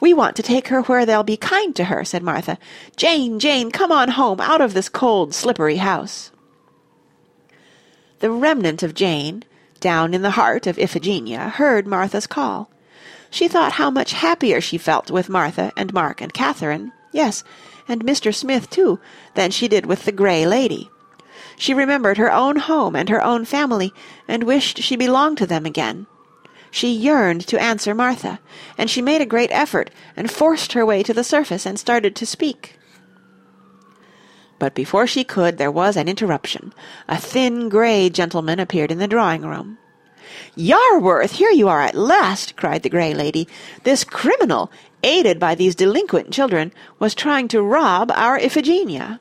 "We 0.00 0.14
want 0.14 0.36
to 0.36 0.44
take 0.44 0.68
her 0.68 0.82
where 0.82 1.04
they'll 1.04 1.24
be 1.24 1.36
kind 1.36 1.74
to 1.74 1.86
her," 1.86 2.04
said 2.04 2.22
Martha. 2.22 2.56
"Jane, 2.96 3.40
Jane, 3.40 3.72
come 3.72 3.90
on 3.90 4.10
home, 4.10 4.40
out 4.40 4.60
of 4.60 4.74
this 4.74 4.88
cold, 4.88 5.34
slippery 5.34 5.78
house." 5.78 6.30
The 8.20 8.30
remnant 8.30 8.84
of 8.84 8.94
Jane, 8.94 9.42
down 9.80 10.14
in 10.14 10.22
the 10.22 10.32
heart 10.38 10.68
of 10.68 10.78
Iphigenia, 10.78 11.50
heard 11.50 11.84
Martha's 11.84 12.28
call. 12.28 12.70
She 13.28 13.48
thought 13.48 13.72
how 13.72 13.90
much 13.90 14.12
happier 14.12 14.60
she 14.60 14.78
felt 14.78 15.10
with 15.10 15.28
Martha 15.28 15.72
and 15.76 15.92
Mark 15.92 16.20
and 16.20 16.32
Catherine, 16.32 16.92
yes, 17.10 17.42
and 17.88 18.04
Mr. 18.04 18.32
Smith 18.32 18.70
too, 18.70 19.00
than 19.34 19.50
she 19.50 19.66
did 19.66 19.84
with 19.84 20.04
the 20.04 20.12
grey 20.12 20.46
lady. 20.46 20.88
She 21.56 21.74
remembered 21.74 22.18
her 22.18 22.32
own 22.32 22.54
home 22.54 22.94
and 22.94 23.08
her 23.08 23.20
own 23.20 23.44
family, 23.44 23.92
and 24.28 24.44
wished 24.44 24.82
she 24.82 24.94
belonged 24.94 25.38
to 25.38 25.46
them 25.46 25.66
again. 25.66 26.06
She 26.70 26.90
yearned 26.90 27.46
to 27.48 27.60
answer 27.60 27.94
Martha, 27.94 28.38
and 28.78 28.88
she 28.88 29.02
made 29.02 29.20
a 29.20 29.26
great 29.26 29.50
effort, 29.52 29.90
and 30.16 30.30
forced 30.30 30.72
her 30.72 30.86
way 30.86 31.02
to 31.02 31.12
the 31.12 31.24
surface, 31.24 31.66
and 31.66 31.78
started 31.78 32.14
to 32.16 32.26
speak. 32.26 32.76
But 34.58 34.74
before 34.74 35.06
she 35.06 35.24
could, 35.24 35.58
there 35.58 35.70
was 35.70 35.96
an 35.96 36.08
interruption. 36.08 36.72
A 37.08 37.16
thin 37.16 37.68
grey 37.68 38.10
gentleman 38.10 38.60
appeared 38.60 38.92
in 38.92 38.98
the 38.98 39.08
drawing-room. 39.08 39.78
"Yarworth, 40.54 41.32
here 41.32 41.50
you 41.50 41.66
are 41.66 41.80
at 41.80 41.94
last!" 41.94 42.54
cried 42.56 42.82
the 42.82 42.90
grey 42.90 43.14
lady. 43.14 43.48
"This 43.84 44.04
criminal, 44.04 44.70
aided 45.02 45.40
by 45.40 45.54
these 45.54 45.74
delinquent 45.74 46.30
children, 46.30 46.72
was 46.98 47.14
trying 47.14 47.48
to 47.48 47.62
rob 47.62 48.12
our 48.14 48.38
Iphigenia." 48.38 49.18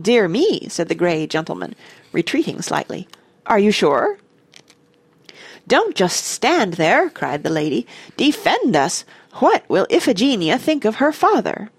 "Dear 0.00 0.26
me," 0.26 0.66
said 0.68 0.88
the 0.88 0.94
grey 0.96 1.26
gentleman, 1.26 1.76
retreating 2.10 2.60
slightly. 2.62 3.06
"Are 3.46 3.58
you 3.58 3.70
sure?" 3.70 4.18
"Don't 5.66 5.94
just 5.94 6.24
stand 6.24 6.74
there," 6.74 7.08
cried 7.10 7.42
the 7.42 7.50
lady. 7.50 7.86
"Defend 8.16 8.76
us! 8.76 9.04
What 9.34 9.64
will 9.68 9.86
Iphigenia 9.90 10.58
think 10.58 10.84
of 10.84 10.96
her 10.96 11.12
father?" 11.12 11.70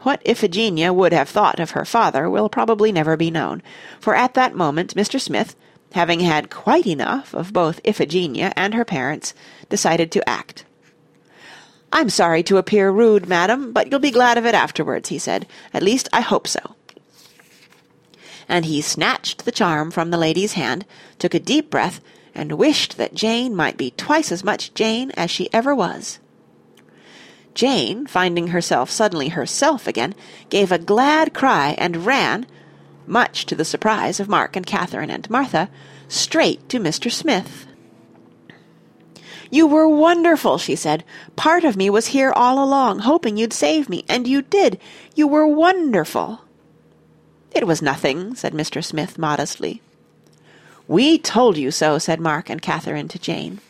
What 0.00 0.20
Iphigenia 0.24 0.92
would 0.92 1.12
have 1.12 1.28
thought 1.28 1.60
of 1.60 1.70
her 1.70 1.84
father 1.84 2.28
will 2.28 2.48
probably 2.48 2.90
never 2.90 3.16
be 3.16 3.30
known, 3.30 3.62
for 4.00 4.16
at 4.16 4.34
that 4.34 4.56
moment 4.56 4.96
Mr. 4.96 5.20
Smith, 5.20 5.54
having 5.92 6.20
had 6.20 6.50
quite 6.50 6.86
enough 6.86 7.34
of 7.34 7.52
both 7.52 7.80
Iphigenia 7.84 8.52
and 8.56 8.74
her 8.74 8.84
parents, 8.84 9.32
decided 9.68 10.10
to 10.10 10.28
act. 10.28 10.64
"I'm 11.92 12.10
sorry 12.10 12.42
to 12.44 12.56
appear 12.56 12.90
rude, 12.90 13.28
madam, 13.28 13.72
but 13.72 13.90
you'll 13.90 14.00
be 14.00 14.10
glad 14.10 14.38
of 14.38 14.46
it 14.46 14.56
afterwards," 14.56 15.08
he 15.10 15.18
said. 15.18 15.46
"At 15.72 15.84
least 15.84 16.08
I 16.12 16.20
hope 16.22 16.48
so." 16.48 16.74
And 18.52 18.66
he 18.66 18.82
snatched 18.82 19.46
the 19.46 19.50
charm 19.50 19.90
from 19.90 20.10
the 20.10 20.18
lady's 20.18 20.52
hand, 20.52 20.84
took 21.18 21.32
a 21.32 21.40
deep 21.40 21.70
breath, 21.70 22.02
and 22.34 22.52
wished 22.52 22.98
that 22.98 23.14
Jane 23.14 23.56
might 23.56 23.78
be 23.78 23.92
twice 23.92 24.30
as 24.30 24.44
much 24.44 24.74
Jane 24.74 25.10
as 25.12 25.30
she 25.30 25.52
ever 25.54 25.74
was. 25.74 26.18
Jane, 27.54 28.06
finding 28.06 28.48
herself 28.48 28.90
suddenly 28.90 29.28
herself 29.28 29.86
again, 29.86 30.14
gave 30.50 30.70
a 30.70 30.76
glad 30.76 31.32
cry 31.32 31.74
and 31.78 32.04
ran, 32.04 32.46
much 33.06 33.46
to 33.46 33.54
the 33.54 33.64
surprise 33.64 34.20
of 34.20 34.28
Mark 34.28 34.54
and 34.54 34.66
Catherine 34.66 35.10
and 35.10 35.28
Martha, 35.30 35.70
straight 36.06 36.68
to 36.68 36.78
Mr. 36.78 37.10
Smith. 37.10 37.66
You 39.50 39.66
were 39.66 39.88
wonderful, 39.88 40.58
she 40.58 40.76
said. 40.76 41.04
Part 41.36 41.64
of 41.64 41.74
me 41.74 41.88
was 41.88 42.08
here 42.08 42.32
all 42.36 42.62
along, 42.62 42.98
hoping 42.98 43.38
you'd 43.38 43.54
save 43.54 43.88
me, 43.88 44.04
and 44.10 44.28
you 44.28 44.42
did. 44.42 44.78
You 45.14 45.26
were 45.26 45.46
wonderful. 45.46 46.42
It 47.54 47.66
was 47.66 47.82
nothing, 47.82 48.34
said 48.34 48.54
Mr. 48.54 48.82
Smith 48.82 49.18
modestly. 49.18 49.82
We 50.88 51.18
told 51.18 51.56
you 51.56 51.70
so, 51.70 51.98
said 51.98 52.20
Mark 52.20 52.50
and 52.50 52.62
Catherine 52.62 53.08
to 53.08 53.18
Jane. 53.18 53.60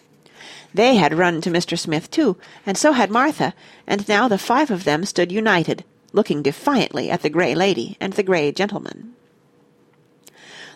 They 0.72 0.96
had 0.96 1.18
run 1.18 1.40
to 1.42 1.50
Mr. 1.50 1.78
Smith 1.78 2.10
too, 2.10 2.36
and 2.64 2.78
so 2.78 2.92
had 2.92 3.10
Martha, 3.10 3.54
and 3.86 4.08
now 4.08 4.28
the 4.28 4.38
five 4.38 4.70
of 4.70 4.84
them 4.84 5.04
stood 5.04 5.30
united, 5.30 5.84
looking 6.12 6.42
defiantly 6.42 7.10
at 7.10 7.22
the 7.22 7.30
grey 7.30 7.54
lady 7.54 7.96
and 8.00 8.14
the 8.14 8.22
grey 8.22 8.52
gentleman. 8.52 9.14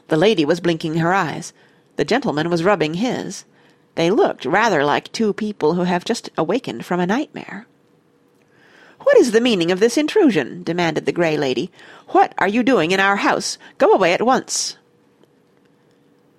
The 0.09 0.17
lady 0.17 0.45
was 0.45 0.61
blinking 0.61 0.97
her 0.97 1.15
eyes. 1.15 1.53
The 1.97 2.05
gentleman 2.05 2.51
was 2.51 2.63
rubbing 2.63 2.95
his. 2.95 3.45
They 3.95 4.11
looked 4.11 4.45
rather 4.45 4.85
like 4.85 5.11
two 5.13 5.33
people 5.33 5.75
who 5.75 5.85
have 5.85 6.05
just 6.05 6.29
awakened 6.37 6.85
from 6.85 7.01
a 7.01 7.07
nightmare. 7.07 7.67
What 9.07 9.19
is 9.19 9.31
the 9.31 9.41
meaning 9.41 9.71
of 9.71 9.79
this 9.79 9.97
intrusion? 9.97 10.65
demanded 10.65 11.07
the 11.07 11.13
grey 11.13 11.37
lady. 11.37 11.71
What 12.09 12.35
are 12.39 12.49
you 12.49 12.65
doing 12.65 12.91
in 12.91 12.99
our 12.99 13.15
house? 13.15 13.57
Go 13.79 13.93
away 13.93 14.13
at 14.13 14.27
once. 14.27 14.79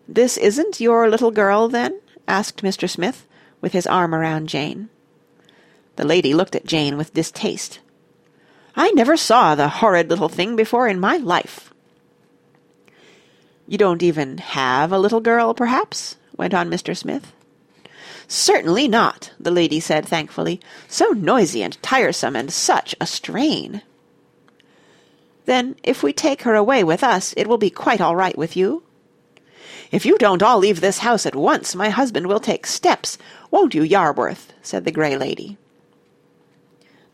This 0.05 0.35
isn't 0.35 0.81
your 0.81 1.09
little 1.09 1.31
girl, 1.31 1.69
then? 1.69 2.01
asked 2.27 2.63
Mr. 2.63 2.89
Smith, 2.89 3.25
with 3.61 3.71
his 3.71 3.87
arm 3.87 4.13
around 4.13 4.49
Jane. 4.49 4.89
The 5.95 6.05
lady 6.05 6.33
looked 6.33 6.55
at 6.55 6.65
Jane 6.65 6.97
with 6.97 7.13
distaste. 7.13 7.79
I 8.75 8.91
never 8.91 9.15
saw 9.15 9.55
the 9.55 9.69
horrid 9.69 10.09
little 10.09 10.27
thing 10.27 10.57
before 10.57 10.89
in 10.89 10.99
my 10.99 11.15
life. 11.15 11.73
You 13.65 13.77
don't 13.77 14.03
even 14.03 14.39
have 14.39 14.91
a 14.91 14.99
little 14.99 15.21
girl, 15.21 15.53
perhaps? 15.53 16.17
went 16.35 16.53
on 16.53 16.69
Mr. 16.69 16.95
Smith. 16.97 17.31
Certainly 18.27 18.87
not, 18.89 19.31
the 19.39 19.51
lady 19.51 19.79
said 19.79 20.05
thankfully. 20.05 20.59
So 20.87 21.09
noisy 21.09 21.63
and 21.63 21.81
tiresome 21.81 22.35
and 22.35 22.51
such 22.51 22.93
a 22.99 23.07
strain. 23.07 23.81
Then, 25.45 25.75
if 25.81 26.03
we 26.03 26.11
take 26.11 26.41
her 26.41 26.55
away 26.55 26.83
with 26.83 27.03
us, 27.03 27.33
it 27.37 27.47
will 27.47 27.57
be 27.57 27.69
quite 27.69 28.01
all 28.01 28.15
right 28.15 28.37
with 28.37 28.57
you? 28.57 28.83
If 29.91 30.05
you 30.05 30.17
don't 30.17 30.43
all 30.43 30.57
leave 30.57 30.81
this 30.81 30.99
house 30.99 31.25
at 31.25 31.35
once, 31.35 31.73
my 31.73 31.89
husband 31.89 32.27
will 32.27 32.41
take 32.41 32.67
steps. 32.67 33.17
Won't 33.49 33.73
you, 33.73 33.83
Yarworth? 33.83 34.47
said 34.61 34.83
the 34.83 34.91
grey 34.91 35.15
lady. 35.15 35.57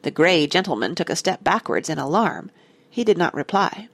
The 0.02 0.10
grey 0.10 0.48
gentleman 0.48 0.96
took 0.96 1.12
a 1.12 1.16
step 1.16 1.44
backwards 1.44 1.90
in 1.90 2.00
alarm. 2.00 2.50
He 2.90 3.04
did 3.04 3.18
not 3.18 3.36
reply. 3.36 3.88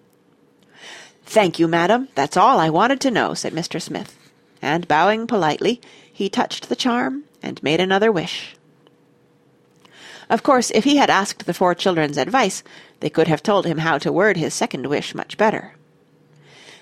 Thank 1.25 1.59
you, 1.59 1.67
madam. 1.67 2.07
That's 2.15 2.37
all 2.37 2.59
I 2.59 2.69
wanted 2.69 3.01
to 3.01 3.11
know, 3.11 3.33
said 3.33 3.53
Mr. 3.53 3.81
Smith. 3.81 4.17
And 4.61 4.87
bowing 4.87 5.27
politely, 5.27 5.81
he 6.19 6.27
touched 6.27 6.67
the 6.67 6.75
charm 6.75 7.23
and 7.41 7.63
made 7.63 7.79
another 7.79 8.11
wish. 8.11 8.57
Of 10.29 10.43
course, 10.43 10.69
if 10.71 10.83
he 10.83 10.97
had 10.97 11.09
asked 11.09 11.45
the 11.45 11.53
four 11.53 11.73
children's 11.73 12.17
advice, 12.17 12.61
they 12.99 13.09
could 13.09 13.29
have 13.29 13.41
told 13.41 13.65
him 13.65 13.77
how 13.77 13.97
to 13.99 14.11
word 14.11 14.35
his 14.35 14.53
second 14.53 14.87
wish 14.87 15.15
much 15.15 15.37
better. 15.37 15.75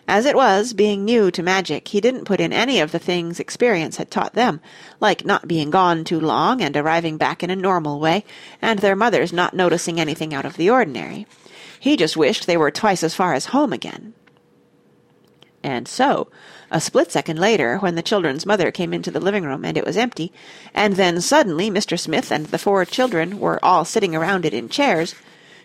As 0.08 0.26
it 0.26 0.36
was, 0.36 0.74
being 0.74 1.06
new 1.06 1.30
to 1.30 1.44
magic, 1.44 1.90
he 1.90 2.02
didn't 2.02 2.26
put 2.26 2.42
in 2.42 2.52
any 2.52 2.80
of 2.80 2.92
the 2.92 2.98
things 2.98 3.40
experience 3.40 3.98
had 3.98 4.10
taught 4.10 4.34
them, 4.34 4.60
like 5.00 5.24
not 5.24 5.48
being 5.48 5.70
gone 5.70 6.04
too 6.04 6.20
long 6.20 6.60
and 6.60 6.76
arriving 6.76 7.18
back 7.18 7.44
in 7.44 7.52
a 7.52 7.56
normal 7.56 8.00
way, 8.00 8.26
and 8.60 8.80
their 8.80 8.96
mothers 8.96 9.32
not 9.32 9.54
noticing 9.54 10.00
anything 10.00 10.34
out 10.34 10.46
of 10.46 10.58
the 10.58 10.72
ordinary. 10.72 11.28
He 11.80 11.96
just 11.96 12.18
wished 12.18 12.48
they 12.48 12.58
were 12.58 12.72
twice 12.72 13.04
as 13.04 13.14
far 13.14 13.36
as 13.36 13.54
home 13.54 13.72
again. 13.72 14.16
And 15.68 15.86
so, 15.86 16.30
a 16.72 16.80
split 16.80 17.12
second 17.12 17.40
later, 17.40 17.78
when 17.80 17.96
the 17.96 18.02
children's 18.02 18.46
mother 18.46 18.72
came 18.72 18.94
into 18.94 19.12
the 19.12 19.20
living 19.20 19.44
room 19.44 19.66
and 19.66 19.78
it 19.78 19.86
was 19.86 19.98
empty, 19.98 20.32
and 20.74 20.96
then 20.96 21.20
suddenly 21.20 21.70
Mr. 21.70 22.00
Smith 22.00 22.32
and 22.32 22.46
the 22.46 22.58
four 22.58 22.86
children 22.86 23.38
were 23.38 23.60
all 23.62 23.84
sitting 23.84 24.16
around 24.16 24.46
it 24.46 24.54
in 24.54 24.70
chairs, 24.70 25.14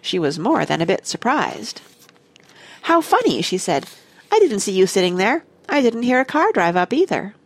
she 0.01 0.19
was 0.19 0.41
more 0.41 0.65
than 0.65 0.81
a 0.81 0.87
bit 0.87 1.07
surprised. 1.07 1.83
How 2.83 3.01
funny, 3.01 3.43
she 3.43 3.59
said. 3.59 3.87
I 4.33 4.41
didn't 4.41 4.59
see 4.59 4.73
you 4.73 4.89
sitting 4.89 5.19
there. 5.19 5.45
I 5.69 5.83
didn't 5.83 6.03
hear 6.03 6.19
a 6.19 6.25
car 6.25 6.51
drive 6.51 6.75
up 6.75 6.93
either. 6.93 7.37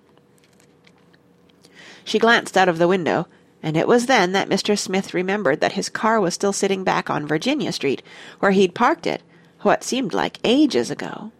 She 2.04 2.18
glanced 2.18 2.56
out 2.56 2.70
of 2.70 2.78
the 2.78 2.88
window, 2.88 3.28
and 3.62 3.76
it 3.76 3.86
was 3.86 4.06
then 4.06 4.32
that 4.32 4.48
Mr. 4.48 4.78
Smith 4.78 5.12
remembered 5.12 5.60
that 5.60 5.72
his 5.72 5.90
car 5.90 6.22
was 6.22 6.32
still 6.32 6.54
sitting 6.54 6.84
back 6.84 7.10
on 7.10 7.26
Virginia 7.26 7.70
Street, 7.70 8.02
where 8.38 8.52
he'd 8.52 8.74
parked 8.74 9.06
it, 9.06 9.22
what 9.60 9.84
seemed 9.84 10.14
like 10.14 10.38
ages 10.42 10.90
ago. 10.90 11.32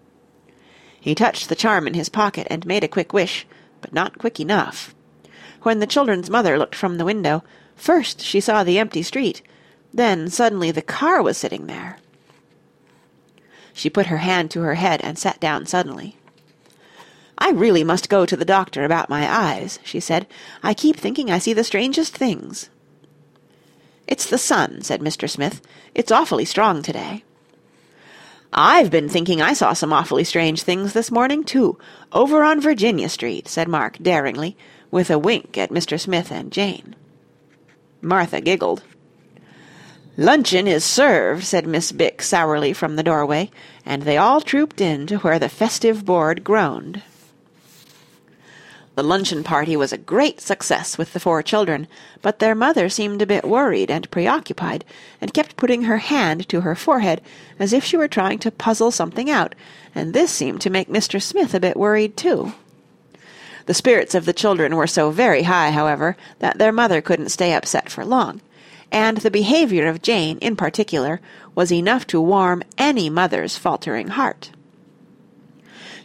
He 1.07 1.15
touched 1.15 1.49
the 1.49 1.55
charm 1.55 1.87
in 1.87 1.95
his 1.95 2.09
pocket 2.09 2.49
and 2.51 2.67
made 2.67 2.83
a 2.83 2.89
quick 2.89 3.13
wish, 3.13 3.47
but 3.81 3.93
not 3.93 4.19
quick 4.19 4.41
enough. 4.41 4.93
When 5.63 5.79
the 5.79 5.87
children's 5.87 6.29
mother 6.29 6.59
looked 6.59 6.75
from 6.75 6.99
the 6.99 7.05
window, 7.05 7.45
first 7.77 8.21
she 8.21 8.41
saw 8.41 8.65
the 8.65 8.81
empty 8.81 9.05
street, 9.05 9.41
then 9.95 10.29
suddenly 10.29 10.73
the 10.73 10.83
car 10.83 11.23
was 11.23 11.39
sitting 11.39 11.69
there. 11.69 11.99
She 13.73 13.89
put 13.89 14.07
her 14.07 14.17
hand 14.17 14.51
to 14.51 14.63
her 14.63 14.75
head 14.75 15.01
and 15.05 15.17
sat 15.17 15.39
down 15.39 15.67
suddenly. 15.67 16.17
I 17.39 17.51
really 17.51 17.85
must 17.85 18.09
go 18.09 18.27
to 18.27 18.37
the 18.37 18.45
doctor 18.45 18.85
about 18.85 19.09
my 19.09 19.33
eyes, 19.33 19.79
she 19.85 20.01
said. 20.01 20.27
I 20.61 20.75
keep 20.75 20.97
thinking 20.97 21.31
I 21.31 21.39
see 21.39 21.53
the 21.53 21.63
strangest 21.63 22.17
things. 22.17 22.69
It's 24.09 24.27
the 24.27 24.39
sun, 24.39 24.83
said 24.83 25.01
Mr. 25.01 25.31
Smith. 25.31 25.61
It's 25.95 26.11
awfully 26.11 26.45
strong 26.45 26.83
today. 26.83 27.23
I've 28.53 28.91
been 28.91 29.09
thinking 29.09 29.43
I 29.43 29.53
saw 29.53 29.73
some 29.73 29.93
awfully 29.93 30.25
strange 30.25 30.63
things 30.63 30.93
this 30.93 31.11
morning, 31.11 31.45
too, 31.45 31.79
over 32.13 32.43
on 32.43 32.61
Virginia 32.61 33.09
Street, 33.09 33.49
said 33.49 33.69
Mark 33.69 33.99
daringly, 34.01 34.57
with 34.91 35.11
a 35.11 35.19
wink 35.19 35.59
at 35.59 35.71
Mr. 35.71 35.99
Smith 35.99 36.31
and 36.31 36.53
Jane. 36.53 36.95
Martha 38.01 38.41
giggled. 38.41 38.83
Luncheon 40.17 40.67
is 40.67 40.85
served, 40.85 41.45
said 41.45 41.67
Miss 41.67 41.93
Bick 41.93 42.23
sourly 42.23 42.73
from 42.73 42.97
the 42.97 43.03
doorway, 43.03 43.51
and 43.85 44.03
they 44.03 44.17
all 44.17 44.41
trooped 44.41 44.81
in 44.81 45.07
to 45.09 45.19
where 45.19 45.39
the 45.39 45.49
festive 45.49 46.05
board 46.05 46.43
groaned. 46.43 47.03
The 48.97 49.03
luncheon 49.03 49.45
party 49.45 49.77
was 49.77 49.93
a 49.93 49.99
great 49.99 50.41
success 50.41 50.97
with 50.97 51.13
the 51.13 51.21
four 51.21 51.43
children, 51.43 51.87
but 52.23 52.39
their 52.39 52.55
mother 52.55 52.89
seemed 52.89 53.21
a 53.21 53.27
bit 53.27 53.45
worried 53.45 53.91
and 53.91 54.11
preoccupied, 54.11 54.87
and 55.21 55.35
kept 55.35 55.59
putting 55.59 55.83
her 55.83 55.99
hand 55.99 56.49
to 56.49 56.63
her 56.63 56.75
forehead 56.75 57.21
as 57.59 57.75
if 57.75 57.85
she 57.85 57.99
were 57.99 58.09
trying 58.09 58.39
to 58.39 58.51
puzzle 58.51 58.91
something 58.91 59.29
out, 59.29 59.55
and 59.95 60.15
this 60.15 60.31
seemed 60.31 60.63
to 60.63 60.71
make 60.71 60.89
Mr. 60.89 61.21
Smith 61.21 61.53
a 61.53 61.61
bit 61.61 61.77
worried 61.77 62.17
too. 62.17 62.55
The 63.67 63.75
spirits 63.75 64.15
of 64.15 64.25
the 64.25 64.33
children 64.33 64.77
were 64.77 64.87
so 64.87 65.11
very 65.11 65.43
high, 65.43 65.73
however, 65.73 66.17
that 66.39 66.57
their 66.57 66.73
mother 66.73 67.03
couldn't 67.03 67.29
stay 67.29 67.53
upset 67.53 67.91
for 67.91 68.03
long, 68.03 68.41
and 68.91 69.19
the 69.19 69.31
behaviour 69.31 69.87
of 69.89 70.01
Jane, 70.01 70.39
in 70.39 70.57
particular, 70.57 71.21
was 71.55 71.71
enough 71.71 72.07
to 72.07 72.19
warm 72.19 72.63
any 72.79 73.11
mother's 73.11 73.59
faltering 73.59 74.09
heart. 74.09 74.53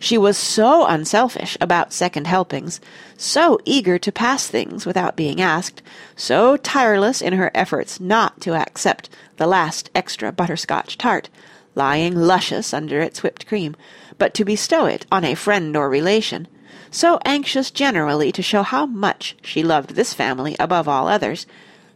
She 0.04 0.18
was 0.18 0.36
so 0.36 0.88
unselfish 0.88 1.56
about 1.62 1.94
second 1.94 2.26
helpings, 2.26 2.82
so 3.18 3.60
eager 3.66 4.00
to 4.00 4.12
pass 4.12 4.48
things 4.48 4.84
without 4.84 5.16
being 5.16 5.40
asked, 5.40 5.84
so 6.16 6.58
tireless 6.58 7.22
in 7.22 7.34
her 7.34 7.52
efforts 7.54 8.00
not 8.00 8.42
to 8.42 8.56
accept 8.56 9.12
the 9.38 9.46
last 9.46 9.92
extra 9.94 10.32
butterscotch 10.32 10.98
tart, 10.98 11.30
lying 11.76 12.16
luscious 12.16 12.74
under 12.74 13.00
its 13.00 13.22
whipped 13.22 13.46
cream, 13.46 13.76
but 14.18 14.34
to 14.34 14.44
bestow 14.44 14.88
it 14.88 15.06
on 15.12 15.24
a 15.24 15.36
friend 15.36 15.78
or 15.78 15.88
relation, 15.88 16.48
so 16.90 17.20
anxious 17.24 17.70
generally 17.70 18.32
to 18.32 18.42
show 18.42 18.64
how 18.64 18.88
much 18.88 19.38
she 19.44 19.62
loved 19.62 19.92
this 19.92 20.16
family 20.16 20.56
above 20.60 20.88
all 20.88 21.08
others, 21.08 21.46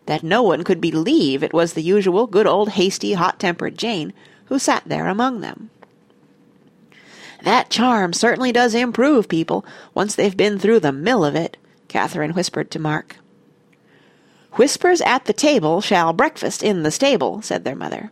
that 0.05 0.21
no 0.21 0.43
one 0.43 0.63
could 0.63 0.79
believe 0.79 1.41
it 1.41 1.53
was 1.53 1.73
the 1.73 1.81
usual 1.81 2.27
good 2.27 2.45
old 2.45 2.69
hasty, 2.69 3.13
hot-tempered 3.13 3.79
Jane 3.79 4.13
who 4.45 4.59
sat 4.59 4.83
there 4.85 5.07
among 5.07 5.41
them. 5.41 5.71
That 7.45 7.69
charm 7.69 8.11
certainly 8.11 8.51
does 8.51 8.73
improve 8.73 9.29
people, 9.29 9.63
once 9.93 10.15
they've 10.15 10.35
been 10.35 10.57
through 10.57 10.79
the 10.79 10.91
mill 10.91 11.23
of 11.23 11.35
it, 11.35 11.57
Catherine 11.87 12.33
whispered 12.33 12.71
to 12.71 12.79
Mark. 12.79 13.17
Whispers 14.53 14.99
at 15.01 15.25
the 15.25 15.33
table 15.33 15.79
shall 15.79 16.11
breakfast 16.11 16.63
in 16.63 16.81
the 16.81 16.89
stable, 16.89 17.43
said 17.43 17.63
their 17.63 17.75
mother. 17.75 18.11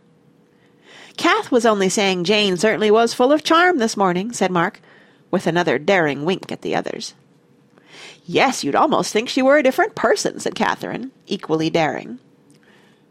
Kath 1.16 1.50
was 1.50 1.66
only 1.66 1.88
saying 1.88 2.22
Jane 2.22 2.56
certainly 2.56 2.92
was 2.92 3.12
full 3.12 3.32
of 3.32 3.42
charm 3.42 3.78
this 3.78 3.96
morning, 3.96 4.30
said 4.30 4.52
Mark, 4.52 4.80
with 5.32 5.48
another 5.48 5.80
daring 5.80 6.24
wink 6.24 6.52
at 6.52 6.62
the 6.62 6.76
others. 6.76 7.14
Yes, 8.24 8.62
you'd 8.62 8.76
almost 8.76 9.12
think 9.12 9.28
she 9.28 9.42
were 9.42 9.56
a 9.56 9.64
different 9.64 9.96
person, 9.96 10.38
said 10.38 10.54
Catherine, 10.54 11.10
equally 11.26 11.70
daring. 11.70 12.20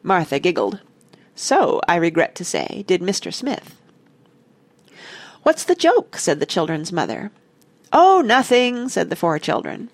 Martha 0.03 0.39
giggled. 0.39 0.79
So, 1.35 1.81
I 1.85 1.97
regret 1.97 2.33
to 2.35 2.45
say, 2.45 2.85
did 2.87 3.01
Mr. 3.01 3.33
Smith. 3.33 3.75
What's 5.43 5.65
the 5.65 5.75
joke? 5.75 6.17
said 6.17 6.39
the 6.39 6.45
children's 6.45 6.91
mother. 6.91 7.29
Oh, 7.91 8.23
nothing, 8.25 8.89
said 8.89 9.09
the 9.09 9.15
four 9.15 9.37
children. 9.39 9.89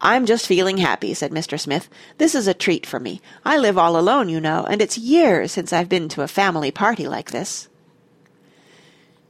I'm 0.00 0.26
just 0.26 0.46
feeling 0.46 0.78
happy, 0.78 1.14
said 1.14 1.30
Mr. 1.30 1.58
Smith. 1.58 1.88
This 2.18 2.34
is 2.34 2.46
a 2.48 2.54
treat 2.54 2.84
for 2.84 2.98
me. 2.98 3.22
I 3.44 3.56
live 3.56 3.78
all 3.78 3.96
alone, 3.96 4.28
you 4.28 4.40
know, 4.40 4.64
and 4.68 4.82
it's 4.82 4.98
years 4.98 5.52
since 5.52 5.72
I've 5.72 5.88
been 5.88 6.08
to 6.10 6.22
a 6.22 6.28
family 6.28 6.70
party 6.70 7.06
like 7.06 7.30
this. 7.30 7.68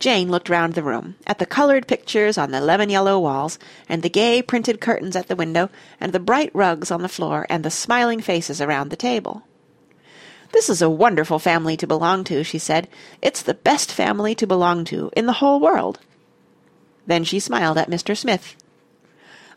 Jane 0.01 0.31
looked 0.31 0.49
round 0.49 0.75
the 0.75 0.83
room, 0.83 1.17
at 1.27 1.39
the 1.39 1.47
coloured 1.47 1.87
pictures 1.87 2.37
on 2.37 2.51
the 2.51 2.61
lemon 2.61 2.91
yellow 2.91 3.21
walls, 3.21 3.59
and 3.89 4.03
the 4.03 4.09
gay 4.11 4.43
printed 4.43 4.81
curtains 4.81 5.15
at 5.15 5.29
the 5.29 5.37
window, 5.37 5.71
and 6.01 6.13
the 6.13 6.21
bright 6.21 6.51
rugs 6.55 6.91
on 6.91 7.03
the 7.03 7.09
floor, 7.09 7.47
and 7.49 7.65
the 7.65 7.71
smiling 7.71 8.21
faces 8.21 8.61
around 8.61 8.89
the 8.89 8.97
table. 8.97 9.45
This 10.55 10.71
is 10.71 10.81
a 10.81 10.89
wonderful 10.89 11.41
family 11.41 11.77
to 11.79 11.87
belong 11.87 12.23
to, 12.25 12.45
she 12.45 12.61
said. 12.61 12.87
It's 13.21 13.43
the 13.43 13.55
best 13.55 13.91
family 13.91 14.37
to 14.37 14.47
belong 14.47 14.85
to 14.85 15.11
in 15.17 15.27
the 15.27 15.41
whole 15.43 15.59
world. 15.59 15.99
Then 17.09 17.25
she 17.25 17.41
smiled 17.41 17.77
at 17.77 17.91
Mr. 17.91 18.17
Smith. 18.17 18.55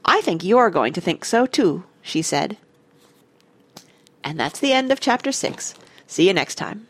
I 0.04 0.22
think 0.22 0.44
you're 0.44 0.72
going 0.72 0.94
to 0.94 1.02
think 1.02 1.24
so 1.24 1.46
too, 1.46 1.84
she 2.02 2.24
said. 2.24 2.58
And 4.24 4.40
that's 4.40 4.60
the 4.60 4.74
end 4.74 4.92
of 4.92 5.00
chapter 5.00 5.32
six. 5.32 5.76
See 6.08 6.28
you 6.28 6.34
next 6.34 6.56
time. 6.56 6.88